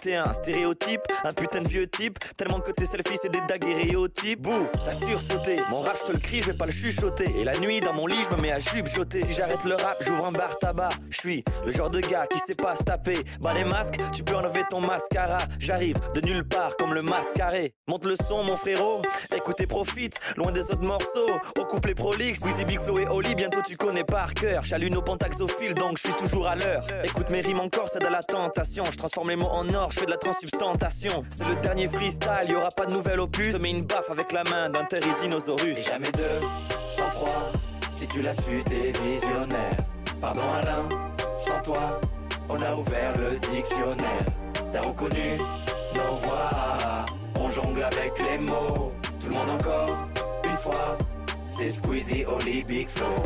[0.00, 2.20] T'es un stéréotype, un putain de vieux type.
[2.36, 4.42] Tellement que tes selfies, c'est des daguerréotypes.
[4.42, 5.56] Bouh, t'as sursauté.
[5.70, 7.34] Mon rap, je te le crie, je vais pas le chuchoter.
[7.36, 9.24] Et la nuit, dans mon lit, je me mets à jupe joter.
[9.24, 10.90] Si j'arrête le rap, j'ouvre un bar tabac.
[11.10, 13.16] Je suis le genre de gars qui sait pas se taper.
[13.40, 15.38] Bah, les masques, tu peux enlever ton mascara.
[15.58, 17.74] J'arrive de nulle part comme le mascaré.
[17.88, 19.02] Monte le son, mon frérot.
[19.34, 21.30] Écoute et profite, loin des autres morceaux.
[21.58, 24.62] Au couplet prolixe, Squeezie, Big Flow et Oli, bientôt tu connais par cœur.
[24.64, 26.86] J'allume nos pentaxophiles, donc je suis toujours à l'heure.
[27.04, 28.84] Écoute mes rimes encore, c'est de la tentation.
[28.90, 31.24] Je transforme les mots en or, je fais de la transsubstantation.
[31.30, 33.52] C'est le dernier freestyle, y aura pas de nouvelles opus.
[33.52, 35.78] Je te mets une baffe avec la main d'un Therizinosaurus.
[35.78, 36.46] Et jamais deux,
[36.88, 37.50] sans trois.
[37.94, 39.76] Si tu l'as su, t'es visionnaire.
[40.20, 40.88] Pardon Alain,
[41.38, 42.00] sans toi,
[42.48, 44.24] on a ouvert le dictionnaire.
[44.72, 45.38] T'as reconnu
[45.94, 46.50] nos voix,
[47.40, 48.92] on jongle avec les mots.
[49.20, 49.96] Tout le monde encore,
[51.46, 53.22] c'est Squeezie, Oli, Big Flow.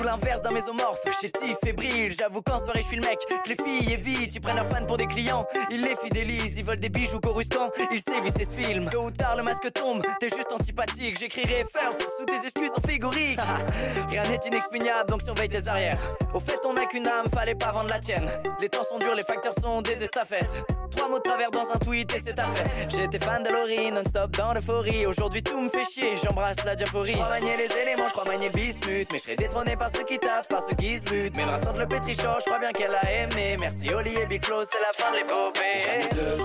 [0.00, 2.14] Tout l'inverse d'un mésomorphe, chétif, fébrile.
[2.18, 4.34] J'avoue qu'en soirée, je suis le mec que les filles évitent.
[4.34, 6.56] Ils prennent leurs fans pour des clients, ils les fidélisent.
[6.56, 8.88] Ils veulent des bijoux coruscants, ils sévissent se filment.
[8.88, 11.18] Tôt ou tard, le masque tombe, t'es juste antipathique.
[11.18, 13.38] J'écrirai first sous tes excuses en figurique.
[14.08, 15.98] Rien n'est inexpugnable, donc surveille tes arrières.
[16.32, 18.30] Au fait, on n'a qu'une âme, fallait pas vendre la tienne.
[18.58, 20.64] Les temps sont durs, les facteurs sont des estafettes.
[20.92, 22.70] Trois mots de travers dans un tweet et c'est ta fête.
[22.88, 25.04] J'étais fan de Laurie, non-stop dans l'euphorie.
[25.04, 27.12] Aujourd'hui, tout me fait chier, j'embrasse la diaphorie.
[27.14, 29.08] Je manier les éléments, je crois manier bismuth.
[29.12, 31.36] Mais je serai détrôné par ceux qui taffent, par ceux qui se butent.
[31.36, 33.56] Mais le le pétrichon, je crois bien qu'elle a aimé.
[33.60, 36.08] Merci Oli et Big Flow, c'est la fin de l'épopée.
[36.14, 36.42] Deux,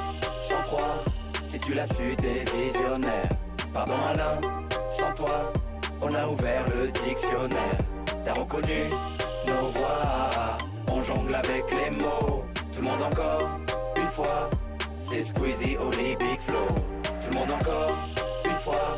[0.48, 1.04] sans trois.
[1.46, 3.30] Si tu l'as su, t'es visionnaire.
[3.74, 4.40] Pardon Alain,
[4.90, 5.52] sans toi,
[6.02, 7.78] on a ouvert le dictionnaire.
[8.24, 8.90] T'as reconnu
[9.48, 10.30] nos voix,
[10.92, 12.44] on jongle avec les mots.
[12.74, 13.50] Tout le monde encore,
[13.98, 14.50] une fois,
[15.00, 16.68] c'est Squeezie, Oli, Big Flow.
[17.04, 17.96] Tout le monde encore,
[18.46, 18.98] une fois,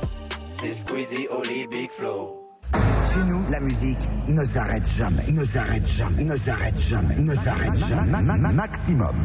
[0.50, 2.47] c'est Squeezie, Oli, Big Flow.
[2.74, 7.76] Chez nous, la musique ne s'arrête jamais, ne s'arrête jamais, ne s'arrête jamais, ne s'arrête
[7.76, 8.10] jamais.
[8.12, 9.16] Ma- ma- ma- Maximum.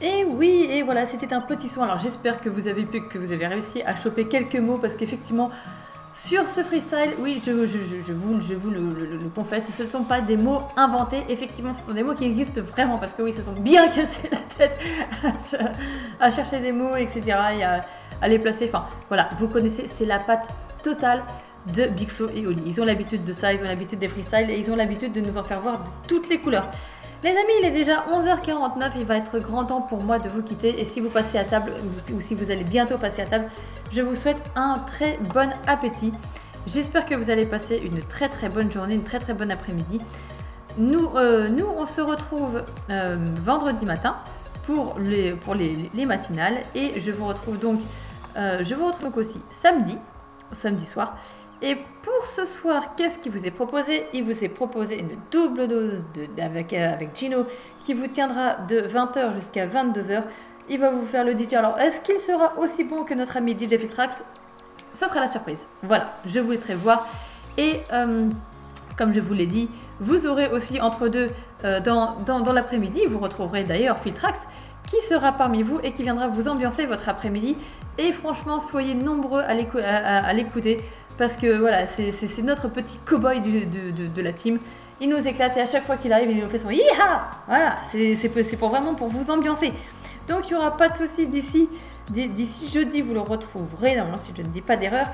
[0.00, 1.82] Et oui, et voilà, c'était un petit son.
[1.82, 4.94] Alors j'espère que vous avez pu, que vous avez réussi à choper quelques mots parce
[4.94, 5.50] qu'effectivement,
[6.14, 9.70] sur ce freestyle, oui, je, je- je- je vous, je vous le, le- le confesse,
[9.74, 11.22] ce ne sont pas des mots inventés.
[11.28, 13.88] Effectivement, ce sont des mots qui existent vraiment parce que oui, ils se sont bien
[13.94, 14.78] cassés la tête
[15.24, 15.62] à, ch-
[16.20, 17.36] à chercher des mots, etc.
[18.26, 18.66] les placer.
[18.72, 20.48] Enfin, voilà, vous connaissez, c'est la patte
[20.82, 21.22] totale
[21.74, 22.62] de Big Flo et Oli.
[22.66, 25.20] Ils ont l'habitude de ça, ils ont l'habitude des freestyles et ils ont l'habitude de
[25.20, 26.66] nous en faire voir de toutes les couleurs.
[27.22, 30.40] Les amis, il est déjà 11h49, il va être grand temps pour moi de vous
[30.42, 31.72] quitter et si vous passez à table
[32.14, 33.46] ou- si vous allez bientôt passer à table,
[33.92, 36.12] je vous souhaite un très bon appétit.
[36.66, 40.00] J'espère que vous allez passer une très très bonne journée, une très très bonne après-midi.
[40.78, 44.14] Nous, euh, nous, on se retrouve euh, vendredi matin
[44.64, 45.34] pour les
[46.06, 47.80] matinales et je vous retrouve donc,
[48.38, 49.98] euh, je vous retrouve aussi samedi,
[50.52, 51.16] samedi soir.
[51.60, 54.06] Et pour ce soir, qu'est-ce qui vous est proposé?
[54.14, 57.44] Il vous est proposé une double dose de, avec, euh, avec Gino
[57.84, 60.22] qui vous tiendra de 20h jusqu'à 22h.
[60.70, 61.54] Il va vous faire le DJ.
[61.54, 64.22] Alors, est-ce qu'il sera aussi bon que notre ami DJ Filtrax?
[64.92, 65.64] Ça sera la surprise.
[65.82, 67.08] Voilà, je vous laisserai voir.
[67.56, 68.28] Et euh,
[68.96, 69.68] comme je vous l'ai dit,
[69.98, 71.28] vous aurez aussi entre deux,
[71.62, 74.46] dans, dans, dans l'après-midi, vous retrouverez d'ailleurs Filtrax
[74.88, 77.56] qui sera parmi vous et qui viendra vous ambiancer votre après-midi.
[77.98, 80.78] Et franchement, soyez nombreux à l'écou- à- à- à l'écouter
[81.18, 84.58] parce que voilà, c'est notre petit cow-boy de, la team.
[85.00, 87.76] Il nous éclate et à chaque fois qu'il arrive, il nous fait son Yiha Voilà,
[87.90, 89.72] c'est pour- vraiment pour vous ambiancer.
[90.28, 91.68] Donc il n'y aura pas de souci d'ici.
[92.10, 95.06] D'ici jeudi, vous le retrouverez, normalement, si je ne dis pas d'erreur.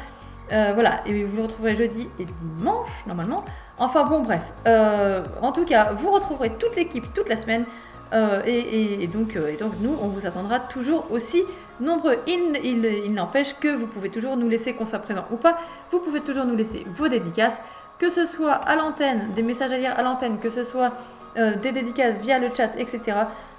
[0.52, 2.26] Euh, voilà, et vous le retrouverez jeudi et
[2.58, 3.44] dimanche, normalement.
[3.78, 4.42] Enfin bon, bref.
[4.68, 7.64] Euh, en tout cas, vous retrouverez toute l'équipe toute la semaine.
[8.12, 9.34] Euh, et donc,
[9.80, 11.42] nous, on vous attendra toujours aussi
[11.80, 12.18] nombreux.
[12.26, 15.58] Il, n'empêche que vous pouvez toujours nous laisser, qu'on soit présent ou pas,
[15.90, 17.60] vous pouvez toujours nous laisser vos dédicaces,
[17.98, 20.92] que ce soit à l'antenne, des messages à lire à l'antenne, que ce soit
[21.36, 23.00] euh, des dédicaces via le chat, etc.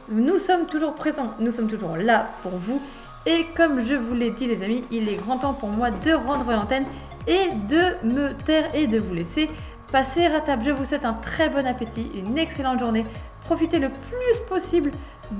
[0.10, 2.82] Nous sommes toujours présents, nous sommes toujours là pour vous.
[3.26, 6.12] Et comme je vous l'ai dit les amis, il est grand temps pour moi de
[6.14, 6.86] rendre l'antenne
[7.28, 9.50] et de me taire et de vous laisser
[9.92, 10.64] passer à table.
[10.66, 13.06] Je vous souhaite un très bon appétit, une excellente journée.
[13.46, 14.92] Profitez le plus possible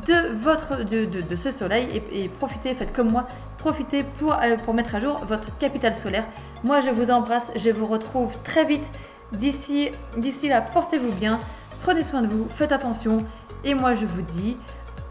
[0.08, 4.58] de, votre, de, de- ce soleil et, et profitez, faites comme moi, profitez pour, euh,
[4.64, 6.26] pour mettre à jour votre capital solaire.
[6.64, 8.84] Moi je vous embrasse, je vous retrouve très vite.
[9.32, 11.40] D'ici d'ici là, portez-vous bien,
[11.84, 13.18] prenez soin de vous, faites attention.
[13.64, 14.58] Et moi je vous dis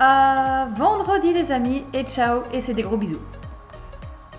[0.01, 3.21] à vendredi les amis et ciao et c'est des gros bisous.